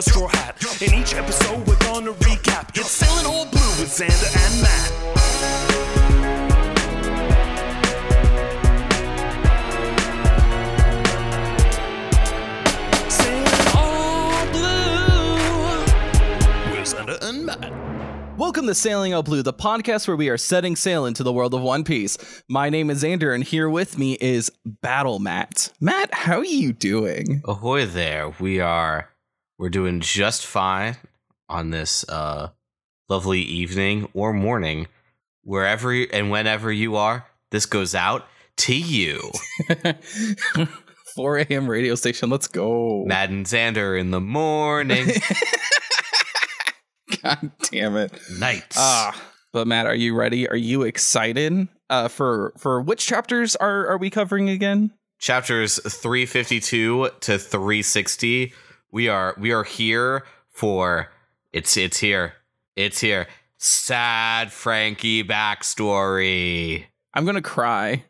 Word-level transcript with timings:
a 0.00 0.02
straw 0.02 0.28
hat. 0.28 0.56
In 0.80 0.94
each 0.94 1.14
episode, 1.14 1.66
we're 1.66 1.76
gonna 1.80 2.12
recap. 2.12 2.70
It's 2.70 2.90
Sailing 2.90 3.26
All 3.26 3.44
Blue 3.44 3.60
with 3.78 3.90
Xander 3.90 4.32
and 4.34 4.62
Matt. 4.62 4.90
Sailing 13.12 13.68
All 13.76 14.46
Blue 14.52 15.10
with 16.72 16.88
Xander 16.88 17.18
and 17.28 17.44
Matt. 17.44 18.38
Welcome 18.38 18.66
to 18.68 18.74
Sailing 18.74 19.12
All 19.12 19.22
Blue, 19.22 19.42
the 19.42 19.52
podcast 19.52 20.08
where 20.08 20.16
we 20.16 20.30
are 20.30 20.38
setting 20.38 20.76
sail 20.76 21.04
into 21.04 21.22
the 21.22 21.32
world 21.32 21.52
of 21.52 21.60
One 21.60 21.84
Piece. 21.84 22.16
My 22.48 22.70
name 22.70 22.88
is 22.88 23.02
Xander, 23.04 23.34
and 23.34 23.44
here 23.44 23.68
with 23.68 23.98
me 23.98 24.14
is 24.14 24.50
Battle 24.64 25.18
Matt. 25.18 25.74
Matt, 25.78 26.14
how 26.14 26.38
are 26.38 26.44
you 26.46 26.72
doing? 26.72 27.42
Ahoy 27.44 27.84
there. 27.84 28.32
We 28.40 28.60
are 28.60 29.10
we're 29.60 29.68
doing 29.68 30.00
just 30.00 30.46
fine 30.46 30.96
on 31.48 31.70
this 31.70 32.04
uh 32.08 32.48
lovely 33.10 33.42
evening 33.42 34.08
or 34.14 34.32
morning. 34.32 34.86
Wherever 35.42 35.92
you- 35.92 36.08
and 36.12 36.30
whenever 36.30 36.72
you 36.72 36.96
are, 36.96 37.26
this 37.50 37.66
goes 37.66 37.94
out 37.94 38.26
to 38.58 38.74
you. 38.74 39.30
4 41.16 41.38
a.m. 41.38 41.68
radio 41.68 41.94
station, 41.94 42.30
let's 42.30 42.46
go. 42.46 43.04
Matt 43.04 43.28
and 43.30 43.44
Xander 43.44 43.98
in 44.00 44.12
the 44.12 44.20
morning. 44.20 45.08
God 47.22 47.50
damn 47.70 47.96
it. 47.96 48.12
Nights. 48.38 48.76
Ah, 48.78 49.20
but 49.52 49.66
Matt, 49.66 49.86
are 49.86 49.94
you 49.94 50.14
ready? 50.16 50.48
Are 50.48 50.56
you 50.56 50.82
excited? 50.82 51.68
Uh, 51.90 52.08
for 52.08 52.54
for 52.56 52.80
which 52.80 53.04
chapters 53.06 53.56
are 53.56 53.88
are 53.88 53.98
we 53.98 54.08
covering 54.08 54.48
again? 54.48 54.92
Chapters 55.18 55.78
352 55.82 57.10
to 57.20 57.38
360. 57.38 58.54
We 58.92 59.08
are 59.08 59.34
we 59.38 59.52
are 59.52 59.64
here 59.64 60.24
for 60.50 61.10
it's 61.52 61.76
it's 61.76 61.98
here. 61.98 62.34
It's 62.76 63.00
here. 63.00 63.26
Sad 63.58 64.52
Franky 64.52 65.22
backstory. 65.22 66.84
I'm 67.14 67.24
gonna 67.24 67.42
cry. 67.42 68.04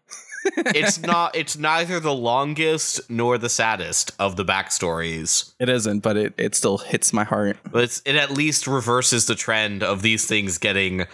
it's 0.57 1.01
not 1.03 1.37
it's 1.37 1.57
neither 1.59 2.01
the 2.01 2.15
longest 2.15 3.01
nor 3.11 3.37
the 3.37 3.49
saddest 3.49 4.13
of 4.19 4.37
the 4.37 4.45
backstories 4.45 5.53
It 5.59 5.69
isn't, 5.69 6.01
but 6.01 6.17
it 6.17 6.35
it 6.39 6.55
still 6.55 6.79
hits 6.79 7.13
my 7.13 7.25
heart. 7.25 7.59
but 7.71 7.85
it's, 7.85 8.01
it 8.05 8.17
at 8.17 8.31
least 8.31 8.67
reverses 8.67 9.27
the 9.27 9.35
trend 9.35 9.83
of 9.83 10.03
these 10.03 10.27
things 10.27 10.57
getting 10.59 11.07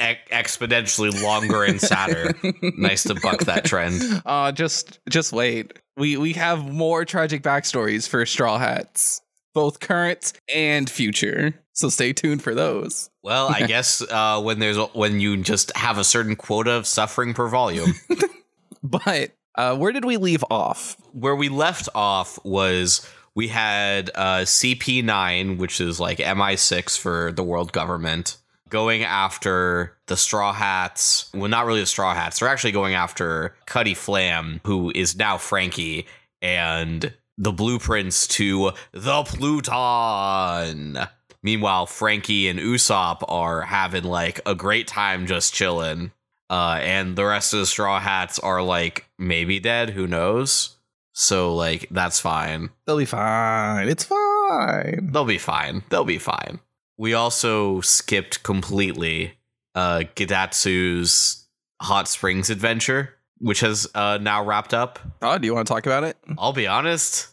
e- 0.00 0.16
exponentially 0.32 1.22
longer 1.22 1.64
and 1.64 1.80
sadder 1.80 2.34
nice 2.78 3.02
to 3.04 3.14
buck 3.14 3.44
that 3.44 3.64
trend 3.64 4.00
Uh 4.24 4.52
just 4.52 4.98
just 5.08 5.32
wait. 5.32 5.72
We 5.96 6.16
we 6.16 6.32
have 6.34 6.70
more 6.70 7.04
tragic 7.04 7.42
backstories 7.42 8.08
for 8.08 8.24
Straw 8.24 8.58
Hats, 8.58 9.20
both 9.54 9.80
current 9.80 10.32
and 10.54 10.88
future. 10.88 11.54
So 11.72 11.88
stay 11.88 12.12
tuned 12.12 12.42
for 12.42 12.54
those. 12.54 13.08
well 13.22 13.48
i 13.48 13.66
guess 13.66 14.02
uh, 14.02 14.40
when 14.40 14.58
there's 14.58 14.78
when 14.94 15.20
you 15.20 15.36
just 15.38 15.74
have 15.76 15.98
a 15.98 16.04
certain 16.04 16.36
quota 16.36 16.72
of 16.72 16.86
suffering 16.86 17.34
per 17.34 17.48
volume 17.48 17.92
But 18.82 19.32
uh, 19.56 19.76
where 19.76 19.92
did 19.92 20.04
we 20.04 20.16
leave 20.16 20.44
off? 20.50 20.96
where 21.12 21.36
we 21.36 21.48
left 21.48 21.88
off 21.94 22.38
was 22.44 23.06
we 23.34 23.48
had 23.48 24.10
uh, 24.14 24.38
CP9, 24.44 25.58
which 25.58 25.80
is 25.80 26.00
like 26.00 26.18
MI6 26.18 26.98
for 26.98 27.30
the 27.32 27.42
world 27.44 27.72
government, 27.72 28.38
going 28.70 29.02
after 29.02 29.96
the 30.06 30.16
Straw 30.16 30.52
Hats. 30.52 31.30
Well, 31.34 31.48
not 31.48 31.66
really 31.66 31.80
the 31.80 31.86
Straw 31.86 32.14
Hats. 32.14 32.38
They're 32.38 32.48
actually 32.48 32.72
going 32.72 32.94
after 32.94 33.54
Cutty 33.66 33.94
Flam, 33.94 34.60
who 34.64 34.92
is 34.94 35.16
now 35.16 35.36
Franky, 35.36 36.06
and 36.40 37.12
the 37.36 37.52
blueprints 37.52 38.26
to 38.28 38.72
the 38.92 39.22
Pluton. 39.24 40.98
Meanwhile, 41.42 41.86
Franky 41.86 42.48
and 42.48 42.58
Usopp 42.58 43.24
are 43.28 43.62
having 43.62 44.04
like 44.04 44.40
a 44.46 44.54
great 44.54 44.86
time 44.86 45.26
just 45.26 45.54
chilling. 45.54 46.12
Uh, 46.50 46.78
and 46.82 47.16
the 47.16 47.24
rest 47.24 47.54
of 47.54 47.60
the 47.60 47.66
Straw 47.66 48.00
Hats 48.00 48.38
are 48.38 48.62
like 48.62 49.06
maybe 49.18 49.60
dead. 49.60 49.90
Who 49.90 50.06
knows? 50.06 50.76
So 51.12 51.54
like 51.54 51.86
that's 51.90 52.20
fine. 52.20 52.70
They'll 52.86 52.98
be 52.98 53.04
fine. 53.04 53.88
It's 53.88 54.04
fine. 54.04 55.10
They'll 55.12 55.24
be 55.24 55.38
fine. 55.38 55.82
They'll 55.88 56.04
be 56.04 56.18
fine. 56.18 56.60
We 57.00 57.14
also 57.14 57.80
skipped 57.80 58.42
completely 58.42 59.32
uh 59.74 60.02
Gedatsu's 60.16 61.46
Hot 61.80 62.06
Springs 62.08 62.50
adventure, 62.50 63.14
which 63.38 63.60
has 63.60 63.86
uh 63.94 64.18
now 64.20 64.44
wrapped 64.44 64.74
up. 64.74 64.98
Oh, 65.22 65.38
do 65.38 65.46
you 65.46 65.54
want 65.54 65.66
to 65.66 65.72
talk 65.72 65.86
about 65.86 66.04
it? 66.04 66.18
I'll 66.36 66.52
be 66.52 66.66
honest, 66.66 67.28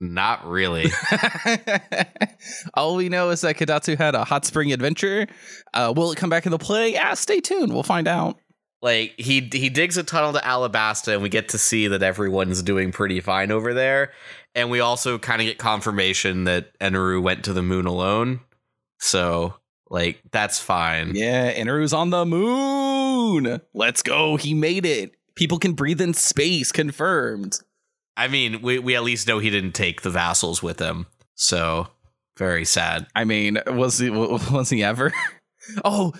not 0.00 0.44
really. 0.48 0.90
All 2.74 2.96
we 2.96 3.08
know 3.08 3.30
is 3.30 3.42
that 3.42 3.56
Gedatsu 3.56 3.96
had 3.96 4.16
a 4.16 4.24
hot 4.24 4.44
spring 4.44 4.72
adventure. 4.72 5.28
Uh, 5.72 5.92
will 5.94 6.10
it 6.10 6.18
come 6.18 6.28
back 6.28 6.44
into 6.44 6.58
play? 6.58 6.94
Yeah, 6.94 7.14
stay 7.14 7.40
tuned. 7.40 7.72
We'll 7.72 7.84
find 7.84 8.08
out. 8.08 8.36
like 8.82 9.14
he 9.16 9.48
he 9.52 9.68
digs 9.68 9.96
a 9.96 10.02
tunnel 10.02 10.32
to 10.32 10.40
Alabasta 10.40 11.12
and 11.12 11.22
we 11.22 11.28
get 11.28 11.50
to 11.50 11.58
see 11.58 11.86
that 11.86 12.02
everyone's 12.02 12.64
doing 12.64 12.90
pretty 12.90 13.20
fine 13.20 13.52
over 13.52 13.72
there. 13.74 14.10
And 14.56 14.70
we 14.70 14.80
also 14.80 15.18
kind 15.20 15.40
of 15.40 15.46
get 15.46 15.58
confirmation 15.58 16.44
that 16.44 16.76
Eneru 16.80 17.22
went 17.22 17.44
to 17.44 17.52
the 17.52 17.62
moon 17.62 17.86
alone. 17.86 18.40
So 19.02 19.54
like 19.90 20.22
that's 20.30 20.58
fine. 20.58 21.14
Yeah, 21.14 21.52
Eneru's 21.52 21.92
on 21.92 22.10
the 22.10 22.24
moon. 22.24 23.60
Let's 23.74 24.02
go. 24.02 24.36
He 24.36 24.54
made 24.54 24.86
it. 24.86 25.12
People 25.34 25.58
can 25.58 25.72
breathe 25.72 26.00
in 26.00 26.14
space. 26.14 26.70
Confirmed. 26.72 27.58
I 28.16 28.28
mean, 28.28 28.62
we, 28.62 28.78
we 28.78 28.94
at 28.94 29.02
least 29.02 29.26
know 29.26 29.38
he 29.38 29.50
didn't 29.50 29.72
take 29.72 30.02
the 30.02 30.10
vassals 30.10 30.62
with 30.62 30.78
him. 30.78 31.06
So 31.34 31.88
very 32.38 32.64
sad. 32.64 33.06
I 33.14 33.24
mean, 33.24 33.58
was 33.66 33.98
he 33.98 34.08
was 34.08 34.70
he 34.70 34.84
ever? 34.84 35.12
oh, 35.84 36.12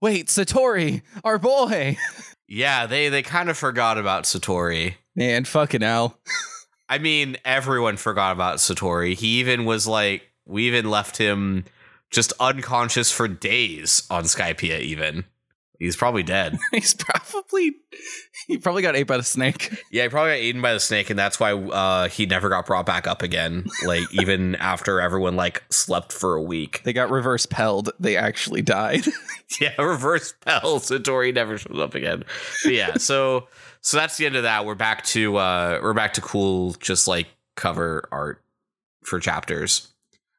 wait, 0.00 0.28
Satori, 0.28 1.02
our 1.22 1.38
boy. 1.38 1.98
Yeah, 2.48 2.86
they 2.86 3.10
they 3.10 3.22
kind 3.22 3.50
of 3.50 3.58
forgot 3.58 3.98
about 3.98 4.24
Satori. 4.24 4.94
Man, 5.14 5.44
fucking 5.44 5.82
hell. 5.82 6.18
I 6.88 6.98
mean, 6.98 7.36
everyone 7.44 7.98
forgot 7.98 8.32
about 8.32 8.56
Satori. 8.56 9.14
He 9.14 9.40
even 9.40 9.66
was 9.66 9.86
like, 9.86 10.22
we 10.46 10.66
even 10.66 10.88
left 10.88 11.18
him 11.18 11.64
just 12.12 12.32
unconscious 12.38 13.10
for 13.10 13.26
days 13.26 14.06
on 14.10 14.24
Skypiea. 14.24 14.80
Even 14.80 15.24
he's 15.82 15.96
probably 15.96 16.22
dead. 16.22 16.58
He's 16.72 16.94
probably 16.94 17.72
he 18.46 18.58
probably 18.58 18.82
got 18.82 18.96
ate 18.96 19.06
by 19.06 19.16
the 19.16 19.22
snake. 19.22 19.70
yeah, 19.90 20.04
he 20.04 20.08
probably 20.08 20.32
got 20.32 20.38
eaten 20.38 20.62
by 20.62 20.72
the 20.72 20.80
snake, 20.80 21.10
and 21.10 21.18
that's 21.18 21.40
why 21.40 21.52
uh, 21.52 22.08
he 22.08 22.24
never 22.24 22.48
got 22.48 22.66
brought 22.66 22.86
back 22.86 23.06
up 23.06 23.22
again. 23.22 23.66
Like 23.84 24.04
even 24.12 24.54
after 24.56 25.00
everyone 25.00 25.36
like 25.36 25.62
slept 25.70 26.12
for 26.12 26.34
a 26.34 26.42
week. 26.42 26.82
They 26.84 26.92
got 26.92 27.10
reverse 27.10 27.46
pelled. 27.46 27.90
They 27.98 28.16
actually 28.16 28.62
died. 28.62 29.04
Yeah, 29.60 29.78
reverse 29.82 30.28
spell. 30.28 30.80
Satori 30.80 31.34
never 31.34 31.58
shows 31.58 31.78
up 31.78 31.94
again. 31.94 32.24
But 32.64 32.72
yeah, 32.72 32.96
so 32.96 33.48
so 33.82 33.98
that's 33.98 34.16
the 34.16 34.24
end 34.24 34.36
of 34.36 34.44
that. 34.44 34.64
We're 34.64 34.74
back 34.74 35.04
to 35.06 35.36
uh 35.36 35.78
we're 35.82 35.92
back 35.92 36.14
to 36.14 36.20
cool 36.22 36.72
just 36.80 37.06
like 37.06 37.26
cover 37.54 38.08
art 38.10 38.42
for 39.04 39.20
chapters. 39.20 39.88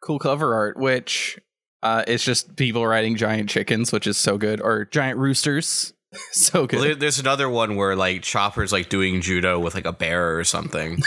cool 0.01 0.17
cover 0.17 0.55
art, 0.55 0.77
which 0.77 1.37
uh, 1.83 2.03
is 2.07 2.23
just 2.23 2.55
people 2.55 2.87
riding 2.87 3.17
giant 3.17 3.49
chickens, 3.49 3.91
which 3.91 4.07
is 4.07 4.17
so 4.17 4.37
good, 4.37 4.61
or 4.61 4.85
giant 4.85 5.19
roosters. 5.19 5.93
so 6.31 6.65
good. 6.65 6.79
Well, 6.79 6.95
there's 6.95 7.19
another 7.19 7.49
one 7.49 7.75
where 7.75 7.95
like 7.95 8.23
Chopper's 8.23 8.71
like 8.71 8.89
doing 8.89 9.21
judo 9.21 9.59
with 9.59 9.75
like 9.75 9.85
a 9.85 9.91
bear 9.91 10.37
or 10.37 10.45
something. 10.45 11.01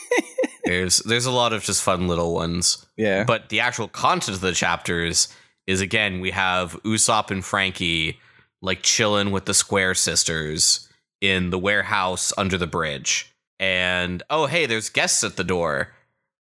there's 0.64 0.98
there's 0.98 1.26
a 1.26 1.30
lot 1.30 1.52
of 1.52 1.62
just 1.62 1.82
fun 1.82 2.08
little 2.08 2.34
ones. 2.34 2.84
yeah. 2.96 3.24
But 3.24 3.48
the 3.48 3.60
actual 3.60 3.88
content 3.88 4.34
of 4.36 4.40
the 4.40 4.52
chapters 4.52 5.28
is 5.68 5.80
again 5.80 6.20
we 6.20 6.32
have 6.32 6.72
Usopp 6.82 7.30
and 7.30 7.44
Franky 7.44 8.18
like 8.60 8.82
chilling 8.82 9.30
with 9.30 9.44
the 9.44 9.54
Square 9.54 9.94
sisters 9.94 10.88
in 11.20 11.50
the 11.50 11.58
warehouse 11.58 12.32
under 12.36 12.58
the 12.58 12.66
bridge. 12.66 13.32
And 13.60 14.22
oh 14.30 14.46
hey, 14.46 14.66
there's 14.66 14.90
guests 14.90 15.22
at 15.22 15.36
the 15.36 15.44
door. 15.44 15.92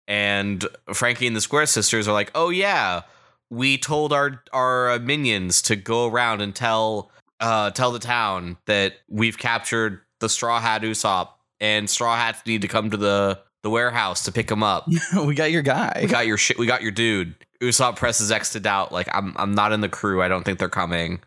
And 0.08 0.66
Franky 0.94 1.28
and 1.28 1.36
the 1.36 1.42
Square 1.42 1.66
sisters 1.66 2.08
are 2.08 2.14
like, 2.14 2.32
"Oh 2.34 2.50
yeah, 2.50 3.02
we 3.50 3.78
told 3.78 4.14
our 4.14 4.44
our 4.54 5.00
minions 5.00 5.62
to 5.64 5.76
go 5.76 6.08
around 6.08 6.42
and 6.42 6.56
tell 6.56 7.12
uh 7.40 7.72
tell 7.72 7.92
the 7.92 8.00
town 8.00 8.58
that 8.66 8.94
we've 9.08 9.38
captured 9.38 10.02
the 10.20 10.30
Straw 10.30 10.60
Hat 10.60 10.82
Usopp 10.82 11.30
and 11.60 11.90
Straw 11.90 12.16
Hats 12.16 12.46
need 12.46 12.62
to 12.62 12.68
come 12.68 12.90
to 12.92 12.98
the 12.98 13.40
the 13.64 13.70
warehouse 13.70 14.24
to 14.26 14.32
pick 14.32 14.50
him 14.50 14.64
up." 14.64 14.88
we 15.26 15.36
got 15.36 15.52
your 15.52 15.62
guy. 15.62 16.00
we 16.02 16.08
got 16.08 16.28
your 16.28 16.38
shit. 16.38 16.58
We 16.58 16.68
got 16.68 16.82
your 16.82 16.92
dude. 16.92 17.36
Usopp 17.62 17.96
presses 17.96 18.32
X 18.32 18.54
to 18.54 18.60
doubt. 18.60 18.92
Like 18.92 19.08
I'm, 19.14 19.34
I'm 19.38 19.56
not 19.56 19.72
in 19.72 19.82
the 19.82 19.90
crew. 19.90 20.22
I 20.22 20.28
don't 20.28 20.44
think 20.44 20.60
they're 20.60 20.70
coming. 20.70 21.20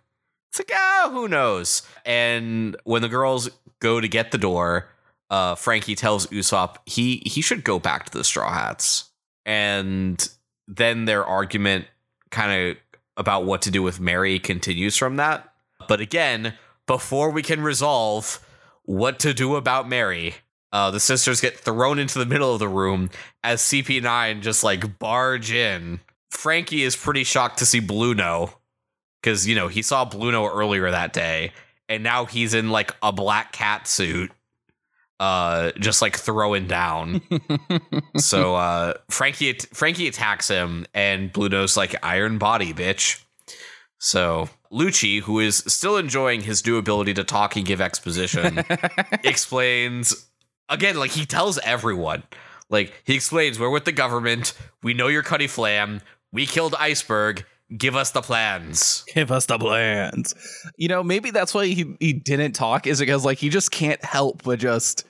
It's 0.50 0.58
like, 0.58 0.70
ah, 0.74 1.10
who 1.12 1.28
knows? 1.28 1.82
And 2.04 2.76
when 2.84 3.02
the 3.02 3.08
girls 3.08 3.48
go 3.80 4.00
to 4.00 4.08
get 4.08 4.32
the 4.32 4.38
door, 4.38 4.88
uh, 5.30 5.54
Franky 5.54 5.94
tells 5.94 6.26
Usopp 6.28 6.76
he 6.86 7.22
he 7.24 7.40
should 7.40 7.64
go 7.64 7.78
back 7.78 8.10
to 8.10 8.18
the 8.18 8.24
Straw 8.24 8.52
Hats. 8.52 9.10
And 9.46 10.28
then 10.68 11.04
their 11.04 11.24
argument, 11.24 11.86
kind 12.30 12.70
of 12.70 12.76
about 13.16 13.44
what 13.44 13.62
to 13.62 13.70
do 13.70 13.82
with 13.82 14.00
Merry, 14.00 14.38
continues 14.38 14.96
from 14.96 15.16
that. 15.16 15.52
But 15.88 16.00
again, 16.00 16.54
before 16.86 17.30
we 17.30 17.42
can 17.42 17.60
resolve 17.60 18.44
what 18.84 19.18
to 19.20 19.34
do 19.34 19.56
about 19.56 19.88
Merry, 19.88 20.34
Uh, 20.72 20.92
the 20.92 21.00
sisters 21.00 21.40
get 21.40 21.58
thrown 21.58 21.98
into 21.98 22.16
the 22.20 22.24
middle 22.24 22.52
of 22.52 22.60
the 22.60 22.68
room 22.68 23.10
as 23.42 23.60
CP9 23.60 24.40
just 24.40 24.62
like 24.62 25.00
barge 25.00 25.50
in. 25.50 25.98
Franky 26.30 26.84
is 26.84 26.94
pretty 26.94 27.24
shocked 27.24 27.58
to 27.58 27.66
see 27.66 27.80
Blueno 27.80 28.54
because 29.20 29.48
you 29.48 29.56
know 29.56 29.66
he 29.66 29.82
saw 29.82 30.08
Blueno 30.08 30.48
earlier 30.48 30.88
that 30.88 31.12
day, 31.12 31.52
and 31.88 32.04
now 32.04 32.24
he's 32.24 32.54
in 32.54 32.70
like 32.70 32.94
a 33.02 33.10
black 33.10 33.50
cat 33.50 33.88
suit, 33.88 34.30
uh, 35.20 35.70
just 35.78 36.00
like 36.00 36.16
throwing 36.16 36.66
down. 36.66 37.20
so 38.16 38.56
uh, 38.56 38.94
Franky 39.10 39.52
Franky 39.72 40.08
attacks 40.08 40.48
him, 40.48 40.86
and 40.94 41.30
Blueno's 41.32 41.76
like 41.76 41.94
Iron 42.02 42.38
Body, 42.38 42.72
bitch. 42.72 43.22
So 43.98 44.48
Lucci, 44.72 45.20
who 45.20 45.38
is 45.38 45.58
still 45.66 45.98
enjoying 45.98 46.40
his 46.40 46.66
new 46.66 46.78
ability 46.78 47.12
to 47.14 47.24
talk 47.24 47.54
and 47.54 47.66
give 47.66 47.82
exposition, 47.82 48.64
explains 49.24 50.26
again, 50.70 50.96
like 50.96 51.10
he 51.10 51.26
tells 51.26 51.58
everyone. 51.58 52.22
Like 52.70 52.94
he 53.04 53.14
explains, 53.14 53.58
we're 53.58 53.70
with 53.70 53.84
the 53.84 53.92
government. 53.92 54.54
We 54.82 54.94
know 54.94 55.08
you're 55.08 55.22
Cutty 55.22 55.48
Flam. 55.48 56.00
We 56.32 56.46
killed 56.46 56.74
Iceberg. 56.78 57.44
Give 57.76 57.94
us 57.94 58.10
the 58.10 58.22
plans. 58.22 59.04
Give 59.14 59.30
us 59.30 59.46
the 59.46 59.58
plans. 59.58 60.34
You 60.76 60.88
know, 60.88 61.04
maybe 61.04 61.30
that's 61.30 61.54
why 61.54 61.66
he, 61.66 61.94
he 62.00 62.12
didn't 62.12 62.52
talk, 62.52 62.86
is 62.86 62.98
because 62.98 63.24
like 63.24 63.38
he 63.38 63.48
just 63.48 63.70
can't 63.70 64.02
help 64.04 64.42
but 64.42 64.58
just 64.58 65.04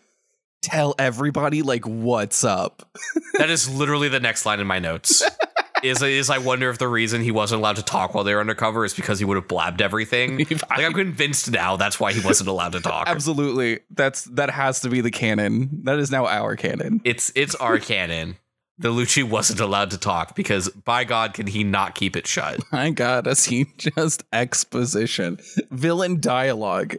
tell 0.62 0.94
everybody 0.98 1.62
like 1.62 1.86
what's 1.86 2.44
up. 2.44 2.88
that 3.38 3.50
is 3.50 3.68
literally 3.68 4.08
the 4.08 4.20
next 4.20 4.46
line 4.46 4.60
in 4.60 4.66
my 4.66 4.78
notes. 4.78 5.22
is 5.82 6.02
is 6.02 6.30
I 6.30 6.38
wonder 6.38 6.70
if 6.70 6.78
the 6.78 6.88
reason 6.88 7.22
he 7.22 7.30
wasn't 7.30 7.60
allowed 7.60 7.76
to 7.76 7.82
talk 7.82 8.14
while 8.14 8.24
they 8.24 8.34
were 8.34 8.40
undercover 8.40 8.84
is 8.84 8.94
because 8.94 9.18
he 9.18 9.24
would 9.24 9.36
have 9.36 9.48
blabbed 9.48 9.82
everything. 9.82 10.38
like 10.50 10.60
I'm 10.70 10.92
convinced 10.92 11.50
now 11.50 11.76
that's 11.76 11.98
why 11.98 12.12
he 12.12 12.20
wasn't 12.20 12.48
allowed 12.48 12.72
to 12.72 12.80
talk. 12.80 13.08
Absolutely. 13.08 13.80
That's 13.90 14.24
that 14.24 14.50
has 14.50 14.80
to 14.80 14.88
be 14.88 15.00
the 15.00 15.10
canon. 15.10 15.82
That 15.84 15.98
is 15.98 16.10
now 16.10 16.26
our 16.26 16.56
canon. 16.56 17.00
It's 17.04 17.32
it's 17.34 17.54
our 17.54 17.78
canon. 17.78 18.36
The 18.78 18.88
Lucci 18.88 19.22
wasn't 19.22 19.60
allowed 19.60 19.90
to 19.90 19.98
talk 19.98 20.34
because 20.34 20.70
by 20.70 21.04
God 21.04 21.34
can 21.34 21.46
he 21.46 21.64
not 21.64 21.94
keep 21.94 22.16
it 22.16 22.26
shut. 22.26 22.60
My 22.72 22.90
God, 22.90 23.24
does 23.24 23.44
he 23.44 23.66
just 23.76 24.24
exposition. 24.32 25.38
Villain 25.70 26.18
dialogue 26.18 26.96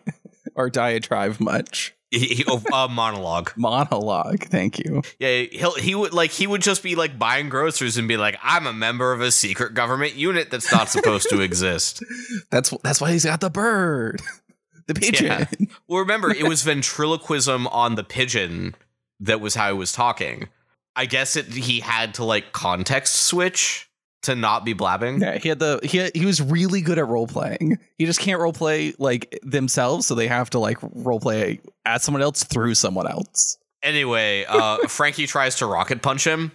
or 0.54 0.70
diatribe 0.70 1.40
much. 1.40 1.96
He, 2.12 2.28
he, 2.28 2.44
oh, 2.46 2.62
uh, 2.74 2.90
monologue. 2.90 3.54
Monologue. 3.58 4.44
Thank 4.44 4.80
you. 4.80 5.02
Yeah, 5.18 5.44
he'll 5.44 5.76
he 5.76 5.96
would 5.96 6.14
like 6.14 6.32
he 6.32 6.46
would 6.46 6.62
just 6.62 6.84
be 6.84 6.96
like 6.96 7.18
buying 7.18 7.48
groceries 7.48 7.98
and 7.98 8.08
be 8.08 8.18
like, 8.18 8.38
"I'm 8.44 8.68
a 8.68 8.74
member 8.74 9.14
of 9.14 9.22
a 9.22 9.32
secret 9.32 9.74
government 9.74 10.16
unit 10.16 10.52
that's 10.52 10.70
not 10.72 10.90
supposed 10.90 11.30
to 11.30 11.40
exist." 11.40 12.04
That's 12.52 12.74
that's 12.84 13.00
why 13.00 13.12
he's 13.12 13.24
got 13.24 13.40
the 13.40 13.50
bird, 13.50 14.22
the 14.88 14.94
pigeon. 14.94 15.28
Yeah. 15.28 15.46
Well, 15.88 16.02
remember 16.02 16.32
it 16.32 16.48
was 16.48 16.64
ventriloquism 16.64 17.68
on 17.68 17.96
the 17.96 18.04
pigeon 18.04 18.76
that 19.22 19.40
was 19.40 19.56
how 19.56 19.72
he 19.72 19.78
was 19.78 19.94
talking. 19.94 20.50
I 20.96 21.06
guess 21.06 21.38
it 21.38 21.46
he 21.46 21.80
had 21.80 22.14
to 22.16 22.26
like 22.26 22.52
context 22.52 23.16
switch 23.16 23.90
to 24.24 24.36
not 24.36 24.66
be 24.66 24.74
blabbing. 24.74 25.22
Yeah, 25.22 25.38
he 25.38 25.50
had 25.50 25.60
the 25.60 25.80
he 25.84 25.98
had, 25.98 26.16
he 26.16 26.26
was 26.26 26.42
really 26.42 26.82
good 26.82 26.98
at 26.98 27.08
role 27.08 27.28
playing. 27.28 27.80
He 27.98 28.06
just 28.06 28.20
can't 28.20 28.40
role 28.40 28.54
play 28.54 28.94
like 29.00 29.40
themselves, 29.44 30.08
so 30.08 30.16
they 30.16 30.28
have 30.28 30.50
to 30.52 30.60
like 30.60 30.78
role 30.82 31.20
play 31.20 31.60
as 31.86 32.04
someone 32.04 32.22
else 32.22 32.44
through 32.44 32.76
someone 32.76 33.08
else. 33.08 33.58
Anyway, 33.82 34.46
uh 34.48 34.78
Franky 34.88 35.28
tries 35.28 35.56
to 35.58 35.66
rocket 35.66 36.02
punch 36.02 36.26
him, 36.26 36.52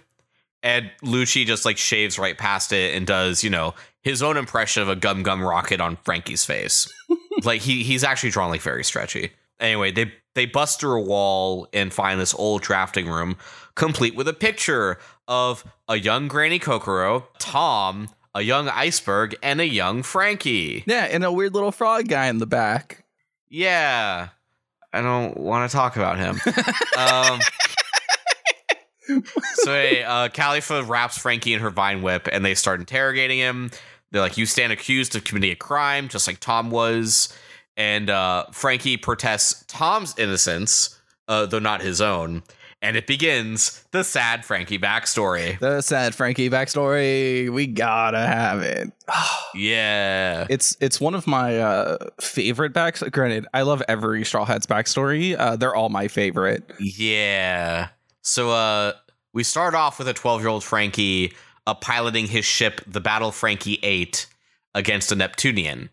and 0.63 0.89
Lucci 1.03 1.45
just 1.45 1.65
like 1.65 1.77
shaves 1.77 2.17
right 2.17 2.37
past 2.37 2.71
it 2.71 2.95
and 2.95 3.05
does 3.05 3.43
you 3.43 3.49
know 3.49 3.73
his 4.01 4.23
own 4.23 4.37
impression 4.37 4.81
of 4.81 4.89
a 4.89 4.95
gum 4.95 5.23
gum 5.23 5.41
rocket 5.43 5.81
on 5.81 5.97
Franky's 5.97 6.45
face. 6.45 6.91
like 7.43 7.61
he 7.61 7.83
he's 7.83 8.03
actually 8.03 8.31
drawn 8.31 8.49
like 8.49 8.61
very 8.61 8.83
stretchy. 8.83 9.31
Anyway, 9.59 9.91
they 9.91 10.11
they 10.35 10.45
bust 10.45 10.79
through 10.79 11.01
a 11.01 11.03
wall 11.03 11.67
and 11.73 11.91
find 11.91 12.19
this 12.19 12.33
old 12.35 12.61
drafting 12.61 13.07
room, 13.07 13.37
complete 13.75 14.15
with 14.15 14.27
a 14.27 14.33
picture 14.33 14.99
of 15.27 15.63
a 15.87 15.97
young 15.97 16.27
Granny 16.27 16.59
Kokoro, 16.59 17.27
Tom, 17.39 18.09
a 18.33 18.41
young 18.41 18.69
Iceberg, 18.69 19.35
and 19.41 19.59
a 19.59 19.67
young 19.67 20.03
Franky. 20.03 20.83
Yeah, 20.85 21.05
and 21.05 21.23
a 21.23 21.31
weird 21.31 21.53
little 21.53 21.71
frog 21.71 22.07
guy 22.07 22.27
in 22.27 22.37
the 22.37 22.47
back. 22.47 23.03
Yeah, 23.49 24.29
I 24.93 25.01
don't 25.01 25.37
want 25.37 25.69
to 25.69 25.75
talk 25.75 25.95
about 25.95 26.17
him. 26.17 26.39
um, 26.97 27.39
so 29.53 29.73
hey, 29.73 30.03
uh, 30.03 30.29
Kalifa 30.29 30.87
wraps 30.87 31.17
Franky 31.17 31.53
in 31.53 31.59
her 31.59 31.69
vine 31.69 32.01
whip, 32.01 32.27
and 32.31 32.43
they 32.43 32.55
start 32.55 32.79
interrogating 32.79 33.39
him. 33.39 33.71
They're 34.11 34.21
like, 34.21 34.37
"You 34.37 34.45
stand 34.45 34.71
accused 34.71 35.15
of 35.15 35.23
committing 35.23 35.51
a 35.51 35.55
crime, 35.55 36.07
just 36.07 36.27
like 36.27 36.39
Tom 36.39 36.69
was." 36.69 37.33
And 37.75 38.09
uh, 38.09 38.45
Franky 38.51 38.97
protests 38.97 39.63
Tom's 39.67 40.17
innocence, 40.17 40.99
uh, 41.27 41.45
though 41.45 41.59
not 41.59 41.81
his 41.81 42.01
own. 42.01 42.43
And 42.81 42.95
it 42.95 43.07
begins 43.07 43.83
the 43.91 44.03
sad 44.03 44.45
Franky 44.45 44.77
backstory. 44.77 45.57
The 45.59 45.81
sad 45.81 46.13
Franky 46.13 46.49
backstory. 46.49 47.51
We 47.51 47.65
gotta 47.65 48.19
have 48.19 48.61
it. 48.61 48.91
yeah. 49.55 50.45
It's 50.49 50.77
it's 50.79 51.01
one 51.01 51.15
of 51.15 51.25
my 51.25 51.59
uh, 51.59 51.97
favorite 52.21 52.73
backs. 52.73 53.01
Granted, 53.01 53.47
I 53.53 53.63
love 53.63 53.81
every 53.87 54.23
Straw 54.23 54.45
Hats 54.45 54.67
backstory. 54.67 55.35
Uh, 55.37 55.55
they're 55.55 55.75
all 55.75 55.89
my 55.89 56.07
favorite. 56.07 56.71
Yeah. 56.79 57.89
So 58.21 58.51
uh 58.51 58.93
we 59.33 59.43
start 59.43 59.75
off 59.75 59.99
with 59.99 60.07
a 60.07 60.13
12 60.13 60.41
year 60.41 60.49
old 60.49 60.63
Franky 60.63 61.33
uh, 61.67 61.73
piloting 61.75 62.27
his 62.27 62.45
ship, 62.45 62.81
the 62.87 63.01
Battle 63.01 63.31
Franky 63.31 63.79
8, 63.83 64.25
against 64.73 65.11
a 65.11 65.15
Neptunian. 65.15 65.89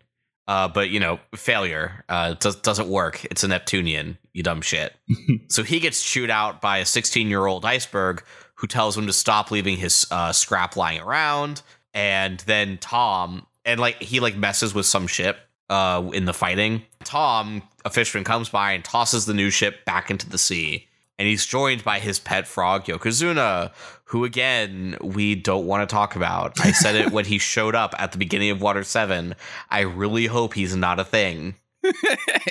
Uh, 0.46 0.68
but 0.68 0.90
you 0.90 1.00
know, 1.00 1.18
failure 1.34 2.04
uh, 2.08 2.34
does, 2.34 2.56
doesn't 2.56 2.88
work. 2.88 3.24
It's 3.26 3.44
a 3.44 3.48
Neptunian, 3.48 4.18
you 4.32 4.42
dumb 4.42 4.60
shit. 4.60 4.94
so 5.48 5.62
he 5.62 5.80
gets 5.80 6.02
chewed 6.02 6.30
out 6.30 6.60
by 6.60 6.78
a 6.78 6.86
16 6.86 7.28
year 7.28 7.46
old 7.46 7.64
iceberg 7.64 8.22
who 8.56 8.66
tells 8.66 8.96
him 8.96 9.06
to 9.06 9.12
stop 9.12 9.50
leaving 9.50 9.76
his 9.76 10.06
uh, 10.10 10.32
scrap 10.32 10.76
lying 10.76 11.00
around. 11.00 11.62
And 11.92 12.40
then 12.40 12.78
Tom, 12.78 13.46
and 13.64 13.80
like 13.80 14.02
he 14.02 14.20
like 14.20 14.36
messes 14.36 14.74
with 14.74 14.86
some 14.86 15.06
ship 15.06 15.38
uh, 15.70 16.10
in 16.12 16.24
the 16.24 16.34
fighting. 16.34 16.82
Tom, 17.04 17.62
a 17.84 17.90
fisherman, 17.90 18.24
comes 18.24 18.48
by 18.48 18.72
and 18.72 18.84
tosses 18.84 19.26
the 19.26 19.34
new 19.34 19.50
ship 19.50 19.84
back 19.84 20.10
into 20.10 20.28
the 20.28 20.38
sea. 20.38 20.88
And 21.18 21.28
he's 21.28 21.46
joined 21.46 21.84
by 21.84 22.00
his 22.00 22.18
pet 22.18 22.46
frog, 22.46 22.86
Yokozuna, 22.86 23.72
who 24.04 24.24
again 24.24 24.96
we 25.00 25.34
don't 25.34 25.66
want 25.66 25.88
to 25.88 25.92
talk 25.92 26.16
about. 26.16 26.58
I 26.60 26.72
said 26.72 26.96
it 26.96 27.12
when 27.12 27.24
he 27.24 27.38
showed 27.38 27.74
up 27.74 27.94
at 27.98 28.12
the 28.12 28.18
beginning 28.18 28.50
of 28.50 28.60
Water 28.60 28.82
7. 28.82 29.34
I 29.70 29.80
really 29.80 30.26
hope 30.26 30.54
he's 30.54 30.74
not 30.74 30.98
a 30.98 31.04
thing. 31.04 31.54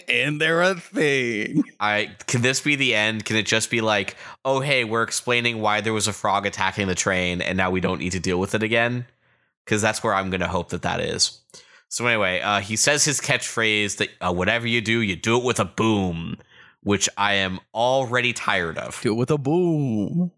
and 0.07 0.39
they're 0.39 0.61
a 0.61 0.75
thing. 0.75 1.63
I 1.79 2.15
can 2.27 2.41
this 2.41 2.61
be 2.61 2.75
the 2.75 2.95
end? 2.95 3.25
Can 3.25 3.35
it 3.35 3.45
just 3.45 3.69
be 3.69 3.81
like, 3.81 4.15
oh 4.45 4.59
hey, 4.59 4.83
we're 4.83 5.03
explaining 5.03 5.59
why 5.59 5.81
there 5.81 5.93
was 5.93 6.07
a 6.07 6.13
frog 6.13 6.45
attacking 6.45 6.87
the 6.87 6.95
train, 6.95 7.41
and 7.41 7.57
now 7.57 7.71
we 7.71 7.81
don't 7.81 7.99
need 7.99 8.11
to 8.11 8.19
deal 8.19 8.39
with 8.39 8.55
it 8.55 8.63
again? 8.63 9.05
Because 9.65 9.81
that's 9.81 10.03
where 10.03 10.13
I'm 10.13 10.29
going 10.29 10.41
to 10.41 10.47
hope 10.47 10.69
that 10.69 10.81
that 10.83 10.99
is. 10.99 11.39
So 11.87 12.05
anyway, 12.07 12.41
uh, 12.41 12.59
he 12.59 12.75
says 12.75 13.05
his 13.05 13.21
catchphrase 13.21 13.97
that 13.97 14.09
uh, 14.19 14.33
whatever 14.33 14.67
you 14.67 14.81
do, 14.81 15.01
you 15.01 15.15
do 15.15 15.37
it 15.37 15.43
with 15.43 15.59
a 15.59 15.65
boom, 15.65 16.37
which 16.83 17.09
I 17.17 17.33
am 17.35 17.59
already 17.73 18.33
tired 18.33 18.77
of. 18.77 19.01
Do 19.01 19.13
it 19.13 19.17
with 19.17 19.31
a 19.31 19.37
boom. 19.37 20.31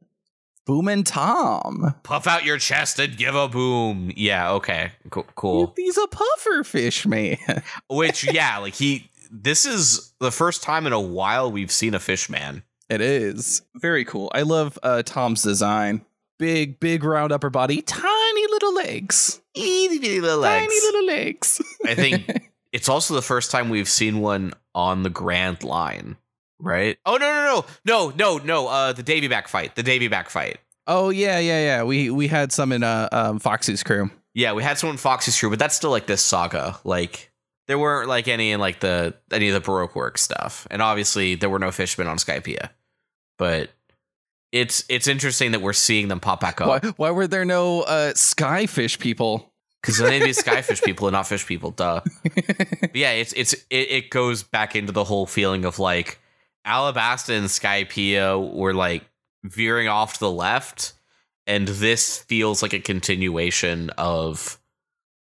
Boom 0.65 0.87
and 0.87 1.05
Tom. 1.05 1.93
Puff 2.01 2.25
out 2.25 2.43
your 2.43 2.57
chest 2.57 2.97
and 2.97 3.15
give 3.15 3.35
a 3.35 3.47
boom. 3.47 4.11
Yeah, 4.15 4.51
okay. 4.53 4.93
Cool. 5.11 5.25
cool. 5.35 5.73
He's 5.75 5.97
a 5.97 6.07
puffer 6.07 6.63
fish 6.63 7.05
man. 7.05 7.37
Which, 7.89 8.31
yeah, 8.33 8.57
like 8.57 8.73
he 8.73 9.09
this 9.31 9.65
is 9.65 10.13
the 10.19 10.31
first 10.31 10.63
time 10.63 10.87
in 10.87 10.93
a 10.93 10.99
while 10.99 11.51
we've 11.51 11.71
seen 11.71 11.93
a 11.93 11.99
fish 11.99 12.29
man. 12.29 12.63
It 12.89 13.01
is. 13.01 13.61
Very 13.75 14.05
cool. 14.05 14.31
I 14.33 14.43
love 14.43 14.77
uh, 14.81 15.03
Tom's 15.03 15.43
design. 15.43 16.05
Big, 16.37 16.79
big 16.79 17.03
round 17.03 17.31
upper 17.31 17.49
body, 17.49 17.81
tiny 17.81 18.47
little 18.47 18.73
legs. 18.73 19.41
Itty 19.53 20.19
little 20.19 20.39
legs. 20.39 20.73
Tiny 20.73 20.81
little 20.81 21.05
legs. 21.05 21.61
I 21.85 21.95
think 21.95 22.51
it's 22.73 22.89
also 22.89 23.13
the 23.13 23.21
first 23.21 23.51
time 23.51 23.69
we've 23.69 23.89
seen 23.89 24.19
one 24.19 24.53
on 24.73 25.03
the 25.03 25.09
Grand 25.09 25.63
Line 25.63 26.17
right? 26.59 26.97
Oh 27.05 27.17
no 27.17 27.27
no 27.27 27.65
no 27.85 28.09
no 28.09 28.13
no 28.15 28.43
no! 28.43 28.67
Uh, 28.67 28.93
the 28.93 29.03
Davy 29.03 29.27
back 29.27 29.47
fight, 29.47 29.75
the 29.75 29.83
Davy 29.83 30.07
back 30.07 30.29
fight. 30.29 30.59
Oh 30.87 31.09
yeah 31.09 31.39
yeah 31.39 31.63
yeah. 31.63 31.83
We 31.83 32.09
we 32.09 32.27
had 32.27 32.51
some 32.51 32.71
in 32.71 32.83
uh 32.83 33.09
um, 33.11 33.39
Foxy's 33.39 33.83
crew. 33.83 34.09
Yeah, 34.33 34.53
we 34.53 34.63
had 34.63 34.77
some 34.77 34.89
in 34.89 34.97
Foxy's 34.97 35.39
crew, 35.39 35.49
but 35.49 35.59
that's 35.59 35.75
still 35.75 35.91
like 35.91 36.07
this 36.07 36.21
saga. 36.21 36.79
Like 36.83 37.31
there 37.67 37.79
weren't 37.79 38.09
like 38.09 38.27
any 38.27 38.51
in 38.51 38.59
like 38.59 38.79
the 38.79 39.15
any 39.31 39.47
of 39.49 39.53
the 39.53 39.61
Baroque 39.61 39.95
work 39.95 40.17
stuff, 40.17 40.67
and 40.69 40.81
obviously 40.81 41.35
there 41.35 41.49
were 41.49 41.59
no 41.59 41.71
fishmen 41.71 42.07
on 42.07 42.17
Skypiea. 42.17 42.69
But 43.37 43.69
it's 44.51 44.85
it's 44.89 45.07
interesting 45.07 45.51
that 45.51 45.61
we're 45.61 45.73
seeing 45.73 46.07
them 46.07 46.19
pop 46.19 46.39
back 46.39 46.61
up. 46.61 46.67
Why, 46.67 46.89
why 46.97 47.11
were 47.11 47.27
there 47.27 47.45
no 47.45 47.81
uh, 47.81 48.13
skyfish 48.13 48.99
people? 48.99 49.51
because 49.85 49.99
they 49.99 50.09
need 50.09 50.19
to 50.19 50.25
be 50.25 50.31
skyfish 50.31 50.83
people 50.83 51.07
and 51.07 51.13
not 51.13 51.27
fish 51.27 51.45
people. 51.45 51.71
Duh. 51.71 52.01
yeah, 52.93 53.11
it's 53.11 53.33
it's 53.33 53.53
it, 53.69 53.91
it, 53.91 54.09
goes 54.09 54.41
back 54.41 54.75
into 54.75 54.91
the 54.91 55.03
whole 55.03 55.27
feeling 55.27 55.63
of 55.63 55.77
like 55.77 56.19
Alabasta 56.65 57.37
and 57.37 57.47
Skypiea 57.47 58.53
were 58.53 58.73
like 58.73 59.03
veering 59.43 59.87
off 59.87 60.13
to 60.13 60.19
the 60.19 60.31
left, 60.31 60.93
and 61.47 61.67
this 61.67 62.19
feels 62.19 62.61
like 62.61 62.73
a 62.73 62.79
continuation 62.79 63.89
of 63.91 64.59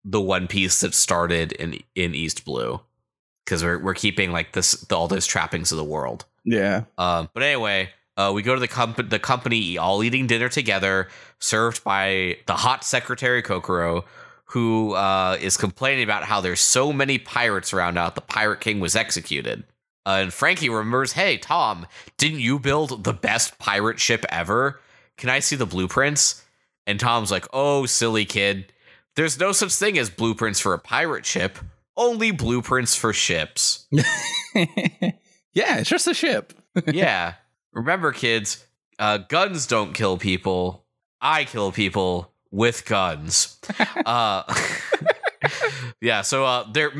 the 0.04 0.20
One 0.20 0.46
Piece 0.46 0.80
that 0.80 0.94
started 0.94 1.52
in 1.52 1.78
in 1.94 2.14
East 2.14 2.44
Blue 2.44 2.80
because 3.44 3.62
we're 3.62 3.78
we're 3.78 3.94
keeping 3.94 4.32
like 4.32 4.52
this 4.52 4.72
the, 4.72 4.96
all 4.96 5.08
those 5.08 5.26
trappings 5.26 5.72
of 5.72 5.78
the 5.78 5.84
world. 5.84 6.24
Yeah. 6.44 6.84
Um, 6.96 7.28
but 7.34 7.42
anyway, 7.42 7.90
uh, 8.16 8.32
we 8.34 8.42
go 8.42 8.54
to 8.54 8.60
the 8.60 8.68
company, 8.68 9.08
the 9.08 9.18
company, 9.18 9.78
all 9.78 10.02
eating 10.02 10.26
dinner 10.26 10.48
together, 10.48 11.08
served 11.38 11.84
by 11.84 12.38
the 12.46 12.54
hot 12.54 12.84
secretary 12.84 13.42
Kokoro, 13.42 14.04
who 14.46 14.94
uh, 14.94 15.36
is 15.40 15.56
complaining 15.56 16.04
about 16.04 16.24
how 16.24 16.40
there's 16.40 16.60
so 16.60 16.92
many 16.92 17.18
pirates 17.18 17.72
around 17.72 17.94
now. 17.94 18.10
The 18.10 18.20
pirate 18.20 18.60
king 18.60 18.80
was 18.80 18.96
executed, 18.96 19.64
uh, 20.06 20.20
and 20.22 20.32
Frankie 20.32 20.68
remembers, 20.68 21.12
"Hey, 21.12 21.36
Tom, 21.36 21.86
didn't 22.16 22.40
you 22.40 22.58
build 22.58 23.04
the 23.04 23.12
best 23.12 23.58
pirate 23.58 23.98
ship 23.98 24.24
ever? 24.30 24.80
Can 25.16 25.28
I 25.28 25.40
see 25.40 25.56
the 25.56 25.66
blueprints?" 25.66 26.44
And 26.86 27.00
Tom's 27.00 27.32
like, 27.32 27.46
"Oh, 27.52 27.84
silly 27.86 28.24
kid, 28.24 28.72
there's 29.16 29.38
no 29.40 29.50
such 29.50 29.74
thing 29.74 29.98
as 29.98 30.08
blueprints 30.08 30.60
for 30.60 30.72
a 30.72 30.78
pirate 30.78 31.26
ship. 31.26 31.58
Only 31.96 32.30
blueprints 32.30 32.94
for 32.94 33.12
ships." 33.12 33.86
yeah, 33.90 35.78
it's 35.78 35.90
just 35.90 36.06
a 36.06 36.14
ship. 36.14 36.52
yeah. 36.86 37.34
Remember, 37.72 38.12
kids, 38.12 38.64
uh, 38.98 39.18
guns 39.18 39.66
don't 39.66 39.92
kill 39.92 40.18
people. 40.18 40.86
I 41.20 41.44
kill 41.44 41.72
people 41.72 42.32
with 42.50 42.86
guns. 42.86 43.58
uh, 44.06 44.42
yeah. 46.00 46.22
So, 46.22 46.44
uh, 46.44 46.70
there, 46.72 46.90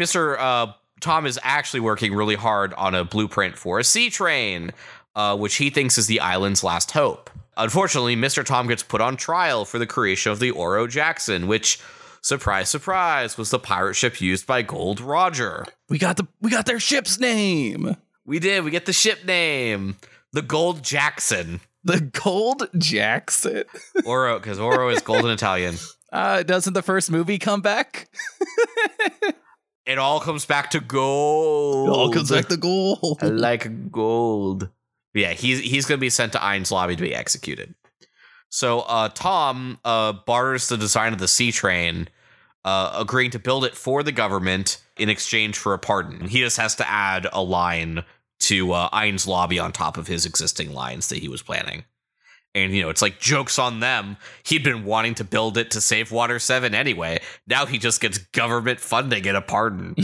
uh, 0.41 0.73
Tom 1.01 1.27
is 1.27 1.39
actually 1.43 1.81
working 1.81 2.15
really 2.15 2.35
hard 2.35 2.73
on 2.75 2.95
a 2.95 3.05
blueprint 3.05 3.59
for 3.59 3.79
a 3.79 3.85
sea 3.85 4.11
train, 4.11 4.73
uh, 5.15 5.37
which 5.37 5.57
he 5.57 5.71
thinks 5.71 5.99
is 5.99 6.07
the 6.07 6.21
island's 6.21 6.65
last 6.65 6.93
hope. 6.93 7.31
Unfortunately, 7.57 8.17
Mister 8.17 8.43
Tom 8.43 8.67
gets 8.67 8.83
put 8.83 9.01
on 9.01 9.17
trial 9.17 9.65
for 9.65 9.79
the 9.79 9.87
creation 9.87 10.33
of 10.33 10.41
the 10.41 10.51
Oro 10.51 10.87
Jackson, 10.87 11.47
which. 11.47 11.81
Surprise, 12.23 12.69
surprise, 12.69 13.39
was 13.39 13.51
the 13.51 13.59
pirate 13.61 13.95
ship 13.95 14.21
used 14.21 14.49
by 14.49 14.61
Gold 14.61 15.01
Roger. 15.01 15.65
We 15.89 15.97
got 15.97 16.17
the 16.17 16.27
we 16.41 16.51
got 16.51 16.67
their 16.67 16.81
ship's 16.81 17.21
name. 17.21 17.97
We 18.25 18.41
did. 18.41 18.65
We 18.65 18.73
get 18.73 18.87
the 18.87 18.93
ship 18.93 19.25
name, 19.25 19.95
the 20.33 20.43
Gold 20.43 20.83
Jackson. 20.83 21.61
The 21.85 22.01
Gold 22.01 22.69
Jackson. 22.77 23.63
Oro, 24.05 24.41
because 24.41 24.59
Oro 24.59 24.89
is 24.89 25.01
golden 25.03 25.31
Italian. 25.31 25.77
Uh, 26.13 26.43
doesn't 26.43 26.73
the 26.73 26.83
first 26.83 27.13
movie 27.13 27.39
come 27.39 27.61
back? 27.61 28.09
It 29.87 29.99
all 29.99 30.21
comes 30.21 30.45
back 30.45 30.71
to 30.71 30.81
gold. 30.81 31.89
It 31.89 31.93
all 31.93 32.11
comes 32.11 32.31
back 32.31 32.49
to 32.49 32.57
gold. 32.57 33.19
Like 33.23 33.91
gold. 33.93 34.69
Yeah, 35.15 35.33
he's 35.33 35.61
he's 35.61 35.87
gonna 35.87 35.99
be 35.99 36.11
sent 36.11 36.33
to 36.33 36.39
Enies 36.39 36.71
Lobby 36.71 36.97
to 36.97 37.03
be 37.03 37.15
executed. 37.15 37.75
So 38.51 38.81
uh, 38.81 39.09
Tom 39.09 39.79
uh, 39.85 40.13
barters 40.13 40.69
the 40.69 40.77
design 40.77 41.13
of 41.13 41.19
the 41.19 41.29
sea 41.29 41.53
train, 41.53 42.09
uh, 42.65 42.97
agreeing 42.99 43.31
to 43.31 43.39
build 43.39 43.65
it 43.65 43.75
for 43.75 44.03
the 44.03 44.13
government 44.13 44.83
in 44.99 45.09
exchange 45.09 45.57
for 45.59 45.73
a 45.73 45.79
pardon. 45.79 46.29
He 46.29 46.41
just 46.41 46.57
has 46.57 46.75
to 46.77 46.89
add 46.89 47.27
a 47.33 47.43
line 47.43 48.05
to 48.41 48.73
uh, 48.73 48.91
Enies 48.91 49.27
Lobby 49.27 49.59
on 49.59 49.73
top 49.73 49.97
of 49.97 50.07
his 50.07 50.27
existing 50.27 50.73
lines 50.73 51.09
that 51.09 51.19
he 51.19 51.29
was 51.29 51.43
planning. 51.43 51.85
And 52.57 52.75
you 52.75 52.81
know, 52.83 52.89
it's 52.89 53.03
like 53.03 53.21
jokes 53.21 53.59
on 53.59 53.81
them. 53.81 54.17
He'd 54.43 54.65
been 54.65 54.87
wanting 54.87 55.15
to 55.17 55.25
build 55.25 55.59
it 55.59 55.71
to 55.73 55.81
save 55.83 56.11
Water 56.11 56.39
Seven 56.39 56.75
anyway. 56.75 57.21
Now 57.47 57.67
he 57.67 57.77
just 57.77 58.01
gets 58.01 58.17
government 58.17 58.81
funding 58.81 59.27
and 59.27 59.37
a 59.37 59.43
pardon. 59.43 59.95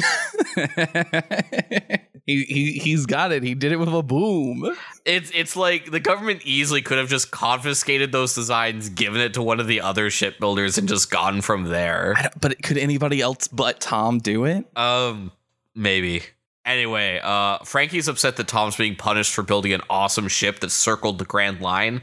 he, 2.26 2.44
he 2.44 2.73
he's 2.73 3.06
got 3.06 3.32
it. 3.32 3.42
He 3.42 3.54
did 3.54 3.73
it 3.73 3.76
with 3.76 3.88
a 3.88 4.02
boom. 4.02 4.76
It's 5.06 5.30
it's 5.35 5.56
like 5.56 5.90
the 5.90 5.99
government 5.99 6.42
easily 6.44 6.82
could 6.82 6.99
have 6.99 7.09
just 7.09 7.30
confiscated 7.30 8.12
those 8.12 8.35
designs, 8.35 8.90
given 8.90 9.23
it 9.23 9.32
to 9.32 9.42
one 9.42 9.59
of 9.59 9.66
the 9.66 9.80
other 9.80 10.11
shipbuilders, 10.11 10.76
and 10.76 10.87
just 10.87 11.11
gone 11.11 11.40
from 11.40 11.64
there. 11.64 12.14
But 12.38 12.62
could 12.62 12.76
anybody 12.76 13.23
else 13.23 13.49
but 13.49 13.80
Tom 13.80 14.18
do 14.18 14.44
it? 14.44 14.66
Um, 14.76 15.32
maybe. 15.75 16.23
Anyway, 16.66 17.18
uh, 17.23 17.59
Frankie's 17.64 18.09
upset 18.09 18.37
that 18.37 18.47
Tom's 18.47 18.76
being 18.76 18.94
punished 18.94 19.32
for 19.32 19.42
building 19.42 19.73
an 19.73 19.80
awesome 19.88 20.28
ship 20.28 20.61
that 20.61 20.71
circled 20.71 21.18
the 21.18 21.25
Grand 21.25 21.62
Line. 21.62 22.02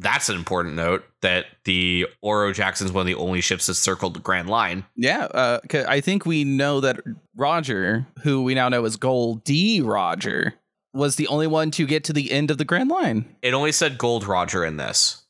That's 0.00 0.30
an 0.30 0.36
important 0.36 0.76
note 0.76 1.04
that 1.20 1.46
the 1.64 2.06
Oro 2.22 2.52
Jackson's 2.52 2.90
one 2.90 3.02
of 3.02 3.06
the 3.06 3.14
only 3.14 3.42
ships 3.42 3.66
that 3.66 3.74
circled 3.74 4.14
the 4.14 4.20
Grand 4.20 4.48
Line. 4.48 4.86
Yeah, 4.96 5.24
uh, 5.24 5.60
I 5.86 6.00
think 6.00 6.24
we 6.24 6.42
know 6.44 6.80
that 6.80 7.00
Roger, 7.36 8.06
who 8.22 8.42
we 8.42 8.54
now 8.54 8.70
know 8.70 8.84
as 8.86 8.96
Gold 8.96 9.44
D. 9.44 9.82
Roger, 9.82 10.54
was 10.94 11.16
the 11.16 11.28
only 11.28 11.46
one 11.46 11.70
to 11.72 11.86
get 11.86 12.04
to 12.04 12.12
the 12.12 12.32
end 12.32 12.50
of 12.50 12.58
the 12.58 12.64
Grand 12.64 12.88
Line. 12.88 13.36
It 13.42 13.54
only 13.54 13.72
said 13.72 13.98
Gold 13.98 14.24
Roger 14.24 14.64
in 14.64 14.78
this. 14.78 15.22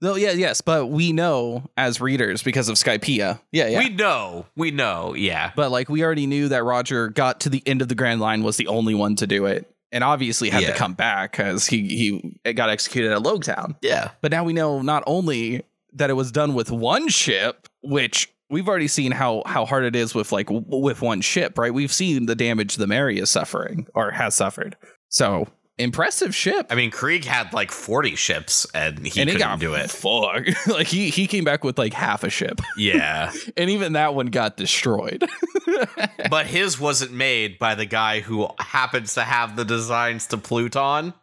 No, 0.00 0.14
yeah, 0.14 0.30
yes, 0.30 0.60
but 0.60 0.86
we 0.86 1.12
know 1.12 1.64
as 1.76 2.00
readers 2.00 2.42
because 2.42 2.68
of 2.68 2.76
Skypiea. 2.76 3.40
Yeah, 3.50 3.66
yeah. 3.66 3.78
We 3.80 3.88
know, 3.88 4.46
we 4.56 4.70
know, 4.70 5.14
yeah. 5.14 5.50
but 5.56 5.72
like 5.72 5.88
we 5.88 6.04
already 6.04 6.26
knew 6.26 6.48
that 6.48 6.62
Roger 6.62 7.08
got 7.08 7.40
to 7.40 7.48
the 7.48 7.62
end 7.66 7.82
of 7.82 7.88
the 7.88 7.96
Grand 7.96 8.20
Line 8.20 8.44
was 8.44 8.58
the 8.58 8.68
only 8.68 8.94
one 8.94 9.16
to 9.16 9.26
do 9.26 9.46
it, 9.46 9.68
and 9.92 10.04
obviously 10.04 10.50
had 10.50 10.62
Yeah. 10.62 10.72
to 10.72 10.76
come 10.76 10.94
back 10.94 11.32
because 11.32 11.66
he 11.66 12.30
he 12.44 12.52
got 12.52 12.70
executed 12.70 13.12
at 13.12 13.18
Logtown. 13.22 13.76
Yeah. 13.82 14.10
But 14.20 14.30
now 14.30 14.44
we 14.44 14.52
know 14.52 14.82
not 14.82 15.02
only 15.06 15.62
that 15.94 16.10
it 16.10 16.14
was 16.14 16.30
done 16.30 16.54
with 16.54 16.70
one 16.70 17.08
ship, 17.08 17.68
which 17.82 18.30
we've 18.50 18.68
already 18.68 18.88
seen 18.88 19.12
how 19.12 19.42
how 19.46 19.64
hard 19.64 19.84
it 19.84 19.96
is 19.96 20.14
with 20.14 20.32
like 20.32 20.48
with 20.50 21.00
one 21.02 21.20
ship, 21.20 21.58
right? 21.58 21.72
We've 21.72 21.92
seen 21.92 22.26
the 22.26 22.34
damage 22.34 22.76
the 22.76 22.86
Merry 22.86 23.18
is 23.18 23.30
suffering 23.30 23.86
or 23.94 24.10
has 24.10 24.34
suffered. 24.34 24.76
So 25.08 25.48
impressive 25.78 26.34
ship. 26.34 26.66
I 26.70 26.74
mean, 26.74 26.90
Krieg 26.90 27.24
had 27.24 27.52
like 27.52 27.70
40 27.70 28.16
ships 28.16 28.66
and 28.74 28.98
he 28.98 29.20
and 29.20 29.28
couldn't 29.28 29.28
he 29.28 29.38
got 29.38 29.60
do 29.60 29.74
it. 29.74 29.90
Fuck. 29.90 30.46
like 30.66 30.88
he 30.88 31.08
he 31.10 31.26
came 31.26 31.44
back 31.44 31.62
with 31.64 31.78
like 31.78 31.92
half 31.94 32.24
a 32.24 32.30
ship, 32.30 32.60
Yeah. 32.76 33.32
and 33.56 33.70
even 33.70 33.92
that 33.94 34.14
one 34.14 34.26
got 34.26 34.56
destroyed. 34.56 35.24
but 36.30 36.46
his 36.46 36.78
wasn't 36.80 37.12
made 37.12 37.58
by 37.58 37.74
the 37.74 37.86
guy 37.86 38.20
who 38.20 38.48
happens 38.58 39.14
to 39.14 39.22
have 39.22 39.56
the 39.56 39.64
designs 39.64 40.26
to 40.28 40.38
Pluton, 40.38 41.14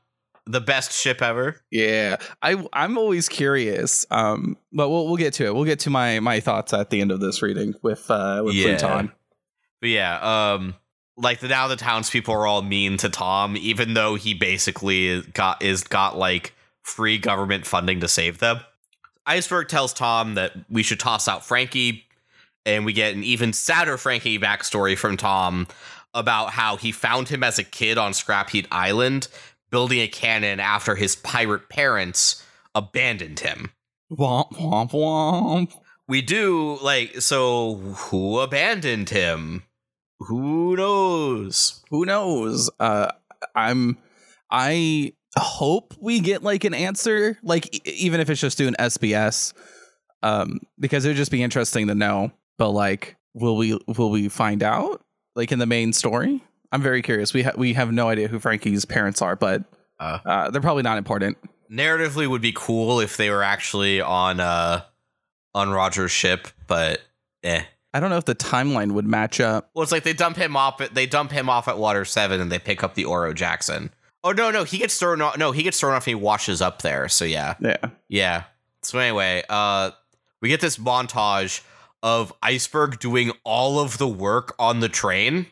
the 0.45 0.62
best 0.62 0.91
ship 0.91 1.21
ever. 1.21 1.62
Yeah, 1.71 2.17
I 2.41 2.63
I'm 2.74 2.97
always 2.97 3.27
curious. 3.29 4.05
Um, 4.12 4.57
but 4.71 4.89
we'll 4.89 5.05
we'll 5.07 5.17
get 5.17 5.33
to 5.35 5.45
it. 5.45 5.55
We'll 5.55 5.65
get 5.65 5.79
to 5.81 5.89
my 5.89 6.19
my 6.19 6.39
thoughts 6.39 6.74
at 6.74 6.89
the 6.89 7.01
end 7.01 7.12
of 7.12 7.19
this 7.19 7.41
reading 7.41 7.74
with 7.81 8.09
uh 8.09 8.41
with 8.43 8.55
Yeah. 8.55 8.77
Pluton. 8.77 9.12
But 9.81 9.89
yeah, 9.89 10.53
um, 10.53 10.75
like 11.17 11.39
the, 11.39 11.47
now 11.47 11.67
the 11.67 11.75
townspeople 11.75 12.33
are 12.33 12.47
all 12.47 12.62
mean 12.62 12.97
to 12.97 13.09
Tom, 13.09 13.57
even 13.57 13.93
though 13.93 14.15
he 14.15 14.33
basically 14.33 15.21
got 15.33 15.62
is 15.62 15.83
got 15.83 16.17
like 16.17 16.53
free 16.83 17.17
government 17.17 17.65
funding 17.65 18.00
to 18.01 18.07
save 18.07 18.38
them. 18.39 18.59
Iceberg 19.25 19.67
tells 19.67 19.91
Tom 19.91 20.35
that 20.35 20.53
we 20.69 20.83
should 20.83 21.00
toss 21.00 21.27
out 21.27 21.43
Franky, 21.43 22.04
and 22.65 22.86
we 22.86 22.93
get 22.93 23.15
an 23.15 23.24
even 23.24 23.53
sadder 23.53 23.98
Franky 23.98 24.39
backstory 24.39 24.98
from 24.98 25.17
Tom 25.17 25.67
about 26.13 26.51
how 26.51 26.77
he 26.77 26.91
found 26.91 27.29
him 27.29 27.43
as 27.43 27.60
a 27.60 27.63
kid 27.63 27.98
on 27.98 28.13
Scrap 28.13 28.50
Heap 28.50 28.67
Island, 28.72 29.27
building 29.69 30.00
a 30.00 30.07
cannon 30.07 30.60
after 30.60 30.95
his 30.95 31.15
pirate 31.15 31.69
parents 31.69 32.43
abandoned 32.74 33.41
him. 33.41 33.72
Womp 34.12 34.53
womp 34.53 34.91
womp. 34.91 35.74
We 36.07 36.22
do 36.22 36.77
like 36.81 37.22
so. 37.22 37.75
Who 37.75 38.39
abandoned 38.39 39.10
him? 39.10 39.63
Who 40.19 40.75
knows? 40.75 41.84
Who 41.89 42.05
knows? 42.05 42.69
Uh, 42.79 43.12
I'm 43.55 43.98
I 44.50 45.13
hope 45.36 45.93
we 46.00 46.19
get 46.19 46.43
like 46.43 46.63
an 46.63 46.74
answer, 46.74 47.38
like 47.43 47.75
e- 47.75 47.91
even 47.91 48.19
if 48.19 48.29
it's 48.29 48.39
just 48.39 48.57
doing 48.57 48.75
SBS, 48.79 49.53
um, 50.24 50.60
because 50.79 51.05
it 51.05 51.10
would 51.10 51.17
just 51.17 51.31
be 51.31 51.43
interesting 51.43 51.88
to 51.88 51.95
know. 51.95 52.31
But 52.57 52.71
like, 52.71 53.15
will 53.33 53.57
we 53.57 53.77
will 53.97 54.09
we 54.09 54.29
find 54.29 54.63
out 54.63 55.03
like 55.35 55.51
in 55.51 55.59
the 55.59 55.65
main 55.65 55.93
story? 55.93 56.43
I'm 56.71 56.81
very 56.81 57.01
curious. 57.01 57.33
We 57.33 57.43
ha- 57.43 57.53
we 57.57 57.74
have 57.74 57.91
no 57.91 58.09
idea 58.09 58.27
who 58.27 58.39
Franky's 58.39 58.85
parents 58.85 59.21
are, 59.21 59.35
but 59.35 59.63
Uh. 60.00 60.19
uh, 60.25 60.50
they're 60.50 60.62
probably 60.62 60.83
not 60.83 60.97
important. 60.97 61.38
Narratively, 61.71 62.27
would 62.27 62.41
be 62.41 62.51
cool 62.53 63.00
if 63.00 63.17
they 63.17 63.29
were 63.29 63.43
actually 63.43 64.01
on 64.01 64.39
uh 64.39 64.81
on 65.53 65.69
Roger's 65.71 66.12
ship, 66.12 66.47
but 66.67 67.01
eh. 67.43 67.63
I 67.93 68.00
don't 68.01 68.09
know 68.09 68.17
if 68.17 68.25
the 68.25 68.35
timeline 68.35 68.91
would 68.91 69.05
match 69.05 69.39
up. 69.39 69.69
Well, 69.74 69.81
it's 69.83 69.91
like 69.91 70.03
they 70.03 70.12
dump 70.12 70.35
him 70.35 70.57
off. 70.57 70.81
At, 70.81 70.93
they 70.93 71.05
dump 71.05 71.31
him 71.31 71.50
off 71.50 71.69
at 71.69 71.77
Water 71.77 72.03
Seven, 72.03 72.41
and 72.41 72.51
they 72.51 72.59
pick 72.59 72.83
up 72.83 72.93
the 72.95 73.05
Oro 73.05 73.33
Jackson. 73.33 73.89
Oh 74.24 74.31
no, 74.31 74.51
no, 74.51 74.63
he 74.65 74.77
gets 74.77 74.97
thrown 75.00 75.21
off. 75.21 75.38
No, 75.38 75.51
he 75.53 75.63
gets 75.63 75.79
thrown 75.79 75.93
off, 75.93 76.03
and 76.05 76.12
he 76.12 76.15
washes 76.15 76.62
up 76.62 76.81
there. 76.81 77.07
So 77.07 77.24
yeah, 77.25 77.53
Yeah. 77.62 77.77
Yeah. 78.09 78.43
So 78.83 79.00
anyway, 79.00 79.43
uh 79.50 79.91
we 80.41 80.50
get 80.50 80.59
this 80.62 80.77
montage 80.77 81.62
of 82.05 82.31
Iceberg 82.43 83.00
doing 83.00 83.31
all 83.43 83.79
of 83.79 83.97
the 83.97 84.07
work 84.07 84.53
on 84.59 84.79
the 84.79 84.88
train 84.88 85.47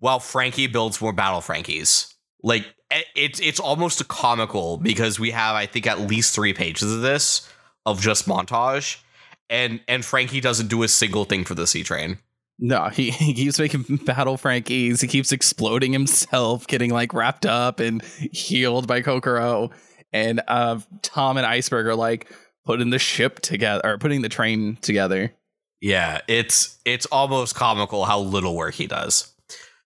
while 0.00 0.18
Franky 0.18 0.66
builds 0.66 1.00
more 1.00 1.12
battle 1.12 1.40
Frankies. 1.40 2.12
Like 2.42 2.66
it's 3.14 3.38
it's 3.38 3.60
almost 3.60 4.06
comical 4.08 4.78
because 4.78 5.20
we 5.20 5.30
have 5.30 5.54
I 5.54 5.66
think 5.66 5.86
at 5.86 6.00
least 6.00 6.34
3 6.34 6.52
pages 6.54 6.92
of 6.92 7.02
this 7.02 7.48
of 7.86 8.00
just 8.00 8.26
montage 8.26 9.00
and 9.48 9.80
and 9.86 10.04
Franky 10.04 10.40
doesn't 10.40 10.66
do 10.66 10.82
a 10.82 10.88
single 10.88 11.24
thing 11.24 11.44
for 11.44 11.54
the 11.54 11.68
sea 11.68 11.84
train. 11.84 12.18
No, 12.58 12.88
he, 12.88 13.10
he 13.12 13.32
keeps 13.32 13.58
making 13.60 13.84
battle 14.04 14.36
Frankies. 14.36 15.00
He 15.00 15.06
keeps 15.06 15.30
exploding 15.30 15.92
himself, 15.92 16.66
getting 16.66 16.90
like 16.90 17.14
wrapped 17.14 17.46
up 17.46 17.78
and 17.78 18.02
healed 18.32 18.88
by 18.88 19.02
Kokoro. 19.02 19.70
And 20.12 20.42
uh, 20.48 20.80
Tom 21.02 21.36
and 21.36 21.46
Iceberg 21.46 21.86
are 21.86 21.94
like 21.94 22.32
putting 22.64 22.90
the 22.90 22.98
ship 22.98 23.38
together 23.38 23.82
or 23.84 23.98
putting 23.98 24.22
the 24.22 24.28
train 24.28 24.78
together. 24.80 25.32
Yeah, 25.80 26.20
it's 26.26 26.78
it's 26.84 27.06
almost 27.06 27.54
comical 27.54 28.04
how 28.04 28.20
little 28.20 28.56
work 28.56 28.74
he 28.74 28.86
does. 28.86 29.32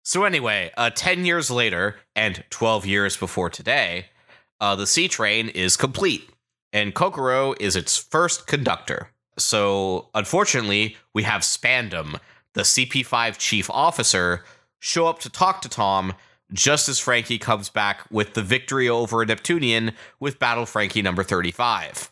So 0.02 0.24
anyway, 0.24 0.70
uh, 0.76 0.90
ten 0.90 1.24
years 1.24 1.50
later, 1.50 1.96
and 2.14 2.44
twelve 2.50 2.86
years 2.86 3.16
before 3.16 3.50
today, 3.50 4.06
uh, 4.60 4.76
the 4.76 4.86
sea 4.86 5.08
train 5.08 5.48
is 5.48 5.76
complete, 5.76 6.30
and 6.72 6.94
Kokoro 6.94 7.54
is 7.58 7.76
its 7.76 7.96
first 7.96 8.46
conductor. 8.46 9.10
So 9.38 10.08
unfortunately, 10.14 10.96
we 11.14 11.22
have 11.24 11.42
Spandam, 11.42 12.20
the 12.54 12.62
CP5 12.62 13.38
chief 13.38 13.70
officer, 13.70 14.44
show 14.78 15.06
up 15.06 15.18
to 15.20 15.30
talk 15.30 15.62
to 15.62 15.68
Tom 15.68 16.14
just 16.52 16.88
as 16.88 16.98
Franky 16.98 17.38
comes 17.38 17.68
back 17.68 18.04
with 18.10 18.34
the 18.34 18.42
victory 18.42 18.88
over 18.88 19.24
Neptunian 19.24 19.92
with 20.18 20.38
Battle 20.38 20.66
Franky 20.66 21.00
number 21.00 21.22
35. 21.22 22.10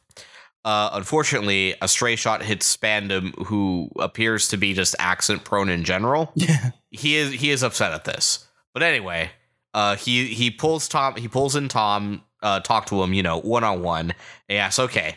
Uh, 0.68 0.90
unfortunately, 0.92 1.74
a 1.80 1.88
stray 1.88 2.14
shot 2.14 2.42
hits 2.42 2.76
Spandam, 2.76 3.32
who 3.46 3.88
appears 3.98 4.48
to 4.48 4.58
be 4.58 4.74
just 4.74 4.94
accent 4.98 5.42
prone 5.42 5.70
in 5.70 5.82
general. 5.82 6.30
Yeah. 6.36 6.72
He 6.90 7.16
is 7.16 7.32
he 7.32 7.50
is 7.50 7.62
upset 7.62 7.92
at 7.92 8.04
this. 8.04 8.46
But 8.74 8.82
anyway, 8.82 9.30
uh, 9.72 9.96
he 9.96 10.26
he 10.26 10.50
pulls 10.50 10.86
Tom 10.88 11.16
he 11.16 11.26
pulls 11.26 11.56
in 11.56 11.68
Tom, 11.68 12.22
uh, 12.42 12.60
talk 12.60 12.84
to 12.86 13.02
him, 13.02 13.14
you 13.14 13.22
know, 13.22 13.40
one 13.40 13.64
on 13.64 13.82
one. 13.82 14.12
He 14.46 14.56
asks, 14.56 14.78
"Okay, 14.78 15.16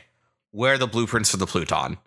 where 0.52 0.76
are 0.76 0.78
the 0.78 0.88
blueprints 0.88 1.32
for 1.32 1.38
the 1.38 1.46
Pluton?" 1.46 1.98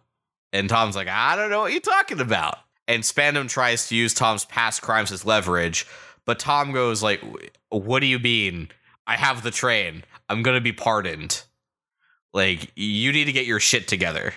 And 0.54 0.68
Tom's 0.70 0.96
like, 0.96 1.08
"I 1.08 1.36
don't 1.36 1.50
know 1.50 1.60
what 1.60 1.72
you're 1.72 1.80
talking 1.82 2.20
about." 2.20 2.58
And 2.88 3.02
Spandam 3.02 3.48
tries 3.48 3.88
to 3.88 3.94
use 3.94 4.14
Tom's 4.14 4.46
past 4.46 4.80
crimes 4.80 5.12
as 5.12 5.26
leverage, 5.26 5.86
but 6.24 6.38
Tom 6.38 6.72
goes 6.72 7.02
like, 7.02 7.22
"What 7.68 8.00
do 8.00 8.06
you 8.06 8.18
mean? 8.18 8.68
I 9.06 9.16
have 9.16 9.42
the 9.42 9.50
train. 9.50 10.04
I'm 10.30 10.42
gonna 10.42 10.62
be 10.62 10.72
pardoned. 10.72 11.42
Like, 12.34 12.70
you 12.76 13.12
need 13.12 13.24
to 13.24 13.32
get 13.32 13.46
your 13.46 13.60
shit 13.60 13.88
together." 13.88 14.34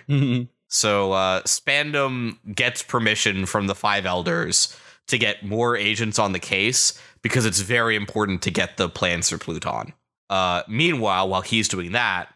So 0.69 1.11
uh, 1.13 1.41
Spandam 1.43 2.37
gets 2.55 2.83
permission 2.83 3.45
from 3.45 3.67
the 3.67 3.75
five 3.75 4.05
elders 4.05 4.77
to 5.07 5.17
get 5.17 5.43
more 5.43 5.75
agents 5.75 6.19
on 6.19 6.33
the 6.33 6.39
case 6.39 7.01
because 7.21 7.45
it's 7.45 7.61
very 7.61 7.95
important 7.95 8.41
to 8.43 8.51
get 8.51 8.77
the 8.77 8.89
plans 8.89 9.29
for 9.29 9.37
Pluton. 9.37 9.93
Uh, 10.29 10.63
meanwhile, 10.67 11.27
while 11.29 11.41
he's 11.41 11.67
doing 11.67 11.93
that, 11.93 12.33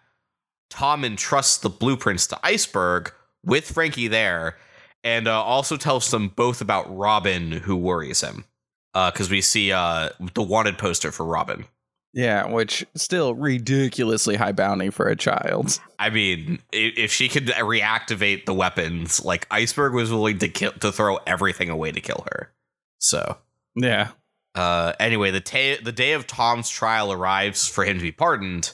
Tom 0.69 1.03
entrusts 1.03 1.57
the 1.57 1.69
blueprints 1.69 2.25
to 2.27 2.39
Iceberg 2.41 3.13
with 3.43 3.69
Franky 3.69 4.07
there, 4.07 4.55
and 5.03 5.27
uh, 5.27 5.43
also 5.43 5.75
tells 5.75 6.09
them 6.11 6.29
both 6.29 6.61
about 6.61 6.85
Robin, 6.95 7.51
who 7.51 7.75
worries 7.75 8.21
him. 8.21 8.45
Because 8.93 9.29
we 9.29 9.41
see 9.41 9.71
uh, 9.71 10.09
the 10.33 10.41
wanted 10.41 10.77
poster 10.77 11.11
for 11.11 11.25
Robin. 11.25 11.65
Yeah, 12.13 12.47
which 12.47 12.85
still 12.95 13.33
ridiculously 13.35 14.35
high 14.35 14.51
bounty 14.51 14.89
for 14.89 15.07
a 15.07 15.15
child. 15.15 15.79
I 15.99 16.09
mean, 16.09 16.59
if 16.73 17.11
she 17.11 17.29
could 17.29 17.47
reactivate 17.47 18.45
the 18.45 18.53
weapons, 18.53 19.23
like 19.23 19.47
Iceberg 19.49 19.93
was 19.93 20.11
willing 20.11 20.39
to 20.39 20.49
kill 20.49 20.73
to 20.73 20.91
throw 20.91 21.17
everything 21.25 21.69
away 21.69 21.91
to 21.93 22.01
kill 22.01 22.25
her. 22.31 22.51
So, 22.99 23.37
Yeah. 23.75 24.09
uh, 24.55 24.93
anyway, 24.99 25.31
the 25.31 25.39
ta- 25.39 25.81
the 25.81 25.93
day 25.93 26.11
of 26.11 26.27
Tom's 26.27 26.69
trial 26.69 27.13
arrives 27.13 27.67
for 27.67 27.85
him 27.85 27.97
to 27.97 28.03
be 28.03 28.11
pardoned, 28.11 28.73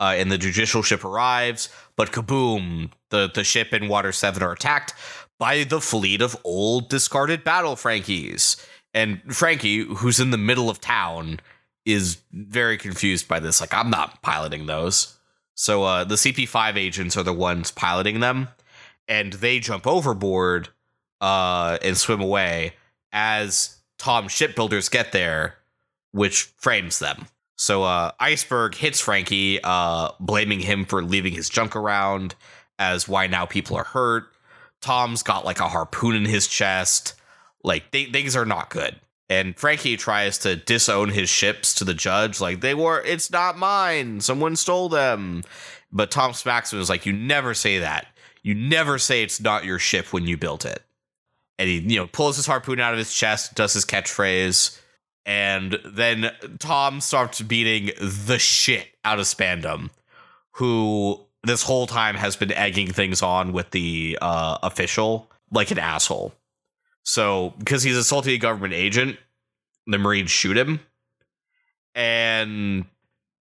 uh, 0.00 0.14
and 0.16 0.32
the 0.32 0.38
judicial 0.38 0.82
ship 0.82 1.04
arrives. 1.04 1.68
But 1.96 2.10
kaboom! 2.10 2.90
The 3.10 3.30
the 3.32 3.44
ship 3.44 3.72
and 3.72 3.88
Water 3.88 4.10
Seven 4.10 4.42
are 4.42 4.52
attacked 4.52 4.92
by 5.38 5.62
the 5.62 5.80
fleet 5.80 6.20
of 6.20 6.36
old 6.42 6.88
discarded 6.88 7.44
battle 7.44 7.76
Frankies. 7.76 8.56
And 8.94 9.22
Franky, 9.34 9.84
who's 9.84 10.18
in 10.20 10.30
the 10.32 10.36
middle 10.38 10.68
of 10.68 10.80
town, 10.80 11.40
is 11.84 12.18
very 12.32 12.78
confused 12.78 13.28
by 13.28 13.40
this. 13.40 13.60
Like, 13.60 13.74
I'm 13.74 13.90
not 13.90 14.22
piloting 14.22 14.66
those. 14.66 15.18
So 15.54 15.84
uh, 15.84 16.04
the 16.04 16.14
CP5 16.14 16.76
agents 16.76 17.16
are 17.16 17.22
the 17.22 17.32
ones 17.32 17.70
piloting 17.70 18.20
them, 18.20 18.48
and 19.08 19.34
they 19.34 19.58
jump 19.58 19.86
overboard 19.86 20.68
uh, 21.20 21.78
and 21.82 21.96
swim 21.96 22.20
away 22.20 22.74
as 23.12 23.78
Tom 23.98 24.28
shipbuilders 24.28 24.88
get 24.88 25.12
there, 25.12 25.56
which 26.12 26.42
frames 26.56 26.98
them. 26.98 27.26
So 27.56 27.84
uh, 27.84 28.12
Iceberg 28.18 28.74
hits 28.74 29.00
Franky, 29.00 29.60
uh, 29.62 30.10
blaming 30.18 30.60
him 30.60 30.84
for 30.84 31.02
leaving 31.02 31.32
his 31.32 31.48
junk 31.48 31.76
around, 31.76 32.34
as 32.78 33.06
why 33.06 33.28
now 33.28 33.46
people 33.46 33.76
are 33.76 33.84
hurt. 33.84 34.24
Tom's 34.80 35.22
got 35.22 35.44
like 35.44 35.60
a 35.60 35.68
harpoon 35.68 36.16
in 36.16 36.24
his 36.24 36.48
chest. 36.48 37.14
Like 37.62 37.92
th- 37.92 38.10
things 38.10 38.34
are 38.34 38.44
not 38.44 38.70
good. 38.70 38.98
And 39.32 39.56
Franky 39.56 39.96
tries 39.96 40.36
to 40.38 40.56
disown 40.56 41.08
his 41.08 41.30
ships 41.30 41.72
to 41.76 41.84
the 41.84 41.94
judge, 41.94 42.38
like 42.38 42.60
they 42.60 42.74
were. 42.74 43.00
It's 43.00 43.30
not 43.30 43.56
mine. 43.56 44.20
Someone 44.20 44.56
stole 44.56 44.90
them. 44.90 45.42
But 45.90 46.10
Tom 46.10 46.34
him 46.34 46.78
is 46.78 46.90
like, 46.90 47.06
"You 47.06 47.14
never 47.14 47.54
say 47.54 47.78
that. 47.78 48.08
You 48.42 48.54
never 48.54 48.98
say 48.98 49.22
it's 49.22 49.40
not 49.40 49.64
your 49.64 49.78
ship 49.78 50.12
when 50.12 50.26
you 50.26 50.36
built 50.36 50.66
it." 50.66 50.82
And 51.58 51.66
he, 51.66 51.78
you 51.78 51.96
know, 51.96 52.08
pulls 52.08 52.36
his 52.36 52.44
harpoon 52.44 52.78
out 52.78 52.92
of 52.92 52.98
his 52.98 53.14
chest, 53.14 53.54
does 53.54 53.72
his 53.72 53.86
catchphrase, 53.86 54.78
and 55.24 55.78
then 55.82 56.30
Tom 56.58 57.00
starts 57.00 57.40
beating 57.40 57.92
the 57.98 58.38
shit 58.38 58.88
out 59.02 59.18
of 59.18 59.24
Spandam, 59.24 59.88
who 60.52 61.24
this 61.42 61.62
whole 61.62 61.86
time 61.86 62.16
has 62.16 62.36
been 62.36 62.52
egging 62.52 62.92
things 62.92 63.22
on 63.22 63.54
with 63.54 63.70
the 63.70 64.18
uh, 64.20 64.58
official 64.62 65.30
like 65.50 65.70
an 65.70 65.78
asshole. 65.78 66.34
So 67.04 67.54
because 67.58 67.82
he's 67.82 67.96
assaulting 67.96 68.34
a 68.34 68.38
government 68.38 68.74
agent, 68.74 69.18
the 69.86 69.98
Marines 69.98 70.30
shoot 70.30 70.56
him, 70.56 70.80
and 71.94 72.84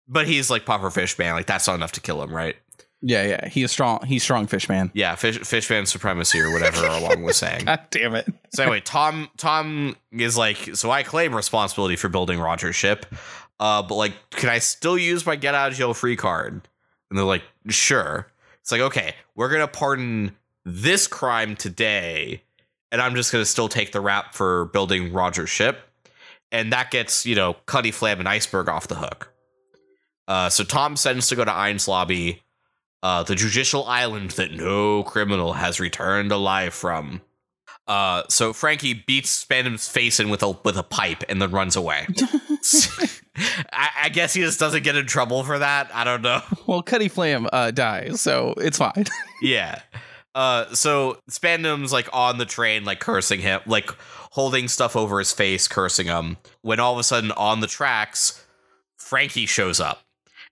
but 0.08 0.26
he's 0.26 0.50
like 0.50 0.64
puffer 0.64 0.90
fish 0.90 1.18
man, 1.18 1.34
like 1.34 1.46
that's 1.46 1.66
not 1.66 1.74
enough 1.74 1.92
to 1.92 2.00
kill 2.00 2.22
him, 2.22 2.34
right? 2.34 2.56
Yeah, 3.02 3.24
yeah. 3.26 3.48
He's 3.48 3.70
strong. 3.70 4.04
He's 4.06 4.22
strong 4.22 4.46
fish 4.46 4.68
man. 4.68 4.90
Yeah, 4.94 5.14
fish 5.14 5.38
fish 5.38 5.68
man 5.68 5.86
supremacy 5.86 6.40
or 6.40 6.52
whatever 6.52 6.84
along 6.86 7.22
was 7.22 7.36
saying. 7.36 7.66
God 7.66 7.80
damn 7.90 8.14
it. 8.14 8.26
So 8.54 8.62
anyway, 8.62 8.80
Tom 8.80 9.28
Tom 9.36 9.96
is 10.12 10.36
like, 10.36 10.74
so 10.74 10.90
I 10.90 11.02
claim 11.02 11.34
responsibility 11.34 11.96
for 11.96 12.08
building 12.08 12.38
Roger's 12.38 12.76
ship, 12.76 13.06
uh, 13.60 13.82
but 13.82 13.94
like, 13.94 14.12
can 14.30 14.48
I 14.48 14.58
still 14.58 14.96
use 14.96 15.26
my 15.26 15.36
get 15.36 15.54
out 15.54 15.72
of 15.72 15.78
jail 15.78 15.94
free 15.94 16.16
card? 16.16 16.68
And 17.10 17.18
they're 17.18 17.24
like, 17.24 17.44
sure. 17.68 18.26
It's 18.60 18.72
like, 18.72 18.80
okay, 18.80 19.14
we're 19.34 19.50
gonna 19.50 19.68
pardon 19.68 20.34
this 20.64 21.06
crime 21.06 21.54
today, 21.54 22.42
and 22.92 23.00
I'm 23.00 23.14
just 23.14 23.32
gonna 23.32 23.44
still 23.44 23.68
take 23.68 23.92
the 23.92 24.00
rap 24.00 24.34
for 24.34 24.66
building 24.66 25.12
Roger's 25.12 25.50
ship, 25.50 25.80
and 26.52 26.72
that 26.72 26.90
gets 26.90 27.26
you 27.26 27.34
know 27.34 27.54
Cutty 27.66 27.90
Flam 27.90 28.18
and 28.18 28.28
Iceberg 28.28 28.68
off 28.68 28.88
the 28.88 28.96
hook. 28.96 29.32
Uh, 30.28 30.48
so 30.48 30.64
Tom 30.64 30.96
sends 30.96 31.28
to 31.28 31.36
go 31.36 31.44
to 31.44 31.50
Enies 31.50 31.86
Lobby, 31.86 32.42
uh, 33.02 33.22
the 33.22 33.34
judicial 33.34 33.84
island 33.84 34.32
that 34.32 34.52
no 34.52 35.04
criminal 35.04 35.52
has 35.52 35.78
returned 35.78 36.32
alive 36.32 36.74
from. 36.74 37.20
Uh, 37.86 38.24
so 38.28 38.52
Franky 38.52 38.94
beats 38.94 39.44
Spandam's 39.44 39.88
face 39.88 40.18
in 40.18 40.28
with 40.28 40.42
a 40.42 40.50
with 40.64 40.76
a 40.76 40.82
pipe 40.82 41.22
and 41.28 41.40
then 41.40 41.50
runs 41.52 41.76
away. 41.76 42.06
I, 43.72 43.90
I 44.04 44.08
guess 44.08 44.34
he 44.34 44.42
just 44.42 44.58
doesn't 44.58 44.82
get 44.82 44.96
in 44.96 45.06
trouble 45.06 45.44
for 45.44 45.58
that. 45.58 45.90
I 45.94 46.04
don't 46.04 46.22
know. 46.22 46.40
Well, 46.66 46.82
Cutty 46.82 47.08
Flam 47.08 47.48
uh, 47.52 47.70
dies, 47.70 48.20
so 48.20 48.54
it's 48.56 48.78
fine. 48.78 49.04
yeah. 49.42 49.82
Uh, 50.36 50.66
so 50.74 51.18
Spandam's 51.30 51.94
like 51.94 52.10
on 52.12 52.36
the 52.36 52.44
train, 52.44 52.84
like 52.84 53.00
cursing 53.00 53.40
him, 53.40 53.62
like 53.64 53.90
holding 54.32 54.68
stuff 54.68 54.94
over 54.94 55.18
his 55.18 55.32
face, 55.32 55.66
cursing 55.66 56.08
him. 56.08 56.36
When 56.60 56.78
all 56.78 56.92
of 56.92 56.98
a 56.98 57.04
sudden 57.04 57.32
on 57.32 57.60
the 57.60 57.66
tracks, 57.66 58.44
Franky 58.98 59.46
shows 59.46 59.80
up, 59.80 60.02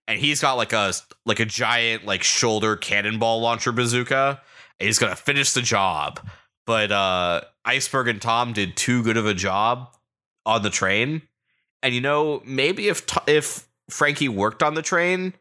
and 0.08 0.18
he's 0.18 0.40
got 0.40 0.54
like 0.54 0.72
a 0.72 0.94
like 1.26 1.38
a 1.38 1.44
giant 1.44 2.06
like 2.06 2.22
shoulder 2.22 2.76
cannonball 2.76 3.42
launcher 3.42 3.72
bazooka. 3.72 4.40
And 4.80 4.86
he's 4.86 4.98
gonna 4.98 5.14
finish 5.14 5.52
the 5.52 5.60
job, 5.60 6.18
but 6.64 6.90
uh, 6.90 7.42
Iceberg 7.66 8.08
and 8.08 8.22
Tom 8.22 8.54
did 8.54 8.78
too 8.78 9.02
good 9.02 9.18
of 9.18 9.26
a 9.26 9.34
job 9.34 9.94
on 10.46 10.62
the 10.62 10.70
train. 10.70 11.20
And 11.82 11.94
you 11.94 12.00
know, 12.00 12.40
maybe 12.46 12.88
if 12.88 13.06
if 13.26 13.68
Franky 13.90 14.30
worked 14.30 14.62
on 14.62 14.72
the 14.72 14.82
train, 14.82 15.34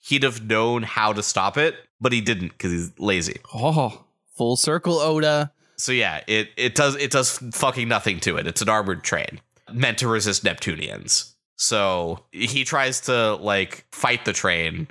he'd 0.00 0.22
have 0.22 0.42
known 0.44 0.82
how 0.82 1.12
to 1.12 1.22
stop 1.22 1.56
it, 1.56 1.76
but 2.00 2.12
he 2.12 2.20
didn't 2.20 2.48
because 2.50 2.72
he's 2.72 2.98
lazy. 2.98 3.38
Oh, 3.54 4.04
full 4.36 4.56
circle, 4.56 4.98
Oda. 4.98 5.52
So 5.76 5.92
yeah, 5.92 6.22
it 6.26 6.50
it 6.56 6.74
does 6.74 6.96
it 6.96 7.10
does 7.10 7.38
fucking 7.52 7.88
nothing 7.88 8.20
to 8.20 8.36
it. 8.36 8.46
It's 8.46 8.62
an 8.62 8.68
armored 8.68 9.04
train 9.04 9.40
meant 9.72 9.98
to 9.98 10.08
resist 10.08 10.44
Neptunians. 10.44 11.34
So 11.56 12.24
he 12.30 12.64
tries 12.64 13.00
to 13.02 13.34
like 13.36 13.84
fight 13.90 14.24
the 14.24 14.32
train, 14.32 14.88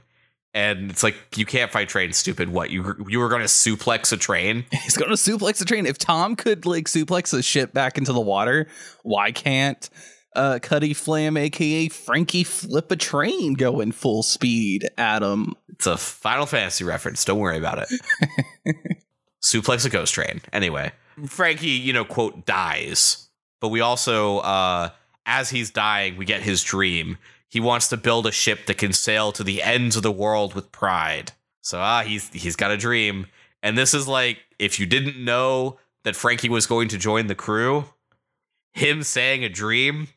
and 0.53 0.91
it's 0.91 1.03
like 1.03 1.15
you 1.35 1.45
can't 1.45 1.71
fight 1.71 1.89
trains, 1.89 2.17
stupid. 2.17 2.49
What 2.49 2.69
you 2.71 3.05
you 3.07 3.19
were 3.19 3.29
going 3.29 3.41
to 3.41 3.47
suplex 3.47 4.11
a 4.11 4.17
train? 4.17 4.65
He's 4.71 4.97
going 4.97 5.09
to 5.09 5.15
suplex 5.15 5.61
a 5.61 5.65
train. 5.65 5.85
If 5.85 5.97
Tom 5.97 6.35
could 6.35 6.65
like 6.65 6.85
suplex 6.85 7.31
the 7.31 7.41
ship 7.41 7.73
back 7.73 7.97
into 7.97 8.11
the 8.11 8.21
water, 8.21 8.67
why 9.03 9.31
can't 9.31 9.89
uh, 10.37 10.59
Cutty 10.61 10.93
Flam, 10.93 11.35
aka 11.35 11.89
Franky, 11.89 12.43
flip 12.43 12.91
a 12.91 12.95
train 12.95 13.55
going 13.55 13.91
full 13.91 14.23
speed 14.23 14.87
at 14.97 15.23
him? 15.23 15.55
It's 15.69 15.87
a 15.87 15.97
Final 15.97 16.45
Fantasy 16.45 16.83
reference. 16.83 17.25
Don't 17.25 17.39
worry 17.39 17.57
about 17.57 17.79
it. 17.79 18.97
suplex 19.41 19.85
a 19.85 19.89
ghost 19.89 20.13
train. 20.13 20.41
Anyway, 20.53 20.91
Franky, 21.25 21.69
you 21.69 21.93
know, 21.93 22.05
quote 22.05 22.45
dies, 22.45 23.29
but 23.59 23.69
we 23.69 23.81
also, 23.81 24.39
uh, 24.39 24.89
as 25.25 25.49
he's 25.49 25.71
dying, 25.71 26.17
we 26.17 26.25
get 26.25 26.41
his 26.41 26.63
dream. 26.63 27.17
He 27.49 27.59
wants 27.59 27.87
to 27.89 27.97
build 27.97 28.27
a 28.27 28.31
ship 28.31 28.65
that 28.67 28.77
can 28.77 28.93
sail 28.93 29.31
to 29.31 29.43
the 29.43 29.63
ends 29.63 29.95
of 29.95 30.03
the 30.03 30.11
world 30.11 30.53
with 30.53 30.71
pride. 30.71 31.31
So 31.61 31.79
ah, 31.79 32.03
he's 32.03 32.29
he's 32.29 32.55
got 32.55 32.71
a 32.71 32.77
dream, 32.77 33.27
and 33.61 33.77
this 33.77 33.93
is 33.93 34.07
like 34.07 34.39
if 34.59 34.79
you 34.79 34.85
didn't 34.85 35.23
know 35.23 35.79
that 36.03 36.15
Franky 36.15 36.47
was 36.47 36.65
going 36.65 36.87
to 36.89 36.97
join 36.97 37.27
the 37.27 37.35
crew, 37.35 37.85
him 38.73 39.03
saying 39.03 39.43
a 39.43 39.49
dream 39.49 40.07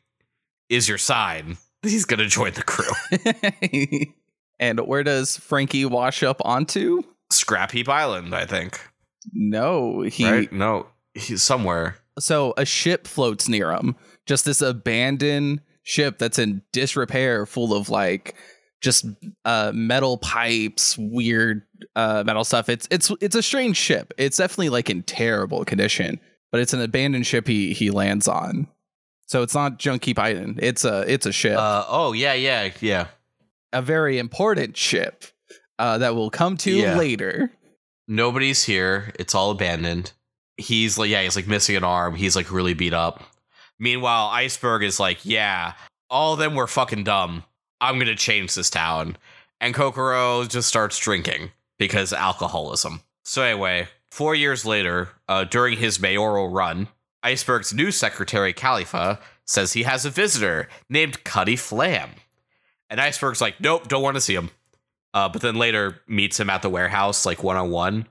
is 0.71 0.89
your 0.89 0.97
sign 0.97 1.57
he's 1.83 2.05
gonna 2.05 2.27
join 2.27 2.53
the 2.53 2.63
crew. 2.63 4.13
and 4.59 4.79
where 4.81 5.03
does 5.03 5.37
Franky 5.37 5.85
wash 5.85 6.23
up 6.23 6.41
onto? 6.45 7.03
Scrap 7.31 7.71
Heap 7.71 7.89
Island, 7.89 8.35
I 8.35 8.45
think. 8.45 8.79
No, 9.33 10.01
he. 10.01 10.25
right? 10.25 10.51
No, 10.51 10.87
he's 11.13 11.43
somewhere. 11.43 11.97
So 12.19 12.53
a 12.57 12.65
ship 12.65 13.07
floats 13.07 13.47
near 13.47 13.71
him. 13.71 13.95
Just 14.25 14.45
this 14.45 14.61
abandoned 14.61 15.61
ship 15.83 16.19
that's 16.19 16.39
in 16.39 16.61
disrepair, 16.71 17.45
full 17.45 17.73
of 17.73 17.89
like 17.89 18.35
just 18.81 19.05
uh, 19.45 19.71
metal 19.73 20.17
pipes, 20.17 20.97
weird 20.97 21.63
uh, 21.95 22.23
metal 22.25 22.43
stuff. 22.43 22.69
It's 22.69 22.87
it's 22.91 23.11
it's 23.21 23.35
a 23.35 23.43
strange 23.43 23.77
ship. 23.77 24.13
It's 24.17 24.37
definitely 24.37 24.69
like 24.69 24.89
in 24.89 25.03
terrible 25.03 25.65
condition, 25.65 26.19
but 26.51 26.61
it's 26.61 26.73
an 26.73 26.81
abandoned 26.81 27.25
ship 27.25 27.47
he 27.47 27.73
he 27.73 27.91
lands 27.91 28.27
on. 28.27 28.67
So 29.31 29.43
it's 29.43 29.55
not 29.55 29.79
Junkie 29.79 30.13
Biden. 30.13 30.59
It's 30.61 30.83
a 30.83 31.05
it's 31.07 31.25
a 31.25 31.31
ship, 31.31 31.57
Uh, 31.57 31.85
oh 31.87 32.11
yeah, 32.11 32.33
yeah, 32.33 32.71
yeah. 32.81 33.07
a 33.71 33.81
very 33.81 34.19
important 34.19 34.75
ship 34.75 35.23
uh, 35.79 35.99
that 35.99 36.15
we'll 36.15 36.29
come 36.29 36.57
to 36.57 36.69
Yeah. 36.69 36.97
later. 36.97 37.49
Nobody's 38.09 38.65
here. 38.65 39.13
It's 39.17 39.33
all 39.33 39.51
abandoned. 39.51 40.11
He's 40.57 40.97
like, 40.97 41.09
yeah, 41.09 41.21
he's 41.23 41.37
like 41.37 41.47
missing 41.47 41.77
an 41.77 41.85
arm. 41.85 42.15
He's 42.15 42.35
like 42.35 42.51
really 42.51 42.73
beat 42.73 42.91
up. 42.93 43.23
Meanwhile, 43.79 44.27
Iceberg 44.33 44.83
is 44.83 44.99
like, 44.99 45.19
yeah, 45.23 45.75
all 46.09 46.33
of 46.33 46.39
them 46.39 46.53
were 46.53 46.67
fucking 46.67 47.05
dumb. 47.05 47.45
I'm 47.79 47.99
gonna 47.99 48.17
change 48.17 48.53
this 48.53 48.69
town. 48.69 49.15
And 49.61 49.73
Kokoro 49.73 50.43
just 50.43 50.67
starts 50.67 50.99
drinking 50.99 51.51
because 51.79 52.11
alcoholism. 52.11 52.99
So 53.23 53.43
anyway, 53.43 53.87
four 54.11 54.35
years 54.35 54.65
later, 54.65 55.07
uh, 55.29 55.45
during 55.45 55.77
his 55.77 56.01
mayoral 56.01 56.49
run, 56.49 56.89
Iceberg's 57.23 57.73
new 57.73 57.91
secretary, 57.91 58.53
Kalifa, 58.53 59.19
says 59.45 59.73
he 59.73 59.83
has 59.83 60.05
a 60.05 60.09
visitor 60.09 60.67
named 60.89 61.23
Cutty 61.23 61.55
Flam. 61.55 62.11
And 62.89 62.99
Iceberg's 62.99 63.41
like, 63.41 63.59
nope, 63.59 63.87
don't 63.87 64.03
want 64.03 64.15
to 64.15 64.21
see 64.21 64.35
him. 64.35 64.49
Uh, 65.13 65.29
but 65.29 65.41
then 65.41 65.55
later 65.55 66.01
meets 66.07 66.39
him 66.39 66.49
at 66.49 66.61
the 66.61 66.69
warehouse, 66.69 67.25
like 67.25 67.43
one 67.43 67.57
on 67.57 67.69
one. 67.69 68.07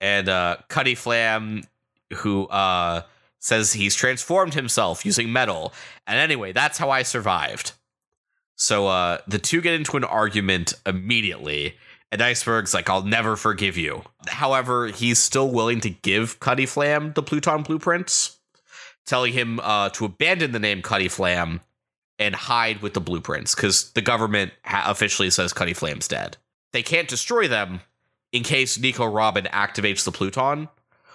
And 0.00 0.28
uh, 0.28 0.56
Cutty 0.68 0.94
Flam, 0.94 1.62
who 2.14 2.46
uh, 2.46 3.02
says 3.38 3.72
he's 3.72 3.94
transformed 3.94 4.54
himself 4.54 5.04
using 5.04 5.32
metal. 5.32 5.72
And 6.06 6.18
anyway, 6.18 6.52
that's 6.52 6.78
how 6.78 6.90
I 6.90 7.02
survived. 7.02 7.72
So 8.56 8.86
uh, 8.86 9.18
the 9.26 9.38
two 9.38 9.60
get 9.60 9.74
into 9.74 9.96
an 9.96 10.04
argument 10.04 10.74
immediately. 10.86 11.76
And 12.12 12.20
Iceberg's 12.20 12.74
like, 12.74 12.90
I'll 12.90 13.02
never 13.02 13.36
forgive 13.36 13.78
you. 13.78 14.02
However, 14.28 14.88
he's 14.88 15.18
still 15.18 15.50
willing 15.50 15.80
to 15.80 15.88
give 15.88 16.38
Cutty 16.40 16.66
Flam 16.66 17.14
the 17.14 17.22
Pluton 17.22 17.62
blueprints, 17.62 18.36
telling 19.06 19.32
him 19.32 19.58
uh, 19.60 19.88
to 19.90 20.04
abandon 20.04 20.52
the 20.52 20.58
name 20.58 20.82
Cutty 20.82 21.08
Flam 21.08 21.62
and 22.18 22.34
hide 22.34 22.82
with 22.82 22.92
the 22.92 23.00
blueprints 23.00 23.54
because 23.54 23.92
the 23.92 24.02
government 24.02 24.52
ha- 24.62 24.84
officially 24.86 25.30
says 25.30 25.54
Cutty 25.54 25.72
Flam's 25.72 26.06
dead. 26.06 26.36
They 26.74 26.82
can't 26.82 27.08
destroy 27.08 27.48
them 27.48 27.80
in 28.30 28.42
case 28.42 28.78
Nico 28.78 29.06
Robin 29.06 29.44
activates 29.46 30.04
the 30.04 30.12
Pluton. 30.12 30.68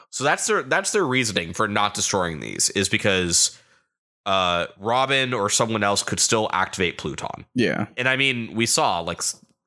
So 0.10 0.23
that's 0.23 0.47
their 0.47 0.63
that's 0.63 0.91
their 0.93 1.05
reasoning 1.05 1.53
for 1.53 1.67
not 1.67 1.93
destroying 1.93 2.39
these 2.39 2.69
is 2.71 2.89
because 2.89 3.55
uh, 4.25 4.65
Robin 4.79 5.33
or 5.33 5.49
someone 5.49 5.83
else 5.83 6.01
could 6.01 6.19
still 6.19 6.49
activate 6.53 6.97
Pluton. 6.97 7.45
Yeah. 7.53 7.86
And 7.97 8.10
I 8.10 8.15
mean, 8.15 8.55
we 8.55 8.65
saw 8.65 8.99
like 8.99 9.21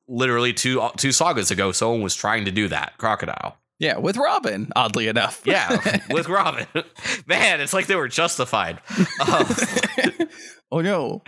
literally 0.07 0.53
two 0.53 0.87
two 0.97 1.11
sagas 1.11 1.51
ago, 1.51 1.71
someone 1.71 2.01
was 2.01 2.15
trying 2.15 2.45
to 2.45 2.51
do 2.51 2.67
that. 2.67 2.97
Crocodile. 2.97 3.57
Yeah, 3.79 3.97
with 3.97 4.15
Robin, 4.15 4.71
oddly 4.75 5.07
enough. 5.07 5.41
Yeah, 5.43 5.99
with 6.11 6.29
Robin. 6.29 6.67
Man, 7.25 7.59
it's 7.61 7.73
like 7.73 7.87
they 7.87 7.95
were 7.95 8.07
justified. 8.07 8.79
Uh, 9.19 9.55
oh 10.71 10.81
no. 10.81 11.23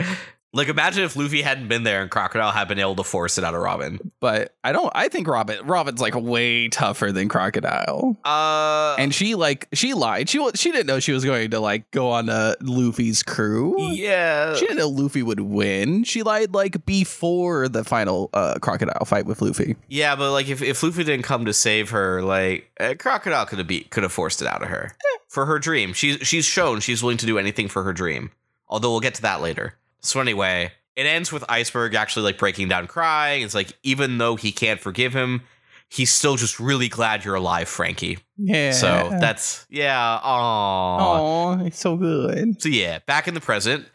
Like 0.55 0.67
imagine 0.67 1.03
if 1.03 1.15
Luffy 1.15 1.41
hadn't 1.41 1.67
been 1.67 1.83
there 1.83 2.01
and 2.01 2.11
Crocodile 2.11 2.51
had 2.51 2.67
been 2.67 2.79
able 2.79 2.95
to 2.97 3.03
force 3.03 3.37
it 3.37 3.43
out 3.43 3.55
of 3.55 3.61
Robin. 3.61 4.11
But 4.19 4.55
I 4.63 4.71
don't 4.71 4.91
I 4.93 5.07
think 5.09 5.27
Robin 5.27 5.65
Robin's 5.65 5.99
like 5.99 6.15
way 6.15 6.69
tougher 6.69 7.11
than 7.11 7.27
Crocodile. 7.29 8.17
Uh 8.23 8.95
And 8.99 9.13
she 9.13 9.35
like 9.35 9.67
she 9.73 9.93
lied. 9.93 10.29
She 10.29 10.47
she 10.55 10.71
didn't 10.71 10.87
know 10.87 10.99
she 10.99 11.11
was 11.11 11.25
going 11.25 11.51
to 11.51 11.59
like 11.59 11.89
go 11.91 12.09
on 12.11 12.29
uh, 12.29 12.55
Luffy's 12.61 13.23
crew. 13.23 13.75
yeah. 13.93 14.53
She 14.55 14.61
didn't 14.67 14.77
know 14.77 14.89
Luffy 14.89 15.23
would 15.23 15.39
win. 15.39 16.03
She 16.03 16.23
lied 16.23 16.53
like 16.53 16.85
before 16.85 17.67
the 17.67 17.83
final 17.83 18.29
uh, 18.33 18.59
crocodile 18.61 19.05
fight 19.05 19.25
with 19.25 19.41
Luffy. 19.41 19.75
Yeah, 19.87 20.15
but 20.15 20.31
like 20.31 20.47
if, 20.49 20.61
if 20.61 20.83
Luffy 20.83 21.03
didn't 21.03 21.23
come 21.23 21.45
to 21.45 21.53
save 21.53 21.89
her, 21.89 22.21
like 22.21 22.69
uh, 22.79 22.93
Crocodile 22.99 23.45
could 23.45 23.57
have 23.57 23.67
beat 23.67 23.89
could 23.89 24.03
have 24.03 24.11
forced 24.13 24.41
it 24.41 24.47
out 24.47 24.61
of 24.61 24.69
her 24.69 24.95
for 25.27 25.45
her 25.47 25.57
dream. 25.59 25.93
She's 25.93 26.17
she's 26.27 26.45
shown 26.45 26.79
she's 26.79 27.01
willing 27.01 27.17
to 27.17 27.25
do 27.25 27.37
anything 27.39 27.67
for 27.67 27.83
her 27.83 27.93
dream. 27.93 28.31
Although 28.69 28.91
we'll 28.91 28.99
get 29.01 29.15
to 29.15 29.21
that 29.23 29.41
later. 29.41 29.75
So 30.03 30.19
anyway, 30.19 30.71
it 30.95 31.05
ends 31.05 31.31
with 31.31 31.43
Iceberg 31.49 31.95
actually 31.95 32.23
like 32.23 32.37
breaking 32.37 32.67
down, 32.67 32.87
crying. 32.87 33.41
It's 33.43 33.55
like 33.55 33.73
even 33.83 34.17
though 34.17 34.35
he 34.35 34.51
can't 34.51 34.79
forgive 34.79 35.13
him, 35.13 35.41
he's 35.89 36.11
still 36.11 36.35
just 36.35 36.59
really 36.59 36.89
glad 36.89 37.23
you're 37.23 37.35
alive, 37.35 37.67
Franky. 37.67 38.19
Yeah. 38.37 38.71
So 38.71 39.09
that's 39.19 39.65
yeah. 39.69 40.19
Aww. 40.23 40.97
oh, 40.99 41.65
it's 41.65 41.79
so 41.79 41.95
good. 41.95 42.61
So 42.61 42.69
yeah, 42.69 42.99
back 43.07 43.27
in 43.27 43.33
the 43.33 43.41
present, 43.41 43.85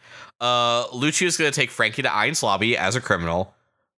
uh, 0.41 0.85
Lucio's 0.93 1.37
gonna 1.37 1.51
take 1.51 1.69
Franky 1.69 2.01
to 2.01 2.09
Enies 2.09 2.43
Lobby 2.43 2.77
as 2.77 2.95
a 2.95 3.01
criminal, 3.01 3.53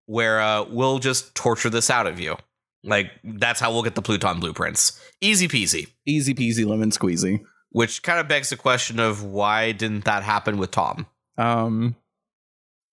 where 0.07 0.40
uh, 0.40 0.64
we'll 0.64 0.99
just 0.99 1.35
torture 1.35 1.70
this 1.70 1.90
out 1.90 2.07
of 2.07 2.18
you. 2.18 2.37
Like 2.83 3.11
that's 3.23 3.61
how 3.61 3.73
we'll 3.73 3.83
get 3.83 3.94
the 3.94 4.03
Pluton 4.03 4.40
blueprints. 4.40 5.01
Easy 5.20 5.49
peasy. 5.49 5.88
Easy 6.07 6.35
peasy 6.35 6.66
lemon 6.66 6.90
squeezy. 6.90 7.44
Which 7.73 8.03
kind 8.03 8.18
of 8.18 8.27
begs 8.27 8.51
the 8.51 8.57
question 8.57 8.99
of 8.99 9.23
why 9.23 9.73
didn't 9.73 10.05
that 10.05 10.25
happen 10.25 10.59
with 10.59 10.73
Tom? 10.73 11.07
Um, 11.38 11.94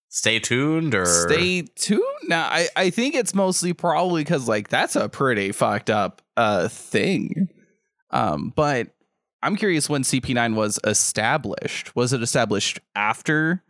Stay 0.10 0.40
tuned 0.40 0.96
or 0.96 1.06
stay 1.06 1.64
tuned. 1.76 2.02
Now, 2.24 2.48
I 2.50 2.68
I 2.76 2.90
think 2.90 3.14
it's 3.16 3.36
mostly 3.36 3.74
probably 3.74 4.24
because 4.24 4.48
like 4.48 4.70
that's 4.70 4.96
a 4.96 5.10
pretty 5.10 5.52
fucked 5.52 5.90
up 5.90 6.22
uh 6.38 6.68
thing. 6.70 7.50
Um, 8.10 8.54
but 8.56 8.88
I'm 9.44 9.56
curious 9.56 9.90
when 9.90 10.04
CP9 10.04 10.56
was 10.56 10.80
established. 10.86 11.96
Was 11.96 12.14
it 12.14 12.22
established 12.24 12.80
after 12.96 13.64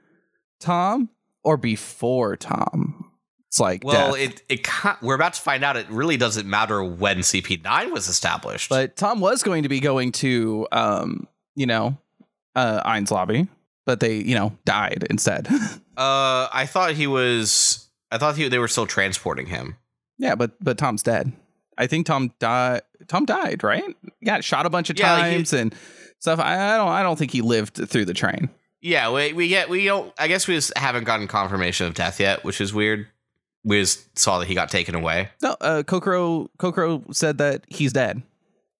Tom 0.59 1.09
or 1.43 1.57
before 1.57 2.35
Tom? 2.37 3.11
It's 3.47 3.59
like 3.59 3.83
Well, 3.83 4.13
death. 4.13 4.41
it 4.49 4.59
it 4.61 4.67
we're 5.01 5.15
about 5.15 5.33
to 5.33 5.41
find 5.41 5.63
out. 5.63 5.75
It 5.75 5.89
really 5.89 6.17
doesn't 6.17 6.47
matter 6.47 6.83
when 6.83 7.19
CP9 7.19 7.91
was 7.91 8.07
established. 8.07 8.69
But 8.69 8.95
Tom 8.95 9.19
was 9.21 9.41
going 9.41 9.63
to 9.63 9.69
be 9.69 9.79
going 9.79 10.11
to, 10.13 10.67
um, 10.71 11.27
you 11.55 11.65
know, 11.65 11.97
uh, 12.55 12.81
Enies 12.89 13.09
Lobby, 13.11 13.47
but 13.87 13.99
they, 14.01 14.17
you 14.17 14.35
know, 14.35 14.55
died 14.65 15.07
instead. 15.09 15.47
uh, 15.97 16.47
I 16.53 16.67
thought 16.67 16.91
he 16.93 17.07
was. 17.07 17.87
I 18.11 18.19
thought 18.19 18.35
he, 18.37 18.47
they 18.47 18.59
were 18.59 18.67
still 18.67 18.85
transporting 18.85 19.47
him. 19.47 19.77
yeah, 20.19 20.35
but 20.35 20.51
but 20.63 20.77
Tom's 20.77 21.01
dead. 21.01 21.31
I 21.79 21.87
think 21.87 22.05
Tom 22.05 22.31
died. 22.39 22.81
Tom 23.07 23.25
died, 23.25 23.63
right? 23.63 23.83
Got 24.23 24.43
shot 24.43 24.65
a 24.65 24.69
bunch 24.69 24.89
of 24.91 24.99
Yeah, 24.99 25.13
like 25.13 25.21
times 25.31 25.53
and 25.53 25.73
stuff. 26.19 26.39
I, 26.39 26.73
I 26.73 26.77
don't. 26.77 26.89
I 26.89 27.01
don't 27.01 27.17
think 27.17 27.31
he 27.31 27.41
lived 27.41 27.89
through 27.89 28.05
the 28.05 28.13
train. 28.13 28.49
Yeah, 28.81 29.11
we 29.11 29.33
we 29.33 29.47
get 29.47 29.69
we 29.69 29.85
don't. 29.85 30.13
I 30.19 30.27
guess 30.27 30.47
we 30.47 30.53
just 30.55 30.77
haven't 30.77 31.05
gotten 31.05 31.27
confirmation 31.27 31.87
of 31.87 31.93
death 31.95 32.19
yet, 32.19 32.43
which 32.43 32.61
is 32.61 32.73
weird. 32.73 33.07
We 33.63 33.79
just 33.81 34.17
saw 34.17 34.39
that 34.39 34.47
he 34.47 34.53
got 34.53 34.69
taken 34.69 34.95
away. 34.95 35.29
No, 35.41 35.55
uh, 35.61 35.83
Kokoro 35.83 36.49
Kokoro 36.57 37.03
said 37.11 37.37
that 37.39 37.63
he's 37.69 37.93
dead, 37.93 38.21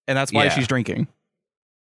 and 0.08 0.17
that's 0.17 0.32
why 0.34 0.46
Yeah. 0.46 0.50
she's 0.52 0.67
drinking. 0.67 1.08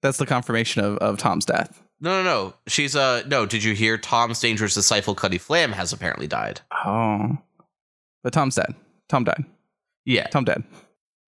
That's 0.01 0.17
the 0.17 0.25
confirmation 0.25 0.83
of, 0.83 0.97
of 0.99 1.17
Tom's 1.17 1.45
death. 1.45 1.81
No, 2.01 2.21
no, 2.21 2.23
no. 2.23 2.53
She's 2.67 2.95
uh 2.95 3.23
no. 3.27 3.45
Did 3.45 3.63
you 3.63 3.73
hear 3.73 3.97
Tom's 3.97 4.39
dangerous 4.39 4.73
disciple 4.73 5.15
Cutty 5.15 5.37
Flam 5.37 5.73
has 5.73 5.91
apparently 5.93 6.27
died? 6.27 6.61
Oh, 6.85 7.37
but 8.23 8.33
Tom's 8.33 8.55
dead. 8.55 8.75
Tom 9.09 9.23
died. 9.23 9.45
Yeah, 10.05 10.27
Tom 10.27 10.45
dead. 10.45 10.63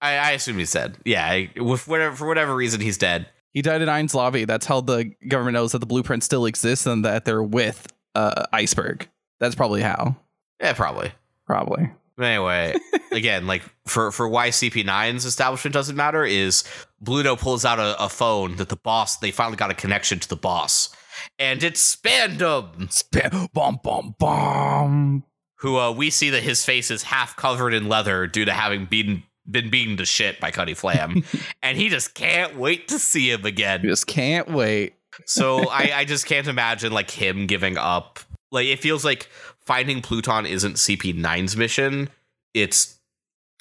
I, 0.01 0.15
I 0.15 0.31
assume 0.31 0.57
he's 0.57 0.71
dead. 0.71 0.97
Yeah, 1.05 1.25
I, 1.25 1.51
with 1.57 1.87
whatever 1.87 2.15
for 2.15 2.27
whatever 2.27 2.55
reason 2.55 2.81
he's 2.81 2.97
dead. 2.97 3.27
He 3.53 3.61
died 3.61 3.81
at 3.81 3.89
Enies 3.89 4.13
Lobby. 4.13 4.45
That's 4.45 4.65
how 4.65 4.79
the 4.81 5.11
government 5.27 5.55
knows 5.55 5.73
that 5.73 5.79
the 5.79 5.85
blueprint 5.85 6.23
still 6.23 6.45
exists 6.45 6.85
and 6.85 7.03
that 7.03 7.25
they're 7.25 7.43
with 7.43 7.85
uh, 8.15 8.45
Iceberg. 8.53 9.09
That's 9.39 9.55
probably 9.55 9.81
how. 9.81 10.15
Yeah, 10.61 10.73
probably. 10.73 11.11
Probably. 11.45 11.91
Anyway, 12.19 12.75
again, 13.11 13.47
like 13.47 13.63
for 13.85 14.11
for 14.11 14.27
why 14.27 14.49
CP9's 14.49 15.25
establishment 15.25 15.73
doesn't 15.73 15.95
matter 15.95 16.23
is 16.23 16.63
Bluto 17.03 17.37
pulls 17.37 17.65
out 17.65 17.79
a, 17.79 18.01
a 18.03 18.09
phone 18.09 18.57
that 18.57 18.69
the 18.69 18.75
boss 18.75 19.17
they 19.17 19.31
finally 19.31 19.57
got 19.57 19.71
a 19.71 19.75
connection 19.75 20.19
to 20.19 20.29
the 20.29 20.35
boss, 20.35 20.95
and 21.39 21.63
it's 21.63 21.95
Spandam. 21.95 22.87
Spam. 22.87 23.51
Bomb. 23.53 23.79
Bomb. 23.83 24.15
Bomb. 24.19 25.23
who 25.57 25.77
uh, 25.77 25.91
we 25.91 26.09
see 26.09 26.29
that 26.29 26.43
his 26.43 26.63
face 26.63 26.91
is 26.91 27.03
half 27.03 27.35
covered 27.35 27.73
in 27.73 27.89
leather 27.89 28.27
due 28.27 28.45
to 28.45 28.53
having 28.53 28.85
been 28.85 29.23
been 29.49 29.69
beaten 29.69 29.97
to 29.97 30.05
shit 30.05 30.39
by 30.39 30.51
Cutty 30.51 30.73
Flam, 30.73 31.23
and 31.63 31.77
he 31.77 31.89
just 31.89 32.13
can't 32.13 32.57
wait 32.57 32.87
to 32.89 32.99
see 32.99 33.31
him 33.31 33.45
again. 33.45 33.81
Just 33.83 34.07
can't 34.07 34.49
wait. 34.49 34.93
So 35.25 35.69
I, 35.69 35.91
I 35.95 36.05
just 36.05 36.25
can't 36.25 36.47
imagine 36.47 36.91
like 36.91 37.11
him 37.11 37.47
giving 37.47 37.77
up. 37.77 38.19
Like 38.51 38.67
it 38.67 38.79
feels 38.79 39.03
like 39.05 39.29
finding 39.59 40.01
Pluton 40.01 40.45
isn't 40.45 40.75
CP9's 40.75 41.57
mission; 41.57 42.09
it's 42.53 42.99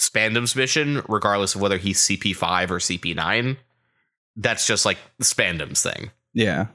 Spandam's 0.00 0.56
mission, 0.56 1.02
regardless 1.08 1.54
of 1.54 1.60
whether 1.60 1.76
he's 1.76 2.00
CP5 2.00 2.70
or 2.70 2.78
CP9. 2.78 3.56
That's 4.36 4.66
just 4.66 4.86
like 4.86 4.98
Spandam's 5.22 5.82
thing. 5.82 6.10
Yeah. 6.32 6.66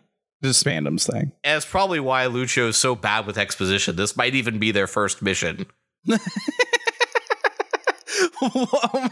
Just 0.43 0.65
fandom's 0.65 1.07
thing. 1.07 1.31
And 1.43 1.57
it's 1.57 1.65
probably 1.65 1.99
why 1.99 2.27
Lucio 2.27 2.67
is 2.67 2.77
so 2.77 2.93
bad 2.93 3.25
with 3.25 3.37
exposition. 3.37 3.95
This 3.95 4.15
might 4.15 4.35
even 4.35 4.59
be 4.59 4.71
their 4.71 4.85
first 4.85 5.21
mission. 5.21 5.65
I 8.41 9.09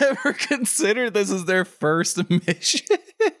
never 0.00 0.32
considered 0.32 1.14
this 1.14 1.30
as 1.30 1.44
their 1.44 1.64
first 1.64 2.28
mission. 2.28 2.86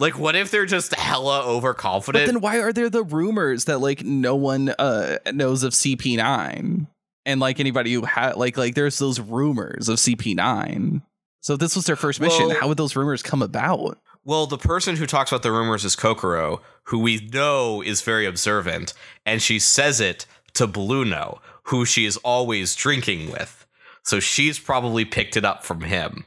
Like, 0.00 0.16
what 0.16 0.36
if 0.36 0.52
they're 0.52 0.64
just 0.64 0.94
hella 0.94 1.40
But 1.42 1.50
overconfident? 1.50 2.26
then 2.26 2.40
why 2.40 2.60
are 2.60 2.72
there 2.72 2.88
the 2.88 3.02
rumors 3.02 3.64
that 3.64 3.80
like 3.80 4.04
no 4.04 4.36
one 4.36 4.68
uh 4.78 5.16
knows 5.32 5.64
of 5.64 5.72
CP9 5.72 6.86
and 7.28 7.38
like 7.40 7.60
anybody 7.60 7.92
who 7.92 8.04
had 8.04 8.36
like 8.36 8.56
like 8.56 8.74
there's 8.74 8.98
those 8.98 9.20
rumors 9.20 9.88
of 9.88 9.98
CP9. 9.98 11.02
So 11.40 11.54
if 11.54 11.60
this 11.60 11.76
was 11.76 11.84
their 11.86 11.94
first 11.96 12.20
mission, 12.20 12.48
Well- 12.48 12.56
how 12.60 12.66
would 12.68 12.76
those 12.78 12.96
rumors 12.96 13.22
come 13.22 13.42
about? 13.42 13.98
well, 14.24 14.46
the 14.46 14.58
person 14.58 14.96
who 14.96 15.06
talks 15.06 15.30
about 15.32 15.42
the 15.42 15.52
rumors 15.52 15.84
is 15.86 15.96
Kokoro, 15.96 16.60
who 16.84 16.98
we 16.98 17.28
know 17.32 17.80
is 17.82 18.02
very 18.02 18.26
observant, 18.26 18.92
and 19.24 19.40
she 19.40 19.58
says 19.58 20.00
it 20.00 20.26
to 20.54 20.66
Blueno, 20.66 21.38
who 21.64 21.84
she 21.86 22.04
is 22.04 22.16
always 22.18 22.74
drinking 22.74 23.30
with. 23.30 23.66
So 24.02 24.20
she's 24.20 24.58
probably 24.58 25.04
picked 25.06 25.36
it 25.36 25.44
up 25.46 25.64
from 25.64 25.80
him. 25.82 26.24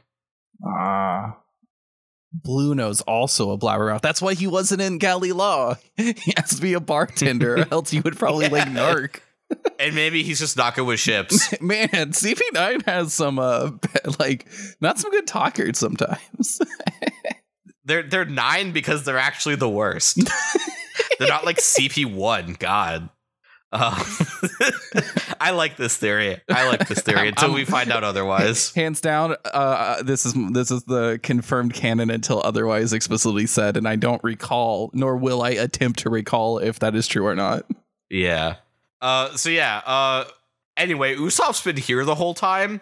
Ah. 0.66 1.36
Blueno's 2.34 3.02
also 3.02 3.50
a 3.50 3.58
blabbermouth. 3.58 4.00
That's 4.00 4.22
why 4.22 4.34
he 4.34 4.46
wasn't 4.46 4.80
in 4.80 4.98
Galley-La. 4.98 5.74
he 5.96 6.32
has 6.36 6.56
to 6.56 6.62
be 6.62 6.72
a 6.72 6.80
bartender, 6.80 7.56
or 7.60 7.66
else 7.70 7.90
he 7.90 8.00
would 8.00 8.18
probably 8.18 8.48
like 8.48 8.68
narc. 8.68 9.20
And 9.78 9.94
maybe 9.94 10.22
he's 10.22 10.38
just 10.38 10.56
good 10.56 10.84
with 10.84 11.00
ships. 11.00 11.52
Man, 11.60 11.88
CP9 11.88 12.84
has 12.86 13.12
some 13.12 13.38
uh 13.38 13.70
like 14.18 14.46
not 14.80 14.98
some 14.98 15.10
good 15.10 15.26
talkers 15.26 15.78
sometimes. 15.78 16.60
they're 17.84 18.02
they're 18.04 18.24
nine 18.24 18.72
because 18.72 19.04
they're 19.04 19.18
actually 19.18 19.56
the 19.56 19.68
worst. 19.68 20.18
they're 21.18 21.28
not 21.28 21.44
like 21.44 21.56
CP 21.58 22.12
one. 22.12 22.56
God. 22.58 23.10
Um, 23.74 23.96
I 25.40 25.52
like 25.52 25.78
this 25.78 25.96
theory. 25.96 26.38
I 26.50 26.68
like 26.68 26.86
this 26.88 27.00
theory 27.00 27.28
until 27.28 27.46
I'm- 27.48 27.54
we 27.54 27.64
find 27.64 27.90
out 27.90 28.04
otherwise. 28.04 28.70
Hands 28.74 29.00
down, 29.00 29.34
uh, 29.46 30.02
this 30.02 30.26
is 30.26 30.34
this 30.52 30.70
is 30.70 30.84
the 30.84 31.18
confirmed 31.22 31.72
canon 31.72 32.10
until 32.10 32.42
otherwise 32.44 32.92
explicitly 32.92 33.46
said, 33.46 33.78
and 33.78 33.88
I 33.88 33.96
don't 33.96 34.22
recall, 34.22 34.90
nor 34.92 35.16
will 35.16 35.40
I 35.42 35.50
attempt 35.50 36.00
to 36.00 36.10
recall 36.10 36.58
if 36.58 36.80
that 36.80 36.94
is 36.94 37.08
true 37.08 37.26
or 37.26 37.34
not. 37.34 37.64
Yeah. 38.10 38.56
Uh. 39.02 39.36
So 39.36 39.50
yeah. 39.50 39.82
Uh. 39.84 40.24
Anyway, 40.78 41.14
Usopp's 41.14 41.62
been 41.62 41.76
here 41.76 42.02
the 42.06 42.14
whole 42.14 42.32
time, 42.32 42.80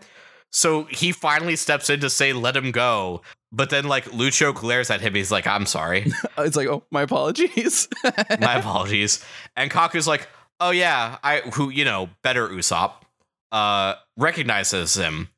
so 0.53 0.85
he 0.85 1.11
finally 1.11 1.57
steps 1.57 1.91
in 1.91 1.99
to 2.01 2.09
say, 2.11 2.33
"Let 2.33 2.57
him 2.57 2.71
go." 2.71 3.23
But 3.53 3.71
then, 3.71 3.89
like, 3.89 4.05
Lucho 4.05 4.55
glares 4.55 4.91
at 4.91 5.01
him. 5.01 5.17
He's 5.17 5.33
like, 5.33 5.47
"I'm 5.47 5.67
sorry. 5.67 6.13
It's 6.39 6.57
like, 6.57 6.69
oh, 6.69 6.85
my 6.93 7.03
apologies. 7.03 7.89
My 8.41 8.59
apologies." 8.59 9.25
And 9.57 9.71
Kaku's 9.71 10.07
like, 10.07 10.29
"Oh 10.61 10.71
yeah, 10.71 11.19
I 11.25 11.41
who 11.55 11.69
you 11.71 11.85
know 11.85 12.11
better 12.23 12.49
Usopp, 12.49 12.93
uh, 13.51 13.95
recognizes 14.17 14.95
him." 14.95 15.29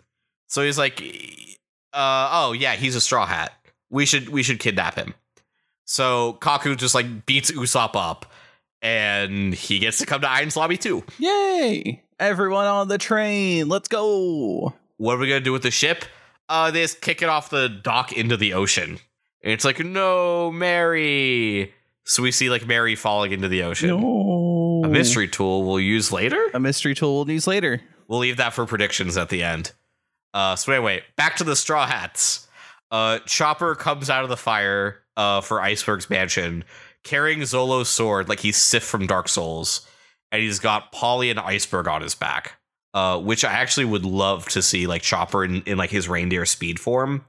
So 0.49 0.63
he's 0.63 0.77
like, 0.77 1.01
"Uh, 1.95 2.29
oh 2.33 2.53
yeah, 2.53 2.75
he's 2.75 2.95
a 2.97 3.01
straw 3.01 3.25
hat. 3.25 3.55
We 3.91 4.05
should 4.05 4.29
we 4.29 4.43
should 4.43 4.61
kidnap 4.61 4.97
him." 4.97 5.15
So 5.87 6.39
Kaku 6.41 6.77
just 6.77 6.95
like 6.95 7.27
beats 7.27 7.51
Usopp 7.51 7.97
up, 7.97 8.27
and 8.83 9.55
he 9.55 9.79
gets 9.79 9.99
to 9.99 10.07
come 10.07 10.21
to 10.21 10.27
Enies 10.27 10.57
Lobby 10.57 10.77
too. 10.77 11.05
Yay! 11.19 12.03
Everyone 12.19 12.67
on 12.67 12.89
the 12.89 12.99
train, 12.99 13.69
let's 13.69 13.89
go. 13.89 14.75
what 14.99 15.15
are 15.15 15.19
we 15.19 15.29
gonna 15.29 15.41
do 15.41 15.53
with 15.53 15.63
the 15.63 15.71
ship? 15.71 16.05
Uh, 16.49 16.71
they 16.71 16.83
just 16.83 17.01
kick 17.01 17.23
it 17.23 17.29
off 17.29 17.49
the 17.51 17.69
dock 17.69 18.13
into 18.13 18.37
the 18.37 18.53
ocean. 18.55 18.99
And 19.43 19.53
it's 19.53 19.65
like, 19.65 19.81
no, 19.81 20.53
Merry. 20.53 21.73
So 22.05 22.23
we 22.23 22.33
see 22.33 22.51
like 22.51 22.67
Merry 22.67 22.95
falling 22.95 23.33
into 23.33 23.49
the 23.49 23.63
ocean. 23.63 23.89
No. 23.91 24.83
A 24.85 24.89
mystery 24.89 25.29
tool 25.29 25.65
we'll 25.65 25.81
use 25.81 26.13
later. 26.13 26.51
A 26.53 26.61
mystery 26.61 26.95
tool 26.95 27.25
we'll 27.25 27.31
use 27.31 27.47
later. 27.47 27.81
We'll 28.09 28.19
leave 28.19 28.37
that 28.37 28.53
for 28.53 28.67
predictions 28.67 29.17
at 29.17 29.29
the 29.29 29.43
end. 29.43 29.73
Uh, 30.35 30.57
so 30.57 30.73
anyway, 30.73 31.03
back 31.17 31.37
to 31.37 31.45
the 31.45 31.57
Straw 31.57 31.87
Hats. 31.87 32.49
Uh, 32.91 33.21
Chopper 33.21 33.75
comes 33.75 34.11
out 34.11 34.23
of 34.25 34.29
the 34.29 34.37
fire 34.37 34.99
uh, 35.17 35.41
for 35.41 35.61
Iceberg's 35.61 36.11
mansion, 36.11 36.65
carrying 37.05 37.41
Zolo's 37.41 37.89
sword 37.89 38.29
like 38.29 38.41
he's 38.41 38.57
Sif 38.57 38.83
from 38.83 39.07
Dark 39.07 39.29
Souls, 39.29 39.87
and 40.31 40.43
he's 40.43 40.59
got 40.59 40.93
Paulie 40.93 41.31
and 41.31 41.41
Iceberg 41.41 41.89
on 41.89 42.03
his 42.03 42.15
back. 42.15 42.59
Uh, 42.95 43.19
which 43.19 43.43
I 43.43 43.53
actually 43.53 43.87
would 43.87 44.05
love 44.05 44.47
to 44.51 44.61
see, 44.61 44.87
like 44.87 45.01
Chopper 45.01 45.47
in, 45.47 45.63
in 45.63 45.79
like 45.79 45.89
his 45.89 46.11
reindeer 46.11 46.45
speed 46.45 46.79
form, 46.79 47.25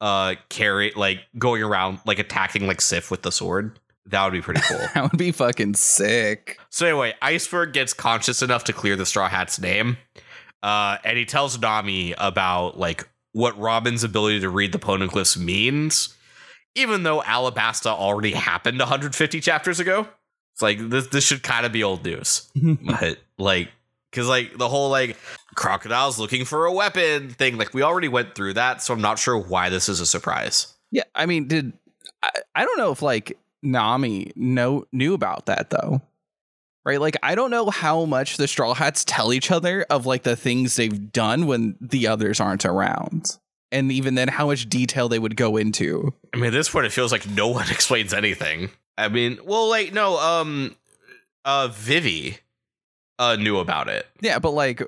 uh, 0.00 0.34
carry 0.48 0.92
like 0.96 1.20
going 1.38 1.62
around 1.62 2.00
like 2.04 2.18
attacking 2.18 2.66
like 2.66 2.80
Sif 2.80 3.08
with 3.08 3.22
the 3.22 3.30
sword. 3.30 3.78
That 4.06 4.24
would 4.24 4.32
be 4.32 4.40
pretty 4.40 4.62
cool. 4.62 4.80
That 4.94 5.12
would 5.12 5.18
be 5.18 5.30
fucking 5.30 5.74
sick. 5.74 6.58
So 6.70 6.86
anyway, 6.86 7.14
Iceberg 7.22 7.72
gets 7.72 7.92
conscious 7.92 8.42
enough 8.42 8.64
to 8.64 8.72
clear 8.72 8.96
the 8.96 9.06
Straw 9.06 9.28
Hat's 9.28 9.60
name, 9.60 9.96
uh, 10.64 10.98
and 11.04 11.16
he 11.16 11.24
tells 11.24 11.56
Nami 11.56 12.12
about 12.18 12.76
like 12.76 13.08
what 13.30 13.56
Robin's 13.58 14.02
ability 14.02 14.40
to 14.40 14.48
read 14.48 14.72
the 14.72 14.78
poneglyphs 14.80 15.36
means, 15.36 16.15
even 16.76 17.02
though 17.02 17.20
Alabasta 17.22 17.86
already 17.86 18.32
happened 18.32 18.78
150 18.78 19.40
chapters 19.40 19.80
ago. 19.80 20.06
It's 20.52 20.62
like 20.62 20.78
this 20.78 21.08
this 21.08 21.24
should 21.24 21.42
kind 21.42 21.66
of 21.66 21.72
be 21.72 21.82
old 21.82 22.04
news, 22.04 22.50
but 22.82 23.18
like 23.36 23.68
because 24.10 24.28
like 24.28 24.56
the 24.56 24.68
whole 24.68 24.88
like 24.88 25.18
crocodiles 25.54 26.18
looking 26.18 26.44
for 26.46 26.64
a 26.64 26.72
weapon 26.72 27.28
thing, 27.30 27.58
like 27.58 27.74
we 27.74 27.82
already 27.82 28.08
went 28.08 28.34
through 28.34 28.54
that, 28.54 28.82
so 28.82 28.94
I'm 28.94 29.02
not 29.02 29.18
sure 29.18 29.36
why 29.36 29.68
this 29.68 29.88
is 29.88 30.00
a 30.00 30.06
surprise. 30.06 30.72
Yeah, 30.90 31.02
I 31.14 31.26
mean, 31.26 31.48
did 31.48 31.74
I, 32.22 32.30
I 32.54 32.64
don't 32.64 32.78
know 32.78 32.90
if 32.90 33.02
like 33.02 33.36
Nami 33.62 34.32
know 34.34 34.86
knew 34.92 35.12
about 35.12 35.46
that 35.46 35.68
though. 35.70 36.00
Right? 36.86 37.00
Like 37.00 37.16
I 37.22 37.34
don't 37.34 37.50
know 37.50 37.68
how 37.68 38.04
much 38.04 38.36
the 38.36 38.48
Straw 38.48 38.72
Hats 38.72 39.04
tell 39.04 39.32
each 39.34 39.50
other 39.50 39.84
of 39.90 40.06
like 40.06 40.22
the 40.22 40.36
things 40.36 40.76
they've 40.76 41.12
done 41.12 41.46
when 41.46 41.76
the 41.80 42.06
others 42.06 42.40
aren't 42.40 42.64
around. 42.64 43.36
And 43.72 43.90
even 43.90 44.14
then 44.14 44.28
how 44.28 44.46
much 44.46 44.68
detail 44.68 45.08
they 45.08 45.18
would 45.18 45.36
go 45.36 45.56
into. 45.56 46.14
I 46.32 46.36
mean, 46.36 46.46
at 46.46 46.52
this 46.52 46.68
point, 46.68 46.86
it 46.86 46.92
feels 46.92 47.12
like 47.12 47.28
no 47.28 47.48
one 47.48 47.66
explains 47.70 48.14
anything. 48.14 48.70
I 48.98 49.08
mean, 49.08 49.38
well, 49.44 49.68
like 49.68 49.92
no, 49.92 50.18
um, 50.18 50.76
uh, 51.44 51.68
Vivi, 51.68 52.38
uh, 53.18 53.36
knew 53.36 53.58
about 53.58 53.88
it. 53.88 54.06
Yeah, 54.20 54.38
but 54.38 54.52
like 54.52 54.82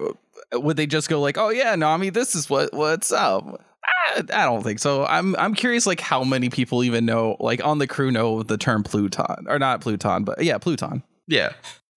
would 0.52 0.76
they 0.76 0.86
just 0.86 1.08
go 1.08 1.20
like, 1.20 1.36
"Oh 1.36 1.50
yeah, 1.50 1.74
Nami, 1.74 2.10
this 2.10 2.34
is 2.34 2.48
what 2.48 2.72
what's 2.72 3.12
up?" 3.12 3.64
I, 3.84 4.20
I 4.32 4.44
don't 4.44 4.62
think 4.62 4.78
so. 4.78 5.04
I'm 5.04 5.36
I'm 5.36 5.54
curious 5.54 5.86
like 5.86 6.00
how 6.00 6.24
many 6.24 6.48
people 6.48 6.84
even 6.84 7.04
know 7.04 7.36
like 7.40 7.64
on 7.64 7.78
the 7.78 7.86
crew 7.86 8.10
know 8.10 8.42
the 8.42 8.56
term 8.56 8.82
Pluton 8.82 9.46
or 9.46 9.58
not 9.58 9.80
Pluton, 9.82 10.24
but 10.24 10.42
yeah, 10.42 10.56
Pluton. 10.58 11.02
Yeah, 11.26 11.52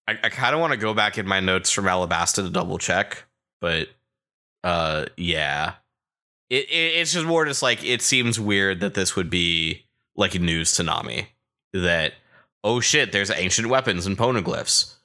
I, 0.07 0.17
I 0.23 0.29
kind 0.29 0.53
of 0.53 0.59
want 0.59 0.71
to 0.71 0.77
go 0.77 0.93
back 0.93 1.17
in 1.17 1.27
my 1.27 1.39
notes 1.39 1.71
from 1.71 1.85
Alabasta 1.85 2.43
to 2.43 2.49
double 2.49 2.77
check, 2.77 3.23
but, 3.61 3.87
uh, 4.63 5.05
yeah, 5.15 5.75
it, 6.51 6.69
it 6.69 6.99
it's 6.99 7.13
just 7.13 7.25
more 7.25 7.45
just 7.45 7.63
like 7.63 7.83
it 7.83 8.01
seems 8.01 8.39
weird 8.39 8.81
that 8.81 8.93
this 8.93 9.15
would 9.15 9.29
be 9.29 9.85
like 10.15 10.39
news 10.39 10.73
to 10.73 10.83
Nami 10.83 11.29
that 11.73 12.13
oh 12.63 12.79
shit, 12.79 13.11
there's 13.11 13.31
ancient 13.31 13.69
weapons 13.69 14.05
and 14.05 14.17
poneglyphs, 14.17 14.95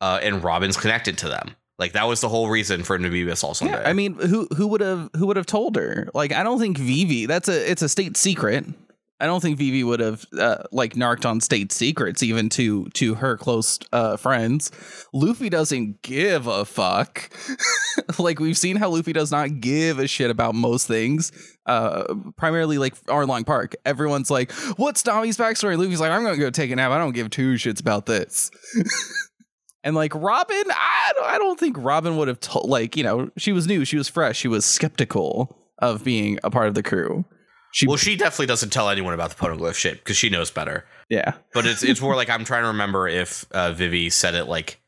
uh, 0.00 0.18
and 0.22 0.42
Robin's 0.42 0.76
connected 0.76 1.16
to 1.18 1.28
them. 1.28 1.54
Like 1.78 1.92
that 1.92 2.08
was 2.08 2.20
the 2.20 2.28
whole 2.28 2.48
reason 2.48 2.82
for 2.82 2.96
him 2.96 3.02
to 3.02 3.10
be 3.10 3.24
with 3.24 3.42
All 3.44 3.54
Sunday. 3.54 3.74
Yeah, 3.74 3.88
I 3.88 3.92
mean, 3.92 4.14
who 4.14 4.48
who 4.56 4.66
would 4.68 4.80
have 4.80 5.10
who 5.16 5.26
would 5.26 5.36
have 5.36 5.46
told 5.46 5.76
her? 5.76 6.08
Like, 6.14 6.32
I 6.32 6.42
don't 6.42 6.58
think 6.58 6.78
Vivi. 6.78 7.26
That's 7.26 7.48
a 7.48 7.70
it's 7.70 7.82
a 7.82 7.88
state 7.88 8.16
secret. 8.16 8.64
I 9.18 9.26
don't 9.26 9.40
think 9.40 9.56
Vivi 9.56 9.82
would 9.82 10.00
have 10.00 10.26
uh, 10.38 10.64
like 10.72 10.94
narked 10.94 11.24
on 11.24 11.40
state 11.40 11.72
secrets 11.72 12.22
even 12.22 12.48
to 12.50 12.86
to 12.90 13.14
her 13.14 13.36
close 13.36 13.78
uh, 13.92 14.16
friends. 14.16 14.70
Luffy 15.12 15.48
doesn't 15.48 16.02
give 16.02 16.46
a 16.46 16.64
fuck. 16.66 17.30
like 18.18 18.38
we've 18.40 18.58
seen 18.58 18.76
how 18.76 18.90
Luffy 18.90 19.14
does 19.14 19.32
not 19.32 19.60
give 19.60 19.98
a 19.98 20.06
shit 20.06 20.30
about 20.30 20.54
most 20.54 20.86
things. 20.86 21.32
Uh, 21.64 22.14
primarily 22.36 22.76
like 22.76 22.94
Arlong 23.04 23.46
Park. 23.46 23.74
Everyone's 23.86 24.30
like, 24.30 24.52
"What's 24.76 25.02
Tommy's 25.02 25.38
backstory?" 25.38 25.78
Luffy's 25.78 26.00
like, 26.00 26.10
"I'm 26.10 26.22
gonna 26.22 26.36
go 26.36 26.50
take 26.50 26.70
a 26.70 26.76
nap. 26.76 26.90
I 26.90 26.98
don't 26.98 27.14
give 27.14 27.30
two 27.30 27.54
shits 27.54 27.80
about 27.80 28.06
this." 28.06 28.50
And 29.86 29.94
like 29.94 30.12
Robin, 30.16 30.64
I 30.68 31.12
don't, 31.14 31.26
I 31.26 31.38
don't 31.38 31.60
think 31.60 31.76
Robin 31.78 32.16
would 32.16 32.26
have 32.26 32.40
told. 32.40 32.68
Like 32.68 32.96
you 32.96 33.04
know, 33.04 33.30
she 33.36 33.52
was 33.52 33.68
new, 33.68 33.84
she 33.84 33.96
was 33.96 34.08
fresh, 34.08 34.36
she 34.36 34.48
was 34.48 34.64
skeptical 34.64 35.56
of 35.78 36.02
being 36.02 36.40
a 36.42 36.50
part 36.50 36.66
of 36.66 36.74
the 36.74 36.82
crew. 36.82 37.24
She, 37.76 37.86
well, 37.86 37.98
she 37.98 38.16
definitely 38.16 38.46
doesn't 38.46 38.70
tell 38.70 38.88
anyone 38.88 39.12
about 39.12 39.28
the 39.28 39.36
poneglyph 39.36 39.74
shit 39.74 39.98
because 39.98 40.16
she 40.16 40.30
knows 40.30 40.50
better. 40.50 40.86
yeah, 41.10 41.34
But 41.52 41.66
it's 41.66 41.82
it's 41.82 42.00
more 42.00 42.16
like 42.16 42.30
I'm 42.30 42.42
trying 42.42 42.62
to 42.62 42.68
remember 42.68 43.06
if 43.06 43.44
uh, 43.50 43.74
Vivi 43.74 44.08
said 44.08 44.34
it 44.34 44.46
like 44.46 44.80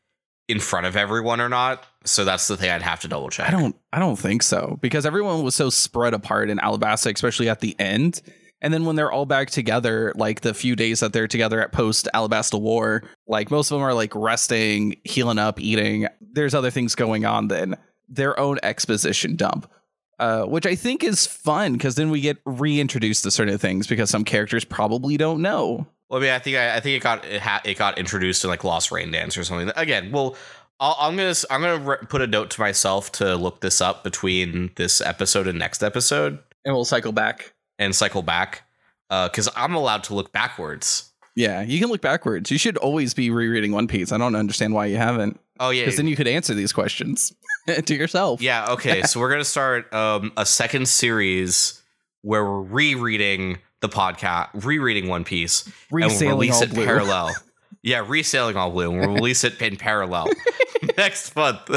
in 0.47 0.59
front 0.59 0.87
of 0.87 0.95
everyone 0.95 1.39
or 1.39 1.49
not. 1.49 1.85
So 2.05 2.25
that's 2.25 2.47
the 2.47 2.57
thing 2.57 2.71
I'd 2.71 2.81
have 2.81 3.01
to 3.01 3.07
double 3.07 3.29
check. 3.29 3.47
I 3.47 3.51
don't, 3.51 3.75
I 3.93 3.99
don't 3.99 4.15
think 4.15 4.41
so 4.41 4.79
because 4.81 5.05
everyone 5.05 5.43
was 5.43 5.53
so 5.53 5.69
spread 5.69 6.15
apart 6.15 6.49
in 6.49 6.57
Alabasta, 6.57 7.13
especially 7.13 7.47
at 7.47 7.59
the 7.59 7.75
end. 7.79 8.23
And 8.59 8.73
then 8.73 8.85
when 8.85 8.95
they're 8.95 9.11
all 9.11 9.27
back 9.27 9.51
together, 9.51 10.11
like 10.15 10.41
the 10.41 10.55
few 10.55 10.75
days 10.75 11.01
that 11.01 11.13
they're 11.13 11.27
together 11.27 11.61
at 11.61 11.71
post 11.71 12.09
Alabasta 12.15 12.59
War, 12.59 13.03
like 13.27 13.51
most 13.51 13.69
of 13.69 13.75
them 13.75 13.83
are 13.83 13.93
like 13.93 14.15
resting, 14.15 14.95
healing 15.03 15.37
up, 15.37 15.61
eating. 15.61 16.07
There's 16.19 16.55
other 16.55 16.71
things 16.71 16.95
going 16.95 17.23
on 17.23 17.49
than 17.49 17.75
their 18.07 18.39
own 18.39 18.57
exposition 18.63 19.35
dump 19.35 19.71
uh, 20.19 20.43
which 20.43 20.65
I 20.65 20.75
think 20.75 21.03
is 21.03 21.25
fun 21.25 21.73
because 21.73 21.95
then 21.95 22.09
we 22.09 22.21
get 22.21 22.37
reintroduced 22.45 23.23
to 23.23 23.31
certain 23.31 23.57
things 23.57 23.87
because 23.87 24.09
some 24.09 24.23
characters 24.25 24.65
probably 24.65 25.17
don't 25.17 25.41
know. 25.41 25.87
Well, 26.09 26.19
I 26.19 26.23
mean, 26.23 26.31
I 26.31 26.39
think 26.39 26.57
I, 26.57 26.75
I 26.75 26.79
think 26.79 26.97
it 26.97 27.03
got 27.03 27.25
it, 27.25 27.41
ha- 27.41 27.61
it 27.63 27.77
got 27.77 27.97
introduced 27.97 28.43
in 28.43 28.49
like 28.49 28.63
Lost 28.63 28.91
Rain 28.91 29.11
Dance 29.11 29.37
or 29.37 29.43
something. 29.43 29.71
Again, 29.75 30.11
well, 30.11 30.35
I'll, 30.79 30.95
I'm 30.99 31.15
gonna 31.15 31.33
I'm 31.49 31.61
gonna 31.61 31.77
re- 31.79 31.97
put 32.07 32.21
a 32.21 32.27
note 32.27 32.49
to 32.51 32.61
myself 32.61 33.11
to 33.13 33.35
look 33.35 33.61
this 33.61 33.79
up 33.81 34.03
between 34.03 34.71
this 34.75 35.01
episode 35.01 35.47
and 35.47 35.59
next 35.59 35.83
episode 35.83 36.39
And 36.65 36.73
we'll 36.73 36.85
cycle 36.85 37.11
back. 37.11 37.53
and 37.77 37.95
cycle 37.95 38.21
back 38.21 38.63
because 39.09 39.49
I'm 39.55 39.73
allowed 39.75 40.03
to 40.05 40.15
look 40.15 40.31
backwards. 40.31 41.11
Yeah, 41.35 41.61
you 41.61 41.79
can 41.79 41.89
look 41.89 42.01
backwards. 42.01 42.51
You 42.51 42.57
should 42.57 42.75
always 42.77 43.13
be 43.13 43.29
rereading 43.29 43.71
One 43.71 43.87
Piece. 43.87 44.11
I 44.11 44.17
don't 44.17 44.35
understand 44.35 44.73
why 44.73 44.87
you 44.87 44.97
haven't, 44.97 45.39
Oh 45.59 45.69
yeah, 45.71 45.83
because 45.83 45.97
then 45.97 46.07
you 46.07 46.15
could 46.15 46.27
answer 46.27 46.53
these 46.53 46.71
questions 46.73 47.33
to 47.85 47.95
yourself. 47.95 48.41
yeah. 48.41 48.71
Okay, 48.71 49.01
so 49.03 49.19
we're 49.19 49.29
gonna 49.31 49.43
start 49.45 49.93
um, 49.93 50.31
a 50.37 50.45
second 50.45 50.87
series 50.87 51.81
where 52.21 52.43
we're 52.43 52.61
rereading 52.61 53.57
the 53.81 53.89
podcast, 53.89 54.49
rereading 54.53 55.07
One 55.07 55.23
Piece, 55.23 55.65
and 55.65 55.73
we'll 55.91 56.29
release 56.29 56.61
it 56.61 56.69
blue. 56.71 56.85
parallel. 56.85 57.33
Yeah, 57.81 58.03
resailing 58.05 58.57
all 58.57 58.71
blue. 58.71 58.91
and 58.91 58.99
We'll 58.99 59.15
release 59.15 59.43
it 59.45 59.61
in 59.61 59.77
parallel 59.77 60.27
next 60.97 61.33
month. 61.35 61.69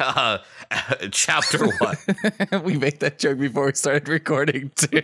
Uh, 0.00 0.38
chapter 1.10 1.66
one. 1.66 1.96
we 2.64 2.78
made 2.78 3.00
that 3.00 3.18
joke 3.18 3.38
before 3.38 3.66
we 3.66 3.72
started 3.74 4.08
recording 4.08 4.70
too. 4.74 5.02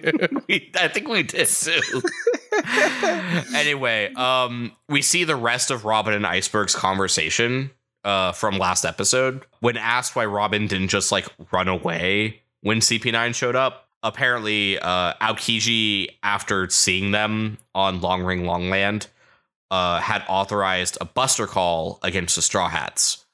We- 0.49 0.71
I 0.77 0.89
think 0.89 1.09
we 1.09 1.23
did 1.25 1.47
too. 1.47 1.81
anyway, 3.55 4.13
um, 4.15 4.73
we 4.89 5.03
see 5.03 5.25
the 5.25 5.37
rest 5.37 5.71
of 5.71 5.85
Robin 5.85 6.15
and 6.15 6.27
Iceberg's 6.27 6.75
conversation 6.75 7.71
uh, 8.05 8.33
from 8.33 8.59
last 8.59 8.85
episode. 8.85 9.45
When 9.61 9.77
asked 9.77 10.17
why 10.17 10.27
Robin 10.27 10.67
didn't 10.67 10.89
just 10.89 11.13
like 11.13 11.27
run 11.53 11.69
away 11.69 12.43
when 12.63 12.81
CP9 12.81 13.35
showed 13.35 13.57
up, 13.57 13.89
apparently 14.03 14.79
uh, 14.79 15.15
Aokiji, 15.15 16.09
after 16.23 16.69
seeing 16.71 17.11
them 17.11 17.59
on 17.75 18.01
Long 18.01 18.23
Ring 18.23 18.45
Long 18.45 18.71
Land, 18.71 19.09
uh, 19.71 20.01
had 20.01 20.25
authorized 20.29 20.99
a 21.01 21.05
buster 21.05 21.47
call 21.47 21.99
against 22.03 22.37
the 22.37 22.43
Straw 22.43 22.69
Hats, 22.69 23.25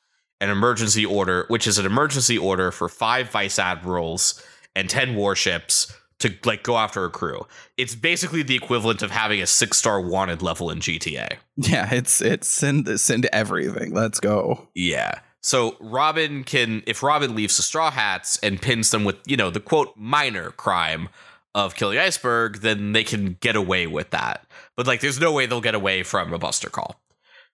an 0.41 0.51
emergency 0.51 1.07
order, 1.07 1.47
which 1.49 1.67
is 1.67 1.79
an 1.79 1.87
emergency 1.87 2.37
order 2.37 2.71
for 2.71 2.89
five 2.89 3.31
vice 3.31 3.59
admirals 3.59 4.43
and 4.75 4.91
ten 4.91 5.15
warships 5.15 5.93
to 6.21 6.35
like 6.45 6.63
go 6.63 6.77
after 6.79 7.05
a 7.05 7.11
crew. 7.11 7.47
It's 7.77 7.95
basically 7.95 8.43
the 8.43 8.55
equivalent 8.55 9.03
of 9.03 9.11
having 9.11 9.43
a 9.43 9.47
six 9.47 9.79
star 9.79 10.01
wanted 10.01 10.43
level 10.43 10.71
in 10.71 10.81
GTA. 10.81 11.37
yeah, 11.57 11.93
it's 11.93 12.21
it's 12.21 12.49
send 12.49 13.01
send 13.01 13.27
everything. 13.27 13.93
Let's 13.93 14.21
go. 14.21 14.69
Yeah. 14.75 15.21
So 15.47 15.77
Robin 15.79 16.43
can, 16.43 16.83
if 16.89 17.05
Robin 17.05 17.37
leaves 17.37 17.57
the 17.57 17.63
Straw 17.63 17.93
Hats 17.93 18.37
and 18.43 18.61
pins 18.61 18.91
them 18.91 19.05
with, 19.05 19.15
you 19.27 19.37
know, 19.37 19.49
the 19.49 19.61
quote 19.61 19.93
minor 19.97 20.51
crime 20.51 21.09
of 21.55 21.77
killing 21.77 21.99
Iceberg, 21.99 22.63
then 22.63 22.91
they 22.95 23.05
can 23.05 23.37
get 23.39 23.55
away 23.55 23.87
with 23.87 24.11
that. 24.11 24.45
But 24.77 24.89
like, 24.89 25.01
there's 25.01 25.21
no 25.21 25.33
way 25.33 25.47
they'll 25.47 25.61
get 25.61 25.77
away 25.77 26.03
from 26.03 26.33
a 26.33 26.39
Buster 26.39 26.69
call. 26.69 27.01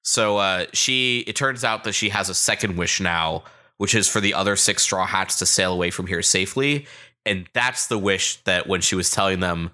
So 0.00 0.38
uh, 0.38 0.64
she, 0.72 1.20
it 1.26 1.36
turns 1.36 1.64
out 1.64 1.84
that 1.84 1.92
she 1.92 2.08
has 2.08 2.30
a 2.30 2.34
second 2.34 2.78
wish 2.78 2.98
now, 2.98 3.44
which 3.76 3.94
is 3.94 4.08
for 4.08 4.22
the 4.22 4.32
other 4.32 4.56
six 4.56 4.84
Straw 4.84 5.04
Hats 5.04 5.38
to 5.40 5.44
sail 5.44 5.74
away 5.74 5.90
from 5.90 6.06
here 6.06 6.22
safely. 6.22 6.86
And 7.24 7.48
that's 7.52 7.86
the 7.86 7.98
wish 7.98 8.36
that 8.44 8.66
when 8.66 8.80
she 8.80 8.94
was 8.94 9.10
telling 9.10 9.40
them 9.40 9.70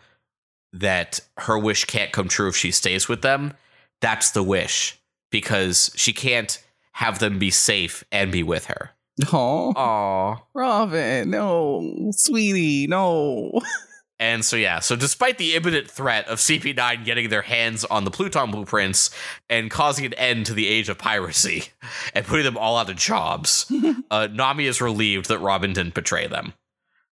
that 0.73 1.21
her 1.39 1.59
wish 1.59 1.85
can't 1.85 2.13
come 2.13 2.29
true 2.29 2.49
if 2.49 2.57
she 2.57 2.71
stays 2.71 3.09
with 3.09 3.23
them, 3.23 3.55
that's 4.01 4.31
the 4.31 4.43
wish 4.43 4.99
because 5.31 5.91
she 5.95 6.13
can't 6.13 6.63
have 6.93 7.19
them 7.19 7.39
be 7.39 7.51
safe 7.51 8.05
and 8.13 8.31
be 8.31 8.43
with 8.43 8.67
her. 8.67 8.91
Oh, 9.33 9.73
Aww. 9.77 10.43
Robin, 10.55 11.31
no, 11.31 12.11
sweetie, 12.13 12.87
no. 12.87 13.61
And 14.21 14.45
so, 14.45 14.57
yeah, 14.57 14.81
so 14.81 14.97
despite 14.97 15.39
the 15.39 15.55
imminent 15.55 15.89
threat 15.89 16.27
of 16.27 16.39
CP9 16.39 17.05
getting 17.05 17.29
their 17.29 17.43
hands 17.43 17.85
on 17.85 18.05
the 18.05 18.11
Pluton 18.11 18.51
blueprints 18.51 19.11
and 19.49 19.71
causing 19.71 20.05
an 20.05 20.15
end 20.15 20.47
to 20.47 20.55
the 20.55 20.67
age 20.67 20.89
of 20.89 20.99
piracy 20.99 21.67
and 22.15 22.27
putting 22.27 22.45
them 22.45 22.59
all 22.59 22.77
out 22.77 22.91
of 22.91 22.97
jobs, 22.97 23.71
uh, 24.11 24.27
Nami 24.33 24.67
is 24.67 24.81
relieved 24.81 25.29
that 25.29 25.39
Robin 25.39 25.73
didn't 25.73 25.95
betray 25.95 26.27
them. 26.27 26.53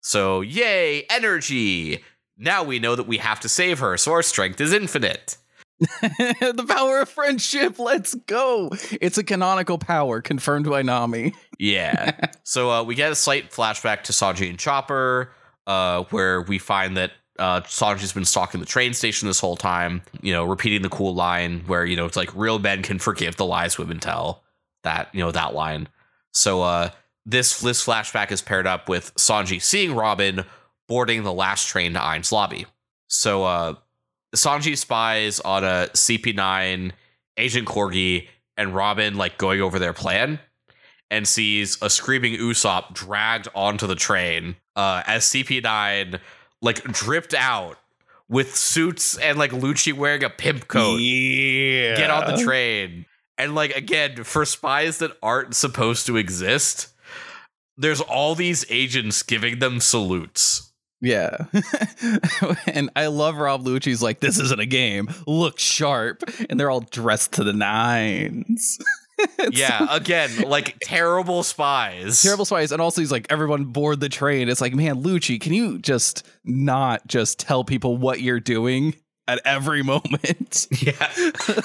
So, 0.06 0.42
yay, 0.42 1.02
energy! 1.10 2.04
Now 2.38 2.64
we 2.64 2.78
know 2.78 2.96
that 2.96 3.08
we 3.08 3.18
have 3.18 3.40
to 3.40 3.50
save 3.50 3.80
her, 3.80 3.98
so 3.98 4.12
our 4.12 4.22
strength 4.22 4.62
is 4.62 4.72
infinite. 4.72 5.36
the 5.80 6.66
power 6.70 7.00
of 7.00 7.10
friendship. 7.10 7.80
Let's 7.80 8.14
go. 8.14 8.70
It's 9.02 9.18
a 9.18 9.24
canonical 9.24 9.80
power 9.80 10.22
confirmed 10.22 10.70
by 10.70 10.84
Nami. 10.84 11.34
Yeah. 11.58 12.30
so 12.44 12.70
uh, 12.70 12.84
we 12.84 12.94
get 12.94 13.12
a 13.12 13.16
slight 13.16 13.50
flashback 13.50 14.04
to 14.04 14.12
Sanji 14.12 14.48
and 14.48 14.60
Chopper, 14.60 15.32
uh, 15.66 16.04
where 16.12 16.44
we 16.44 16.60
find 16.60 16.98
that 16.98 17.14
uh, 17.40 17.62
Sanji's 17.62 18.14
been 18.14 18.26
stalking 18.26 18.60
the 18.60 18.68
train 18.68 18.94
station 18.94 19.28
this 19.28 19.40
whole 19.40 19.58
time, 19.58 20.04
you 20.22 20.34
know, 20.34 20.46
repeating 20.46 20.84
the 20.84 20.90
cool 20.90 21.16
line 21.16 21.62
where, 21.66 21.84
you 21.84 21.96
know, 21.96 22.06
it's 22.06 22.16
like 22.16 22.30
real 22.36 22.60
men 22.60 22.84
can 22.84 23.00
forgive 23.00 23.38
the 23.38 23.46
lies 23.46 23.80
women 23.80 24.00
tell. 24.00 24.44
That, 24.84 25.10
you 25.14 25.22
know, 25.22 25.32
that 25.32 25.56
line. 25.56 25.88
So 26.32 26.62
uh, 26.62 26.92
this, 27.26 27.60
this 27.62 27.84
flashback 27.86 28.32
is 28.32 28.42
paired 28.42 28.68
up 28.68 28.88
with 28.90 29.14
Sanji 29.16 29.62
seeing 29.62 29.96
Robin 29.96 30.46
boarding 30.88 31.24
the 31.24 31.34
last 31.34 31.68
train 31.68 31.94
to 31.94 32.00
Enies 32.00 32.32
Lobby. 32.32 32.66
So 33.08 33.44
uh, 33.44 33.76
Sanji 34.36 34.78
spies 34.78 35.40
on 35.40 35.64
a 35.64 35.88
CP9, 35.94 36.92
Agent 37.38 37.68
Corgi, 37.68 38.28
and 38.58 38.74
Robin 38.76 39.16
like 39.16 39.38
going 39.38 39.62
over 39.62 39.80
their 39.80 39.94
plan 39.94 40.40
and 41.12 41.28
sees 41.28 41.78
a 41.82 41.90
screaming 41.90 42.34
Usopp 42.40 42.94
dragged 42.94 43.48
onto 43.54 43.86
the 43.88 43.96
train 43.96 44.56
uh, 44.76 45.04
as 45.06 45.26
CP9 45.26 46.20
like 46.62 46.84
dripped 46.86 47.34
out 47.34 47.78
with 48.28 48.56
suits 48.56 49.18
and 49.18 49.38
like 49.38 49.52
Lucci 49.52 49.94
wearing 49.94 50.24
a 50.24 50.30
pimp 50.30 50.68
coat 50.68 50.98
Yeah. 51.00 51.96
get 51.98 52.10
on 52.10 52.36
the 52.36 52.42
train. 52.44 53.06
And 53.38 53.54
like 53.54 53.76
again, 53.76 54.24
for 54.24 54.46
spies 54.46 54.98
that 55.00 55.12
aren't 55.22 55.56
supposed 55.56 56.06
to 56.08 56.18
exist, 56.18 56.88
there's 57.78 58.02
all 58.02 58.36
these 58.36 58.66
agents 58.70 59.24
giving 59.24 59.60
them 59.60 59.80
salutes. 59.80 60.72
Yeah. 61.02 61.46
and 62.68 62.90
I 62.96 63.08
love 63.08 63.38
Rob 63.38 63.64
Lucci's 63.64 64.02
like, 64.02 64.22
this 64.22 64.40
isn't 64.40 64.60
a 64.60 64.66
game. 64.66 65.10
Look 65.28 65.60
sharp. 65.60 66.24
And 66.50 66.60
they're 66.60 66.72
all 66.72 66.82
dressed 66.82 67.34
to 67.34 67.44
the 67.44 67.54
nines. 67.54 68.80
Yeah, 69.52 69.88
again, 69.96 70.42
like 70.48 70.78
terrible 70.82 71.42
spies. 71.44 72.22
Terrible 72.22 72.44
spies. 72.44 72.74
And 72.74 72.82
also 72.82 73.02
he's 73.02 73.14
like, 73.14 73.28
everyone 73.30 73.64
board 73.66 74.02
the 74.02 74.10
train. 74.10 74.50
It's 74.50 74.60
like, 74.60 74.74
man, 74.74 75.04
Lucci, 75.04 75.40
can 75.40 75.54
you 75.54 75.80
just 75.80 76.28
not 76.44 77.08
just 77.08 77.40
tell 77.40 77.64
people 77.64 77.96
what 77.96 78.20
you're 78.20 78.42
doing 78.42 78.94
at 79.28 79.42
every 79.46 79.84
moment? 79.94 80.68
Yeah. 80.82 80.94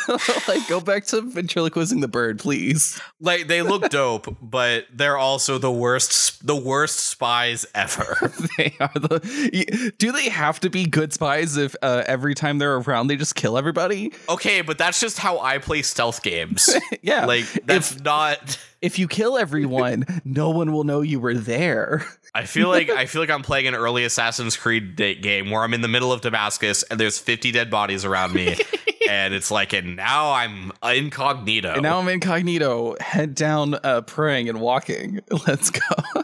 like, 0.48 0.66
go 0.68 0.80
back 0.80 1.04
to 1.06 1.20
ventriloquizing 1.22 2.00
the 2.00 2.08
bird, 2.08 2.38
please. 2.38 3.00
like 3.20 3.46
they 3.48 3.62
look 3.62 3.90
dope, 3.90 4.36
but 4.40 4.86
they're 4.92 5.16
also 5.18 5.58
the 5.58 5.70
worst 5.70 6.46
the 6.46 6.56
worst 6.56 7.00
spies 7.00 7.66
ever. 7.74 8.32
They 8.56 8.74
are 8.80 8.90
the. 8.94 9.92
Do 9.98 10.12
they 10.12 10.28
have 10.28 10.60
to 10.60 10.70
be 10.70 10.84
good 10.84 11.12
spies 11.12 11.56
if 11.56 11.74
uh, 11.82 12.02
every 12.06 12.34
time 12.34 12.58
they're 12.58 12.76
around 12.76 13.06
they 13.06 13.16
just 13.16 13.34
kill 13.34 13.56
everybody? 13.56 14.12
Okay, 14.28 14.60
but 14.62 14.76
that's 14.76 15.00
just 15.00 15.18
how 15.18 15.38
I 15.38 15.58
play 15.58 15.82
stealth 15.82 16.22
games. 16.22 16.74
Yeah. 17.02 17.26
Like 17.26 17.44
that's 17.64 18.00
not 18.00 18.58
if 18.82 18.98
you 18.98 19.08
kill 19.08 19.36
everyone, 19.36 20.04
no 20.24 20.50
one 20.50 20.72
will 20.72 20.84
know 20.84 21.00
you 21.00 21.20
were 21.20 21.34
there. 21.34 22.04
I 22.34 22.44
feel 22.44 22.68
like 22.68 22.90
I 22.90 23.06
feel 23.06 23.20
like 23.20 23.30
I'm 23.30 23.42
playing 23.42 23.66
an 23.66 23.74
early 23.74 24.04
Assassin's 24.04 24.56
Creed 24.56 24.96
da- 24.96 25.14
game 25.14 25.50
where 25.50 25.62
I'm 25.62 25.74
in 25.74 25.80
the 25.80 25.88
middle 25.88 26.12
of 26.12 26.20
Damascus 26.20 26.82
and 26.84 26.98
there's 26.98 27.18
50 27.18 27.52
dead 27.52 27.70
bodies 27.70 28.04
around 28.04 28.34
me, 28.34 28.56
and 29.08 29.34
it's 29.34 29.50
like, 29.50 29.72
and 29.72 29.96
now 29.96 30.32
I'm 30.32 30.72
incognito. 30.82 31.74
And 31.74 31.82
now 31.82 31.98
I'm 31.98 32.08
incognito, 32.08 32.96
head 33.00 33.34
down, 33.34 33.74
uh, 33.74 34.02
praying 34.02 34.48
and 34.48 34.60
walking. 34.60 35.20
Let's 35.46 35.70
go. 35.70 36.22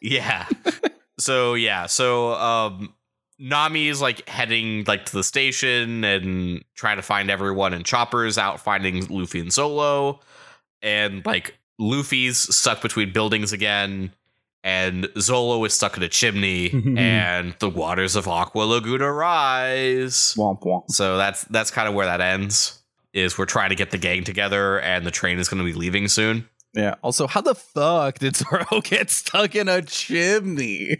yeah. 0.00 0.46
So 1.18 1.54
yeah, 1.54 1.86
so 1.86 2.34
um, 2.34 2.94
Nami 3.38 3.88
is 3.88 4.00
like 4.00 4.28
heading 4.28 4.84
like 4.86 5.06
to 5.06 5.12
the 5.12 5.24
station 5.24 6.04
and 6.04 6.64
trying 6.74 6.96
to 6.96 7.02
find 7.02 7.30
everyone, 7.30 7.72
and 7.72 7.84
Chopper's 7.84 8.38
out 8.38 8.60
finding 8.60 9.06
Luffy 9.06 9.40
and 9.40 9.52
Solo, 9.52 10.20
and 10.82 11.24
like 11.24 11.58
Luffy's 11.78 12.38
stuck 12.54 12.82
between 12.82 13.12
buildings 13.12 13.52
again. 13.52 14.12
And 14.64 15.04
Zolo 15.16 15.64
is 15.64 15.74
stuck 15.74 15.96
in 15.96 16.02
a 16.02 16.08
chimney, 16.08 16.72
and 16.96 17.54
the 17.60 17.70
waters 17.70 18.16
of 18.16 18.26
Aqua 18.26 18.62
Laguna 18.62 19.12
rise. 19.12 20.34
womp 20.36 20.62
womp. 20.62 20.90
So 20.90 21.16
that's 21.16 21.44
that's 21.44 21.70
kind 21.70 21.86
of 21.88 21.94
where 21.94 22.06
that 22.06 22.20
ends. 22.20 22.82
Is 23.12 23.38
we're 23.38 23.46
trying 23.46 23.68
to 23.68 23.76
get 23.76 23.92
the 23.92 23.98
gang 23.98 24.24
together, 24.24 24.80
and 24.80 25.06
the 25.06 25.12
train 25.12 25.38
is 25.38 25.48
going 25.48 25.58
to 25.58 25.64
be 25.64 25.72
leaving 25.72 26.08
soon. 26.08 26.48
Yeah. 26.74 26.96
Also, 27.02 27.28
how 27.28 27.42
the 27.42 27.54
fuck 27.54 28.18
did 28.18 28.34
Zoro 28.36 28.80
get 28.82 29.08
stuck 29.10 29.54
in 29.54 29.68
a 29.68 29.82
chimney? 29.82 30.96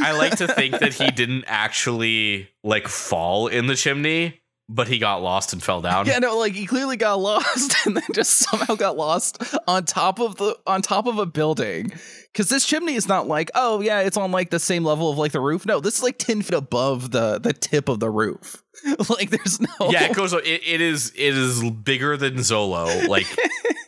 I 0.00 0.12
like 0.12 0.36
to 0.36 0.46
think 0.46 0.78
that 0.78 0.94
he 0.94 1.10
didn't 1.10 1.44
actually 1.48 2.48
like 2.62 2.86
fall 2.86 3.48
in 3.48 3.66
the 3.66 3.74
chimney, 3.74 4.40
but 4.68 4.88
he 4.88 4.98
got 4.98 5.22
lost 5.22 5.52
and 5.52 5.62
fell 5.62 5.80
down. 5.80 6.06
Yeah, 6.06 6.18
no, 6.18 6.38
like 6.38 6.54
he 6.54 6.66
clearly 6.66 6.96
got 6.96 7.14
lost 7.20 7.74
and 7.86 7.96
then 7.96 8.04
just 8.12 8.38
somehow 8.38 8.74
got 8.74 8.96
lost 8.96 9.42
on 9.66 9.84
top 9.84 10.20
of 10.20 10.36
the 10.36 10.58
on 10.66 10.82
top 10.82 11.06
of 11.06 11.18
a 11.18 11.26
building. 11.26 11.92
Cause 12.32 12.48
this 12.48 12.66
chimney 12.66 12.94
is 12.94 13.06
not 13.06 13.28
like, 13.28 13.50
oh 13.54 13.80
yeah, 13.80 14.00
it's 14.00 14.16
on 14.16 14.32
like 14.32 14.50
the 14.50 14.58
same 14.58 14.84
level 14.84 15.10
of 15.10 15.18
like 15.18 15.32
the 15.32 15.40
roof. 15.40 15.66
No, 15.66 15.80
this 15.80 15.98
is 15.98 16.02
like 16.02 16.18
10 16.18 16.42
feet 16.42 16.54
above 16.54 17.10
the 17.10 17.38
the 17.38 17.52
tip 17.52 17.88
of 17.88 18.00
the 18.00 18.10
roof. 18.10 18.62
like 19.08 19.30
there's 19.30 19.60
no 19.60 19.90
Yeah, 19.90 20.04
it 20.04 20.16
goes. 20.16 20.32
It, 20.32 20.44
it 20.44 20.80
is. 20.80 21.12
It 21.14 21.36
is 21.36 21.70
bigger 21.70 22.16
than 22.16 22.36
Zolo. 22.36 23.06
Like 23.08 23.26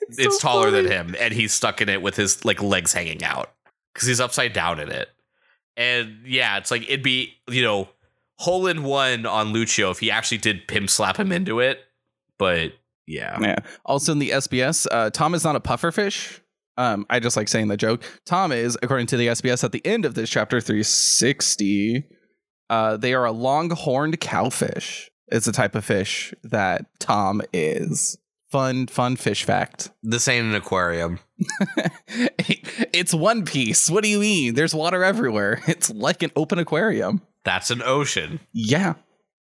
it's, 0.09 0.37
so 0.37 0.39
taller 0.39 0.71
than 0.71 0.87
him, 0.87 1.17
and 1.19 1.35
he's 1.35 1.53
stuck 1.53 1.81
in 1.81 1.89
it 1.89 2.03
with 2.03 2.17
his 2.17 2.45
like 2.45 2.63
legs 2.63 2.93
hanging 2.93 3.25
out 3.25 3.53
because 3.93 4.07
he's 4.07 4.21
upside 4.21 4.53
down 4.53 4.79
in 4.79 4.91
it. 4.91 5.09
And 5.77 6.19
yeah, 6.25 6.59
it's 6.59 6.71
like 6.71 6.83
it'd 6.85 7.03
be 7.03 7.35
you 7.49 7.63
know 7.63 7.89
hole 8.39 8.67
in 8.67 8.83
one 8.83 9.27
on 9.27 9.53
Lucio 9.53 9.91
if 9.91 9.99
he 10.01 10.11
actually 10.11 10.39
did 10.39 10.67
pimp 10.69 10.91
slap 10.91 11.19
him 11.19 11.33
into 11.33 11.61
it. 11.61 11.81
But 12.39 12.73
yeah, 13.07 13.39
Yeah. 13.41 13.57
Also 13.85 14.13
in 14.13 14.19
the 14.19 14.31
SBS, 14.31 14.87
uh, 14.91 15.11
Tom 15.11 15.35
is 15.35 15.45
not 15.45 15.57
a 15.57 15.61
pufferfish. 15.61 16.41
Um, 16.79 17.07
I 17.09 17.21
just 17.21 17.37
like 17.37 17.49
saying 17.49 17.69
the 17.69 17.77
joke. 17.79 18.03
Tom 18.27 18.53
is, 18.53 18.77
according 18.83 19.07
to 19.07 19.17
the 19.17 19.29
SBS, 19.29 19.65
at 19.65 19.73
the 19.73 19.85
end 19.87 20.05
of 20.05 20.15
this 20.15 20.29
chapter 20.29 20.61
360, 20.61 22.05
uh, 22.69 22.97
they 22.99 23.15
are 23.15 23.25
a 23.25 23.33
long-horned 23.33 24.21
cowfish. 24.21 25.09
It's 25.29 25.47
a 25.47 25.53
type 25.53 25.75
of 25.75 25.85
fish 25.85 26.35
that 26.45 26.85
Tom 26.99 27.41
is. 27.53 28.19
Fun, 28.51 28.87
fun 28.87 29.17
fish 29.17 29.45
fact. 29.45 29.91
this 30.03 30.29
ain't 30.29 30.47
an 30.47 30.55
aquarium. 30.55 31.19
it's 32.93 33.13
One 33.13 33.45
Piece. 33.45 33.91
What 33.91 34.05
do 34.05 34.09
you 34.09 34.21
mean? 34.21 34.55
There's 34.55 34.75
water 34.75 35.03
everywhere. 35.03 35.63
It's 35.69 35.91
like 35.91 36.23
an 36.23 36.31
open 36.37 36.59
aquarium. 36.59 37.23
That's 37.47 37.71
an 37.71 37.81
ocean. 37.83 38.41
Yeah. 38.53 38.95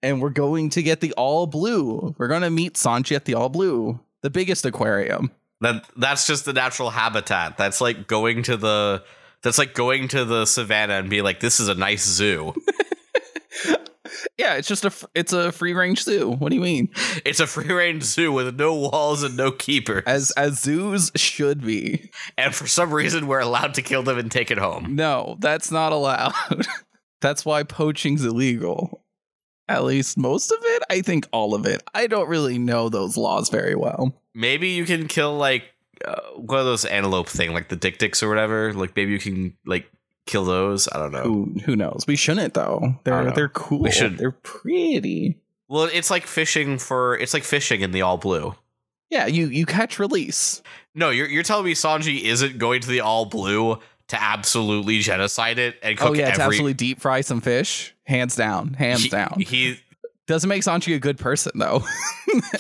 And 0.04 0.22
we're 0.22 0.30
going 0.30 0.70
to 0.72 0.84
get 0.84 1.00
the 1.00 1.14
all 1.14 1.48
blue. 1.48 2.14
We're 2.18 2.28
going 2.28 2.42
to 2.42 2.50
meet 2.50 2.74
Sanji 2.76 3.16
at 3.16 3.24
the 3.24 3.34
all 3.34 3.48
blue, 3.48 4.00
the 4.22 4.30
biggest 4.30 4.66
aquarium. 4.66 5.32
That 5.62 5.86
that's 5.96 6.28
just 6.28 6.44
the 6.44 6.52
natural 6.52 6.90
habitat. 6.90 7.58
That's 7.58 7.80
like 7.80 8.06
going 8.08 8.44
to 8.44 8.58
the. 8.58 9.04
That's 9.42 9.58
like 9.58 9.74
going 9.74 10.10
to 10.10 10.26
the 10.26 10.46
savannah 10.46 10.96
and 10.96 11.10
be 11.10 11.22
like, 11.22 11.40
"This 11.40 11.62
is 11.62 11.70
a 11.70 11.76
nice 11.76 12.06
zoo." 12.06 12.54
Yeah, 14.38 14.56
it's 14.56 14.68
just 14.68 14.84
a 14.84 14.92
it's 15.14 15.32
a 15.32 15.52
free 15.52 15.74
range 15.74 16.04
zoo. 16.04 16.32
What 16.32 16.50
do 16.50 16.56
you 16.56 16.62
mean? 16.62 16.90
it's 17.24 17.40
a 17.40 17.48
free 17.48 17.72
range 17.72 18.04
zoo 18.04 18.32
with 18.32 18.56
no 18.56 18.74
walls 18.74 19.22
and 19.22 19.38
no 19.38 19.52
keepers. 19.52 20.04
As 20.08 20.32
as 20.32 20.60
zoos 20.60 21.12
should 21.16 21.62
be. 21.62 22.12
and 22.38 22.54
for 22.54 22.66
some 22.68 22.94
reason, 22.94 23.28
we're 23.28 23.40
allowed 23.40 23.76
to 23.76 23.82
kill 23.82 24.02
them 24.04 24.18
and 24.18 24.32
take 24.32 24.50
it 24.50 24.58
home. 24.58 24.96
No, 24.96 25.38
that's 25.40 25.72
not 25.72 25.92
allowed. 25.92 26.34
that's 27.24 27.44
why 27.44 27.64
poaching's 27.64 28.24
illegal. 28.24 29.02
At 29.68 29.84
least 29.86 30.18
most 30.18 30.52
of 30.52 30.58
it. 30.62 30.84
I 30.92 31.02
think 31.02 31.28
all 31.32 31.56
of 31.56 31.66
it. 31.66 31.82
I 31.96 32.06
don't 32.08 32.28
really 32.30 32.60
know 32.60 32.90
those 32.90 33.18
laws 33.18 33.50
very 33.50 33.74
well. 33.76 34.14
Maybe 34.36 34.70
you 34.70 34.86
can 34.86 35.08
kill 35.08 35.36
like 35.38 35.64
uh, 36.06 36.20
one 36.36 36.60
of 36.60 36.66
those 36.66 36.86
antelope 36.86 37.28
thing, 37.30 37.54
like 37.54 37.70
the 37.70 37.76
dick 37.76 37.98
dicks 37.98 38.22
or 38.22 38.30
whatever. 38.30 38.74
Like 38.74 38.96
maybe 38.96 39.12
you 39.14 39.20
can 39.20 39.56
like 39.66 39.90
kill 40.26 40.44
those. 40.46 40.88
I 40.92 40.98
don't 41.00 41.12
know. 41.14 41.24
Who 41.24 41.56
who 41.66 41.76
knows? 41.76 42.04
We 42.08 42.16
shouldn't 42.18 42.54
though. 42.54 42.96
They're 43.06 43.32
they're 43.32 43.50
cool. 43.50 43.80
We 43.80 43.92
should- 43.92 44.18
They're 44.18 44.32
pretty. 44.32 45.40
Well, 45.70 45.86
it's 45.92 46.12
like 46.12 46.28
fishing 46.28 46.78
for. 46.78 47.18
It's 47.18 47.34
like 47.34 47.44
fishing 47.44 47.82
in 47.82 47.92
the 47.92 48.02
all 48.04 48.18
blue. 48.18 48.54
Yeah, 49.10 49.28
you 49.28 49.48
you 49.48 49.66
catch 49.66 49.98
release. 49.98 50.62
No, 50.94 51.10
you're 51.10 51.28
you're 51.30 51.42
telling 51.44 51.66
me 51.66 51.74
Sanji 51.74 52.22
isn't 52.24 52.58
going 52.58 52.82
to 52.82 52.88
the 52.88 53.00
all 53.02 53.26
blue 53.26 53.80
to 54.14 54.22
absolutely 54.22 55.00
genocide 55.00 55.58
it 55.58 55.76
and 55.82 55.98
cook 55.98 56.12
oh 56.12 56.14
yeah, 56.14 56.32
to 56.32 56.42
absolutely 56.42 56.76
deep 56.76 57.02
fry 57.02 57.22
some 57.22 57.42
fish. 57.42 57.96
Hands 58.04 58.34
down. 58.36 58.76
Hands 58.76 59.02
he, 59.02 59.10
down. 59.10 59.40
He 59.40 59.80
Doesn't 60.28 60.48
make 60.48 60.62
Sanji 60.62 60.96
a 60.96 61.00
good 61.00 61.18
person 61.18 61.54
though. 61.56 61.84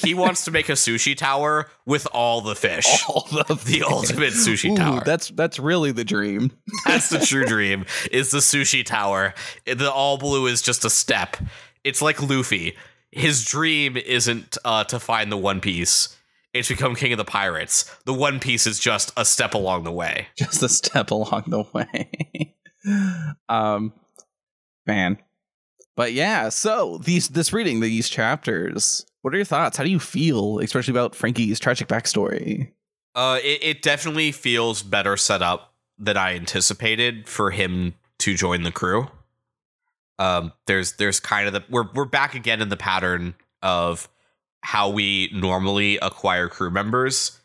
he 0.03 0.15
wants 0.15 0.45
to 0.45 0.51
make 0.51 0.69
a 0.69 0.73
sushi 0.73 1.15
tower 1.15 1.69
with 1.85 2.07
all 2.11 2.41
the 2.41 2.55
fish. 2.55 3.03
all 3.07 3.27
the 3.31 3.43
The 3.65 3.83
ultimate 3.83 4.33
sushi 4.33 4.71
Ooh, 4.71 4.77
tower. 4.77 5.03
That's 5.05 5.29
that's 5.29 5.59
really 5.59 5.91
the 5.91 6.03
dream. 6.03 6.51
That's 6.85 7.09
the 7.09 7.19
true 7.19 7.45
dream. 7.45 7.85
Is 8.11 8.31
the 8.31 8.39
sushi 8.39 8.83
tower. 8.83 9.35
The 9.65 9.91
all 9.91 10.17
blue 10.17 10.47
is 10.47 10.63
just 10.63 10.83
a 10.85 10.89
step. 10.89 11.37
It's 11.83 12.01
like 12.01 12.21
Luffy. 12.21 12.75
His 13.11 13.45
dream 13.45 13.95
isn't 13.95 14.57
uh, 14.65 14.85
to 14.85 14.99
find 14.99 15.31
the 15.31 15.37
One 15.37 15.61
Piece. 15.61 16.17
It's 16.53 16.69
become 16.69 16.95
king 16.95 17.11
of 17.13 17.17
the 17.17 17.25
pirates. 17.25 17.83
The 18.05 18.13
One 18.13 18.39
Piece 18.39 18.67
is 18.67 18.79
just 18.79 19.11
a 19.17 19.25
step 19.25 19.53
along 19.53 19.83
the 19.83 19.91
way. 19.91 20.27
Just 20.37 20.61
a 20.61 20.69
step 20.69 21.11
along 21.11 21.45
the 21.47 21.65
way. 21.73 22.55
um 23.49 23.93
man. 24.85 25.17
But 25.95 26.13
yeah, 26.13 26.49
so 26.49 26.97
these 26.99 27.29
this 27.29 27.53
reading 27.53 27.79
these 27.79 28.09
chapters, 28.09 29.05
what 29.21 29.33
are 29.33 29.37
your 29.37 29.45
thoughts? 29.45 29.77
How 29.77 29.83
do 29.83 29.89
you 29.89 29.99
feel, 29.99 30.59
especially 30.59 30.91
about 30.91 31.15
Franky's 31.15 31.59
tragic 31.59 31.87
backstory? 31.87 32.71
Uh, 33.15 33.39
it, 33.43 33.63
it 33.63 33.81
definitely 33.81 34.31
feels 34.31 34.81
better 34.81 35.15
set 35.17 35.41
up 35.41 35.73
than 35.99 36.17
I 36.17 36.35
anticipated 36.35 37.27
for 37.27 37.51
him 37.51 37.93
to 38.19 38.35
join 38.35 38.63
the 38.63 38.71
crew. 38.71 39.07
Um, 40.19 40.53
there's 40.67 40.93
there's 40.93 41.19
kind 41.19 41.47
of 41.47 41.53
the 41.53 41.63
we're 41.69 41.87
we're 41.93 42.05
back 42.05 42.35
again 42.35 42.61
in 42.61 42.69
the 42.69 42.77
pattern 42.77 43.35
of 43.61 44.09
how 44.63 44.89
we 44.89 45.29
normally 45.33 45.97
acquire 45.97 46.47
crew 46.47 46.71
members. 46.71 47.39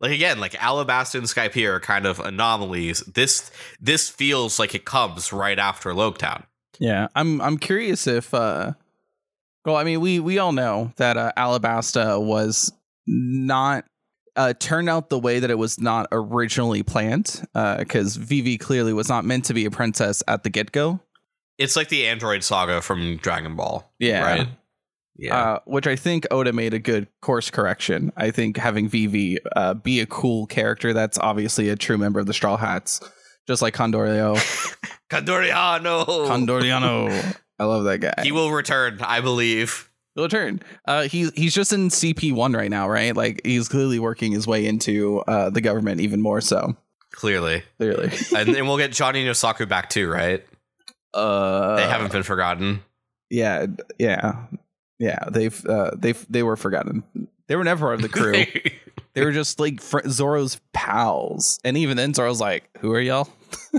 Like 0.00 0.10
again, 0.10 0.40
like 0.40 0.52
Alabasta 0.54 1.16
and 1.16 1.24
Skypiea 1.24 1.68
are 1.68 1.80
kind 1.80 2.06
of 2.06 2.18
anomalies. 2.18 3.00
This 3.00 3.52
this 3.80 4.08
feels 4.08 4.58
like 4.58 4.74
it 4.74 4.84
comes 4.84 5.32
right 5.32 5.58
after 5.58 5.90
Loguetown. 5.90 6.44
Yeah, 6.80 7.08
I'm 7.14 7.40
I'm 7.40 7.58
curious 7.58 8.06
if 8.06 8.34
uh 8.34 8.72
well, 9.64 9.76
I 9.76 9.84
mean, 9.84 10.00
we 10.00 10.18
we 10.18 10.38
all 10.38 10.52
know 10.52 10.92
that 10.96 11.16
uh, 11.16 11.32
Alabasta 11.36 12.20
was 12.20 12.72
not 13.06 13.84
uh 14.34 14.54
turned 14.58 14.88
out 14.88 15.08
the 15.08 15.18
way 15.18 15.38
that 15.38 15.50
it 15.50 15.58
was 15.58 15.78
not 15.78 16.08
originally 16.10 16.82
planned 16.82 17.46
uh 17.54 17.84
cuz 17.84 18.16
Vivi 18.16 18.58
clearly 18.58 18.92
was 18.92 19.08
not 19.08 19.24
meant 19.24 19.44
to 19.44 19.54
be 19.54 19.66
a 19.66 19.70
princess 19.70 20.22
at 20.26 20.42
the 20.42 20.50
get-go. 20.50 20.98
It's 21.58 21.76
like 21.76 21.90
the 21.90 22.08
Android 22.08 22.42
saga 22.42 22.80
from 22.80 23.18
Dragon 23.18 23.54
Ball. 23.54 23.92
Yeah. 24.00 24.24
Right. 24.24 24.48
Yeah. 25.16 25.36
Uh, 25.36 25.58
which 25.66 25.86
I 25.86 25.94
think 25.94 26.26
Oda 26.30 26.52
made 26.52 26.72
a 26.74 26.78
good 26.78 27.06
course 27.20 27.50
correction. 27.50 28.12
I 28.16 28.30
think 28.30 28.56
having 28.56 28.88
Vivi 28.88 29.38
uh, 29.54 29.74
be 29.74 30.00
a 30.00 30.06
cool 30.06 30.46
character 30.46 30.92
that's 30.92 31.18
obviously 31.18 31.68
a 31.68 31.76
true 31.76 31.98
member 31.98 32.18
of 32.18 32.26
the 32.26 32.32
Straw 32.32 32.56
Hats, 32.56 33.00
just 33.46 33.60
like 33.62 33.74
Condorio. 33.74 34.36
Condoriano. 35.10 36.04
Condoriano. 36.26 37.36
I 37.58 37.64
love 37.64 37.84
that 37.84 37.98
guy. 37.98 38.14
He 38.22 38.32
will 38.32 38.50
return, 38.50 38.98
I 39.02 39.20
believe. 39.20 39.88
He'll 40.14 40.24
return. 40.24 40.60
Uh, 40.86 41.02
he's 41.02 41.32
he's 41.34 41.54
just 41.54 41.72
in 41.72 41.88
CP 41.88 42.32
one 42.32 42.52
right 42.52 42.70
now, 42.70 42.88
right? 42.88 43.14
Like 43.14 43.40
he's 43.44 43.68
clearly 43.68 43.98
working 43.98 44.32
his 44.32 44.46
way 44.46 44.66
into 44.66 45.20
uh, 45.20 45.50
the 45.50 45.60
government 45.60 46.00
even 46.00 46.20
more 46.20 46.40
so. 46.40 46.76
Clearly. 47.12 47.62
Clearly, 47.78 48.10
and, 48.36 48.48
and 48.56 48.66
we'll 48.66 48.78
get 48.78 48.92
Johnny 48.92 49.24
Nosaku 49.24 49.68
back 49.68 49.90
too, 49.90 50.10
right? 50.10 50.44
uh, 51.14 51.76
They 51.76 51.82
haven't 51.86 52.12
been 52.12 52.22
forgotten. 52.22 52.82
Yeah, 53.30 53.66
yeah, 53.98 54.44
yeah. 54.98 55.24
They've 55.30 55.66
uh, 55.66 55.92
they've 55.96 56.24
they 56.28 56.42
were 56.42 56.56
forgotten. 56.56 57.02
They 57.48 57.56
were 57.56 57.64
never 57.64 57.86
part 57.86 57.94
of 57.96 58.02
the 58.02 58.08
crew. 58.08 58.44
they 59.14 59.24
were 59.24 59.32
just 59.32 59.60
like 59.60 59.80
fr- 59.80 60.08
Zoro's 60.08 60.60
pals, 60.72 61.58
and 61.64 61.76
even 61.76 61.96
then 61.96 62.14
Zoro's 62.14 62.40
like, 62.40 62.68
"Who 62.78 62.92
are 62.92 63.00
y'all?" 63.00 63.28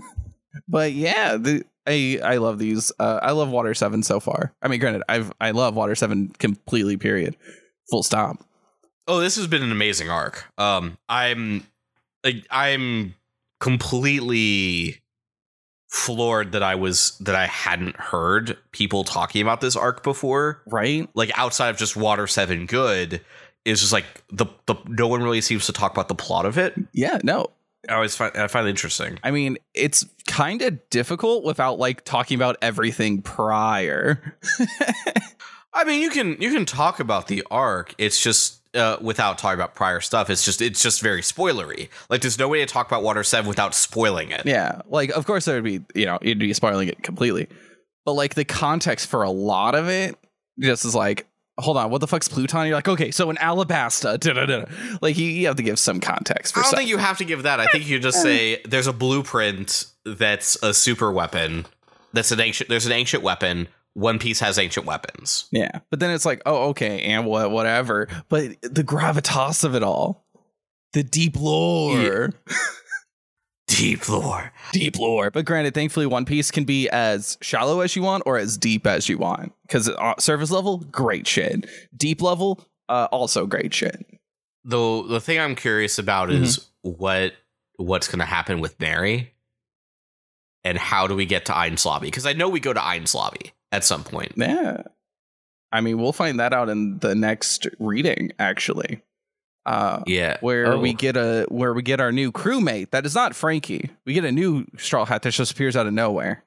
but 0.67 0.93
yeah, 0.93 1.37
the, 1.37 1.63
I 1.87 2.19
I 2.23 2.37
love 2.37 2.59
these. 2.59 2.91
Uh, 2.99 3.19
I 3.21 3.31
love 3.31 3.49
Water 3.49 3.73
Seven 3.73 4.03
so 4.03 4.19
far. 4.19 4.53
I 4.61 4.67
mean, 4.67 4.79
granted, 4.79 5.03
I've 5.09 5.31
I 5.41 5.51
love 5.51 5.75
Water 5.75 5.95
Seven 5.95 6.29
completely. 6.39 6.97
Period. 6.97 7.35
Full 7.89 8.03
stop. 8.03 8.37
oh, 9.07 9.19
this 9.19 9.35
has 9.35 9.47
been 9.47 9.63
an 9.63 9.71
amazing 9.71 10.09
arc. 10.09 10.45
Um, 10.57 10.97
I'm 11.09 11.65
like 12.23 12.45
I'm 12.49 13.15
completely 13.59 15.01
floored 15.93 16.53
that 16.53 16.63
I 16.63 16.73
was 16.73 17.15
that 17.19 17.35
I 17.35 17.45
hadn't 17.45 17.95
heard 17.97 18.57
people 18.71 19.03
talking 19.03 19.43
about 19.43 19.61
this 19.61 19.75
arc 19.75 20.01
before. 20.03 20.61
Right? 20.65 21.07
Like 21.13 21.31
outside 21.37 21.69
of 21.69 21.77
just 21.77 21.95
Water 21.95 22.25
Seven 22.25 22.65
Good, 22.65 23.21
is 23.63 23.79
just 23.79 23.93
like 23.93 24.05
the 24.29 24.47
the 24.65 24.75
no 24.87 25.07
one 25.07 25.21
really 25.21 25.39
seems 25.39 25.67
to 25.67 25.71
talk 25.71 25.91
about 25.91 26.07
the 26.07 26.15
plot 26.15 26.45
of 26.45 26.57
it. 26.57 26.73
Yeah. 26.93 27.19
No. 27.23 27.51
I 27.87 27.93
always 27.93 28.15
find 28.15 28.35
I 28.35 28.47
find 28.47 28.65
it 28.65 28.71
interesting. 28.71 29.19
I 29.23 29.29
mean, 29.29 29.57
it's 29.75 30.03
kind 30.25 30.63
of 30.63 30.89
difficult 30.89 31.43
without 31.43 31.77
like 31.77 32.03
talking 32.03 32.35
about 32.35 32.57
everything 32.61 33.21
prior. 33.21 34.35
I 35.73 35.83
mean, 35.83 36.01
you 36.01 36.09
can 36.09 36.41
you 36.41 36.51
can 36.51 36.65
talk 36.65 36.99
about 36.99 37.27
the 37.27 37.45
arc. 37.51 37.93
It's 37.99 38.19
just 38.19 38.62
uh, 38.73 38.97
without 39.01 39.37
talking 39.37 39.59
about 39.59 39.75
prior 39.75 39.99
stuff. 40.01 40.29
It's 40.29 40.43
just 40.43 40.61
it's 40.61 40.81
just 40.81 41.01
very 41.01 41.21
spoilery. 41.21 41.89
Like 42.09 42.21
there's 42.21 42.39
no 42.39 42.47
way 42.47 42.59
to 42.59 42.65
talk 42.65 42.87
about 42.87 43.03
Water 43.03 43.23
Seven 43.23 43.47
without 43.47 43.75
spoiling 43.75 44.31
it. 44.31 44.45
Yeah, 44.45 44.81
like 44.87 45.11
of 45.11 45.25
course 45.25 45.45
there 45.45 45.55
would 45.55 45.63
be, 45.63 45.81
you 45.95 46.05
know, 46.05 46.17
you'd 46.21 46.39
be 46.39 46.53
spoiling 46.53 46.87
it 46.87 47.03
completely. 47.03 47.47
But 48.05 48.13
like 48.13 48.35
the 48.35 48.45
context 48.45 49.07
for 49.07 49.23
a 49.23 49.31
lot 49.31 49.75
of 49.75 49.87
it 49.87 50.17
just 50.59 50.85
is 50.85 50.93
like, 50.95 51.25
hold 51.57 51.77
on, 51.77 51.89
what 51.89 52.01
the 52.01 52.07
fuck's 52.07 52.27
Pluton? 52.27 52.67
You're 52.67 52.75
like, 52.75 52.87
okay, 52.89 53.11
so 53.11 53.29
in 53.29 53.37
Alabasta, 53.37 54.19
da-da-da. 54.19 54.65
like 55.01 55.17
you, 55.17 55.25
you 55.27 55.47
have 55.47 55.55
to 55.57 55.63
give 55.63 55.79
some 55.79 55.99
context 55.99 56.53
for 56.53 56.59
I 56.59 56.63
don't 56.63 56.69
stuff. 56.69 56.77
think 56.79 56.89
you 56.89 56.97
have 56.97 57.17
to 57.19 57.25
give 57.25 57.43
that. 57.43 57.59
I 57.59 57.67
think 57.67 57.87
you 57.87 57.99
just 57.99 58.21
say 58.23 58.61
there's 58.65 58.87
a 58.87 58.93
blueprint 58.93 59.85
that's 60.05 60.61
a 60.63 60.73
super 60.73 61.11
weapon. 61.11 61.65
That's 62.11 62.31
an 62.31 62.39
ancient. 62.39 62.69
There's 62.69 62.85
an 62.85 62.91
ancient 62.91 63.23
weapon 63.23 63.67
One 63.93 64.19
Piece 64.19 64.39
has 64.39 64.57
ancient 64.57 64.85
weapons. 64.85 65.47
Yeah. 65.51 65.79
But 65.89 65.99
then 65.99 66.11
it's 66.11 66.25
like, 66.25 66.41
oh, 66.45 66.69
okay, 66.69 67.01
and 67.03 67.25
what 67.25 67.51
whatever. 67.51 68.07
But 68.29 68.61
the 68.61 68.83
gravitas 68.83 69.63
of 69.63 69.75
it 69.75 69.83
all. 69.83 70.25
The 70.93 71.03
deep 71.03 71.39
lore. 71.39 72.33
Deep 73.67 74.07
lore. 74.07 74.51
Deep 74.71 74.99
lore. 74.99 75.31
But 75.31 75.45
granted, 75.45 75.73
thankfully 75.73 76.05
One 76.05 76.25
Piece 76.25 76.51
can 76.51 76.63
be 76.63 76.87
as 76.89 77.37
shallow 77.41 77.79
as 77.79 77.95
you 77.95 78.03
want 78.03 78.23
or 78.27 78.37
as 78.37 78.57
deep 78.57 78.85
as 78.85 79.09
you 79.09 79.17
want. 79.17 79.51
Because 79.63 79.89
uh, 79.89 80.13
surface 80.19 80.51
level, 80.51 80.79
great 80.91 81.25
shit. 81.25 81.67
Deep 81.95 82.21
level, 82.21 82.63
uh, 82.87 83.07
also 83.11 83.47
great 83.47 83.73
shit. 83.73 84.05
The 84.63 85.03
the 85.07 85.19
thing 85.19 85.39
I'm 85.39 85.55
curious 85.55 85.97
about 85.97 86.31
is 86.31 86.69
what 86.81 87.33
what's 87.77 88.07
going 88.07 88.19
to 88.19 88.25
happen 88.25 88.61
with 88.61 88.79
Merry, 88.79 89.33
and 90.63 90.77
how 90.77 91.07
do 91.07 91.15
we 91.15 91.25
get 91.25 91.45
to 91.45 91.53
Enies 91.53 91.85
Lobby? 91.85 92.07
Because 92.07 92.25
I 92.25 92.33
know 92.33 92.49
we 92.49 92.59
go 92.59 92.73
to 92.73 92.79
Enies 92.79 93.15
Lobby 93.15 93.53
at 93.73 93.83
some 93.83 94.03
point. 94.05 94.31
Yeah. 94.37 94.83
I 95.71 95.81
mean, 95.81 95.97
we'll 95.97 96.13
find 96.13 96.39
that 96.39 96.53
out 96.53 96.69
in 96.69 96.99
the 96.99 97.15
next 97.15 97.67
reading, 97.79 98.31
actually. 98.39 99.01
Uh, 99.65 100.03
Yeah, 100.05 100.37
where 100.41 100.73
Oh. 100.73 100.79
we 100.79 100.93
get 100.93 101.15
a 101.17 101.45
where 101.49 101.73
we 101.73 101.81
get 101.81 101.99
our 101.99 102.11
new 102.11 102.31
crewmate 102.31 102.91
that 102.91 103.05
is 103.05 103.15
not 103.15 103.33
Franky. 103.35 103.89
We 104.05 104.13
get 104.13 104.25
a 104.25 104.31
new 104.31 104.65
straw 104.77 105.05
hat 105.05 105.23
that 105.23 105.31
just 105.31 105.51
appears 105.53 105.75
out 105.75 105.87
of 105.87 105.93
nowhere. 105.93 106.43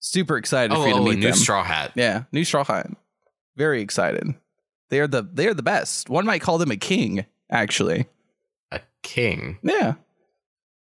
Super 0.00 0.36
excited 0.36 0.72
Oh, 0.76 0.82
for 0.82 0.88
you 0.88 0.94
to 0.94 1.00
oh, 1.00 1.02
a 1.06 1.08
meet 1.10 1.18
new 1.18 1.26
them. 1.28 1.34
straw 1.34 1.64
hat. 1.64 1.92
yeah, 1.96 2.24
new 2.30 2.44
straw 2.44 2.64
hat. 2.64 2.90
Very 3.56 3.80
excited. 3.82 4.34
They 4.90 5.00
are 5.00 5.08
the 5.08 5.22
they 5.22 5.48
are 5.48 5.54
the 5.54 5.62
best. 5.62 6.08
One 6.08 6.24
might 6.26 6.42
call 6.42 6.58
them 6.58 6.70
a 6.70 6.76
king, 6.76 7.24
actually. 7.50 8.06
A 8.70 8.80
king. 9.02 9.58
Yeah. 9.62 9.94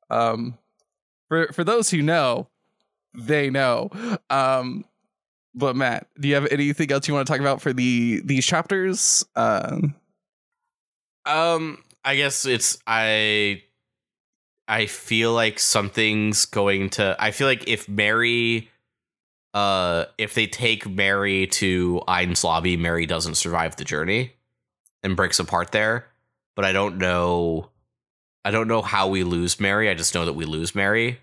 Um, 0.09 0.57
for 1.27 1.47
for 1.53 1.63
those 1.63 1.89
who 1.89 2.01
know, 2.01 2.47
they 3.13 3.49
know. 3.49 3.89
Um, 4.29 4.85
but 5.55 5.75
Matt, 5.75 6.07
do 6.19 6.27
you 6.27 6.35
have 6.35 6.47
anything 6.51 6.91
else 6.91 7.07
you 7.07 7.13
want 7.13 7.25
to 7.25 7.31
talk 7.31 7.39
about 7.39 7.61
for 7.61 7.73
the 7.73 8.21
these 8.23 8.45
chapters? 8.45 9.25
Um, 9.35 9.95
Um, 11.25 11.83
I 12.03 12.15
guess 12.15 12.45
it's 12.45 12.77
I. 12.85 13.63
I 14.67 14.87
feel 14.87 15.31
like 15.31 15.59
something's 15.59 16.45
going 16.45 16.89
to. 16.91 17.15
I 17.19 17.31
feel 17.31 17.47
like 17.47 17.67
if 17.67 17.87
Merry, 17.87 18.71
uh, 19.53 20.05
if 20.17 20.33
they 20.33 20.47
take 20.47 20.89
Merry 20.89 21.45
to 21.47 22.01
Enies 22.07 22.43
Lobby, 22.43 22.75
Merry 22.75 23.05
doesn't 23.05 23.35
survive 23.35 23.75
the 23.75 23.85
journey, 23.85 24.33
and 25.03 25.15
breaks 25.15 25.39
apart 25.39 25.71
there. 25.71 26.07
But 26.55 26.65
I 26.65 26.71
don't 26.71 26.97
know. 26.97 27.69
I 28.43 28.51
don't 28.51 28.67
know 28.67 28.81
how 28.81 29.07
we 29.07 29.23
lose 29.23 29.59
Merry. 29.59 29.89
I 29.89 29.93
just 29.93 30.15
know 30.15 30.25
that 30.25 30.33
we 30.33 30.45
lose 30.45 30.73
Mary. 30.73 31.19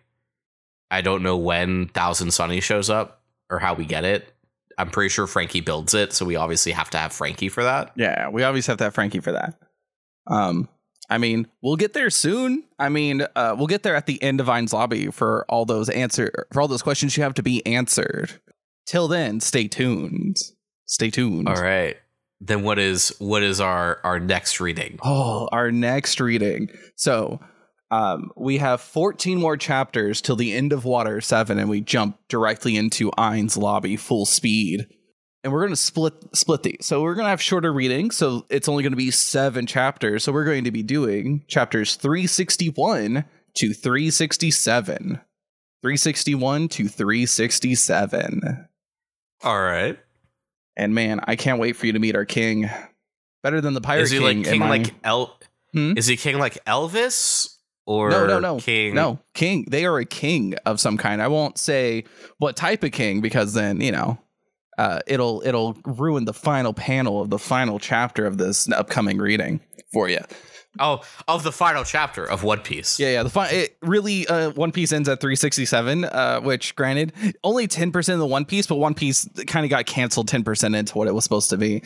I 0.91 1.01
don't 1.01 1.23
know 1.23 1.37
when 1.37 1.89
Thousand 1.89 2.33
Sunny 2.33 2.61
shows 2.61 2.91
up 2.91 3.22
or 3.53 3.59
how 3.59 3.75
we 3.75 3.85
get 3.85 4.05
it. 4.05 4.33
I'm 4.79 4.91
pretty 4.91 5.11
sure 5.11 5.27
Franky 5.27 5.61
builds 5.61 5.93
it, 5.95 6.13
so 6.15 6.25
we 6.25 6.35
obviously 6.35 6.73
have 6.73 6.91
to 6.91 6.99
have 6.99 7.13
Franky 7.13 7.49
for 7.51 7.63
that. 7.63 7.93
yeah, 7.95 8.31
we 8.31 8.43
obviously 8.43 8.73
have 8.73 8.79
to 8.79 8.85
have 8.85 8.95
Franky 8.95 9.21
for 9.21 9.33
that. 9.33 9.55
Um, 10.27 10.69
I 11.11 11.19
mean, 11.19 11.47
we'll 11.63 11.77
get 11.77 11.93
there 11.93 12.09
soon. 12.09 12.65
I 12.79 12.89
mean, 12.89 13.27
uh, 13.37 13.55
we'll 13.57 13.67
get 13.67 13.83
there 13.83 13.95
at 13.95 14.07
the 14.07 14.21
end 14.23 14.41
of 14.41 14.47
Enies 14.47 14.73
Lobby 14.73 15.09
for 15.09 15.45
all 15.49 15.67
those 15.67 15.91
answer 15.91 16.47
for 16.53 16.63
all 16.63 16.69
those 16.69 16.83
questions 16.83 17.17
you 17.17 17.23
have 17.23 17.35
to 17.35 17.43
be 17.43 17.65
answered. 17.67 18.33
Till 18.87 19.09
then, 19.09 19.41
stay 19.41 19.69
tuned. 19.69 20.39
Stay 20.87 21.11
tuned. 21.11 21.49
All 21.49 21.63
right. 21.63 21.97
Then 22.41 22.63
what 22.63 22.79
is 22.79 23.15
what 23.19 23.43
is 23.43 23.61
our 23.61 24.01
our 24.05 24.19
next 24.19 24.59
reading? 24.59 24.99
Oh, 25.03 25.49
our 25.53 25.71
next 25.71 26.19
reading. 26.19 26.71
So, 26.97 27.41
um, 27.93 28.33
we 28.37 28.57
have 28.57 28.81
14 28.81 29.39
more 29.39 29.59
chapters 29.59 30.23
till 30.23 30.35
the 30.35 30.55
end 30.55 30.73
of 30.73 30.87
Water 30.87 31.21
7, 31.21 31.59
and 31.59 31.69
we 31.69 31.83
jump 31.83 32.19
directly 32.27 32.75
into 32.75 33.11
Enies 33.19 33.59
Lobby 33.59 33.97
full 33.97 34.25
speed. 34.25 34.87
And 35.45 35.53
we're 35.53 35.61
going 35.61 35.73
to 35.73 35.77
split 35.77 36.15
split 36.35 36.63
these. 36.63 36.79
So 36.87 37.03
we're 37.03 37.15
going 37.15 37.27
to 37.27 37.31
have 37.31 37.43
shorter 37.43 37.73
readings. 37.73 38.17
So 38.17 38.47
it's 38.49 38.69
only 38.69 38.83
going 38.83 38.93
to 38.93 38.97
be 38.97 39.11
seven 39.11 39.67
chapters. 39.67 40.25
So 40.25 40.33
we're 40.33 40.45
going 40.45 40.65
to 40.65 40.71
be 40.71 40.83
doing 40.83 41.45
chapters 41.49 41.97
361 41.97 43.25
to 43.55 43.75
367. 43.75 45.21
361 45.83 46.69
to 46.69 46.89
367. 46.89 48.69
All 49.43 49.61
right. 49.61 49.99
And 50.77 50.95
man, 50.95 51.21
I 51.25 51.37
can't 51.37 51.59
wait 51.59 51.77
for 51.77 51.87
you 51.87 51.93
to 51.93 51.99
meet 51.99 52.15
our 52.15 52.25
king. 52.25 52.71
Better 53.43 53.61
than 53.61 53.75
the 53.75 53.81
pirate 53.81 54.03
Is 54.03 54.13
he 54.13 54.19
king. 54.19 54.45
like 54.45 54.47
king 54.47 54.61
like 54.61 54.95
El? 55.05 55.37
Hmm? 55.73 55.95
Is 55.99 56.07
he 56.07 56.17
king 56.17 56.39
like 56.39 56.65
Elvis 56.65 57.57
or 57.87 58.11
no, 58.11 58.27
no, 58.27 58.39
no, 58.39 58.59
king? 58.59 58.95
no, 58.95 59.19
king. 59.35 59.67
They 59.69 59.85
are 59.85 59.99
a 59.99 60.05
king 60.05 60.55
of 60.67 60.81
some 60.81 60.97
kind. 60.97 61.21
I 61.21 61.29
won't 61.29 61.59
say 61.59 62.05
what 62.39 62.57
type 62.57 62.83
of 62.85 62.93
king 62.93 63.21
because 63.21 63.55
then 63.55 63.81
you 63.81 63.93
know, 63.93 64.19
uh, 64.79 65.01
it'll 65.07 65.43
it'll 65.45 65.77
ruin 65.85 66.25
the 66.25 66.35
final 66.35 66.73
panel 66.73 67.21
of 67.21 67.31
the 67.31 67.39
final 67.39 67.79
chapter 67.79 68.27
of 68.27 68.39
this 68.39 68.71
upcoming 68.71 69.19
reading 69.19 69.61
for 69.93 70.09
you. 70.09 70.21
Oh, 70.81 71.03
of 71.29 71.43
the 71.43 71.53
final 71.53 71.85
chapter 71.85 72.25
of 72.25 72.45
One 72.45 72.61
Piece. 72.61 72.99
Yeah, 72.99 73.11
yeah. 73.11 73.23
The 73.25 73.29
fi- 73.29 73.51
it 73.51 73.77
really 73.83 74.27
uh, 74.27 74.53
One 74.53 74.73
Piece 74.73 74.91
ends 74.91 75.07
at 75.07 75.21
367, 75.21 76.05
uh, 76.07 76.41
which 76.41 76.75
granted 76.77 77.13
only 77.45 77.67
10 77.67 77.93
percent 77.93 78.15
of 78.15 78.21
the 78.21 78.27
One 78.27 78.47
Piece, 78.47 78.67
but 78.67 78.77
One 78.77 78.95
Piece 78.95 79.29
kind 79.47 79.65
of 79.67 79.71
got 79.71 79.85
canceled 79.85 80.29
10 80.29 80.45
percent 80.45 80.75
into 80.75 80.97
what 80.97 81.09
it 81.09 81.15
was 81.15 81.25
supposed 81.25 81.51
to 81.51 81.59
be. 81.59 81.83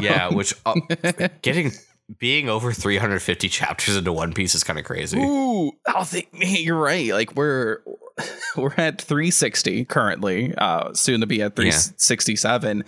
Yeah, 0.00 0.28
which 0.34 0.54
uh, 0.66 0.74
getting 1.42 1.70
being 2.18 2.48
over 2.48 2.72
350 2.72 3.48
chapters 3.48 3.96
into 3.96 4.12
One 4.12 4.32
Piece 4.32 4.54
is 4.54 4.64
kind 4.64 4.78
of 4.78 4.84
crazy. 4.84 5.18
Ooh, 5.18 5.72
I 5.86 6.04
think 6.04 6.28
you're 6.32 6.78
right. 6.78 7.12
Like 7.12 7.34
we're 7.34 7.78
we're 8.56 8.74
at 8.76 9.00
360 9.00 9.84
currently, 9.86 10.54
uh, 10.56 10.92
soon 10.94 11.20
to 11.20 11.26
be 11.26 11.42
at 11.42 11.56
367. 11.56 12.84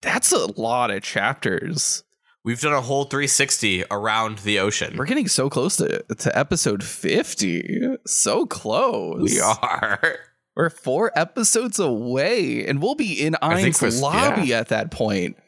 That's 0.00 0.32
a 0.32 0.60
lot 0.60 0.90
of 0.90 1.02
chapters. 1.02 2.04
We've 2.44 2.60
done 2.60 2.72
a 2.72 2.80
whole 2.80 3.04
360 3.04 3.84
around 3.90 4.38
the 4.38 4.58
ocean. 4.58 4.96
We're 4.96 5.06
getting 5.06 5.28
so 5.28 5.48
close 5.48 5.76
to 5.76 6.02
to 6.02 6.36
episode 6.38 6.82
50. 6.82 7.96
So 8.06 8.46
close. 8.46 9.22
We 9.22 9.40
are. 9.40 10.00
We're 10.54 10.68
four 10.68 11.12
episodes 11.16 11.78
away, 11.78 12.66
and 12.66 12.82
we'll 12.82 12.94
be 12.94 13.14
in 13.14 13.36
I 13.40 13.62
think 13.62 13.74
Enies 13.74 13.80
we're- 13.82 14.00
lobby 14.00 14.52
at 14.52 14.68
that 14.68 14.90
point. 14.90 15.38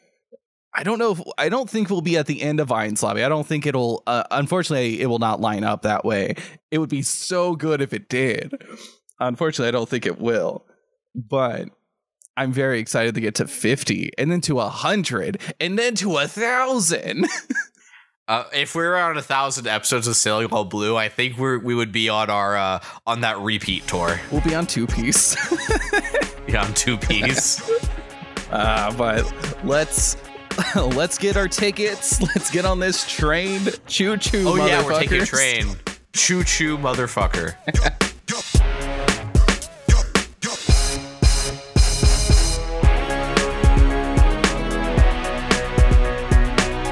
I 0.77 0.83
don't 0.83 0.99
know 0.99 1.11
if 1.13 1.21
I 1.37 1.47
don't 1.49 1.69
think 1.69 1.89
we'll 1.89 2.01
be 2.01 2.17
at 2.17 2.25
the 2.25 2.41
end 2.41 2.59
of 2.59 2.67
Enies 2.67 3.01
Lobby. 3.01 3.23
I 3.23 3.29
don't 3.29 3.47
think 3.47 3.65
it'll. 3.65 4.03
Uh, 4.05 4.23
unfortunately, 4.29 5.01
it 5.01 5.05
will 5.07 5.19
not 5.19 5.39
line 5.39 5.63
up 5.63 5.83
that 5.83 6.03
way. 6.03 6.35
It 6.69 6.79
would 6.79 6.89
be 6.89 7.01
so 7.01 7.55
good 7.55 7.81
if 7.81 7.93
it 7.93 8.09
did. 8.09 8.61
Unfortunately, 9.19 9.69
I 9.69 9.71
don't 9.71 9.87
think 9.87 10.05
it 10.05 10.19
will. 10.19 10.65
But 11.15 11.69
I'm 12.35 12.51
very 12.51 12.79
excited 12.79 13.15
to 13.15 13.21
get 13.21 13.35
to 13.35 13.47
50, 13.47 14.11
and 14.17 14.29
then 14.29 14.41
to 14.41 14.55
100, 14.55 15.39
and 15.61 15.79
then 15.79 15.95
to 15.95 16.17
a 16.17 16.27
thousand. 16.27 17.27
Uh, 18.27 18.43
if 18.53 18.73
we 18.73 18.81
were 18.81 18.97
on 18.97 19.15
a 19.15 19.21
thousand 19.21 19.67
episodes 19.67 20.07
of 20.07 20.15
Sailing 20.15 20.47
All 20.47 20.65
Blue, 20.65 20.97
I 20.97 21.09
think 21.09 21.37
we're 21.37 21.59
we 21.59 21.75
would 21.75 21.91
be 21.91 22.09
on 22.09 22.31
our 22.31 22.57
uh, 22.57 22.79
on 23.05 23.21
that 23.21 23.37
repeat 23.37 23.85
tour. 23.85 24.19
we'll 24.31 24.41
be 24.41 24.55
on 24.55 24.65
two 24.65 24.87
piece. 24.87 25.37
Yeah, 26.47 26.63
on 26.65 26.73
two 26.73 26.97
piece. 26.97 27.61
Uh, 28.51 28.91
but 28.95 29.31
let's 29.63 30.17
let's 30.75 31.17
get 31.17 31.37
our 31.37 31.47
tickets. 31.47 32.21
Let's 32.35 32.51
get 32.51 32.65
on 32.65 32.79
this 32.79 33.09
train. 33.09 33.61
Choo 33.87 34.17
choo. 34.17 34.43
oh 34.47 34.55
yeah, 34.55 34.83
we're 34.83 34.99
taking 34.99 35.21
a 35.21 35.25
train. 35.25 35.75
Choo 36.13 36.43
choo, 36.43 36.77
motherfucker. 36.77 37.55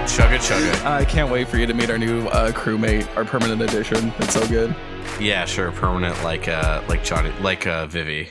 Chugga 0.07 0.37
chugga. 0.37 0.85
I 0.85 1.05
can't 1.05 1.31
wait 1.31 1.47
for 1.47 1.57
you 1.57 1.65
to 1.65 1.73
meet 1.73 1.89
our 1.89 1.97
new 1.97 2.27
uh, 2.27 2.51
crewmate, 2.51 3.07
our 3.15 3.25
permanent 3.25 3.61
addition. 3.61 4.13
It's 4.19 4.33
so 4.33 4.47
good. 4.47 4.75
Yeah, 5.19 5.45
sure. 5.45 5.71
Permanent 5.71 6.21
like 6.23 6.47
uh 6.47 6.83
like 6.87 7.03
Johnny 7.03 7.31
like 7.39 7.65
uh 7.65 7.87
Vivi. 7.87 8.29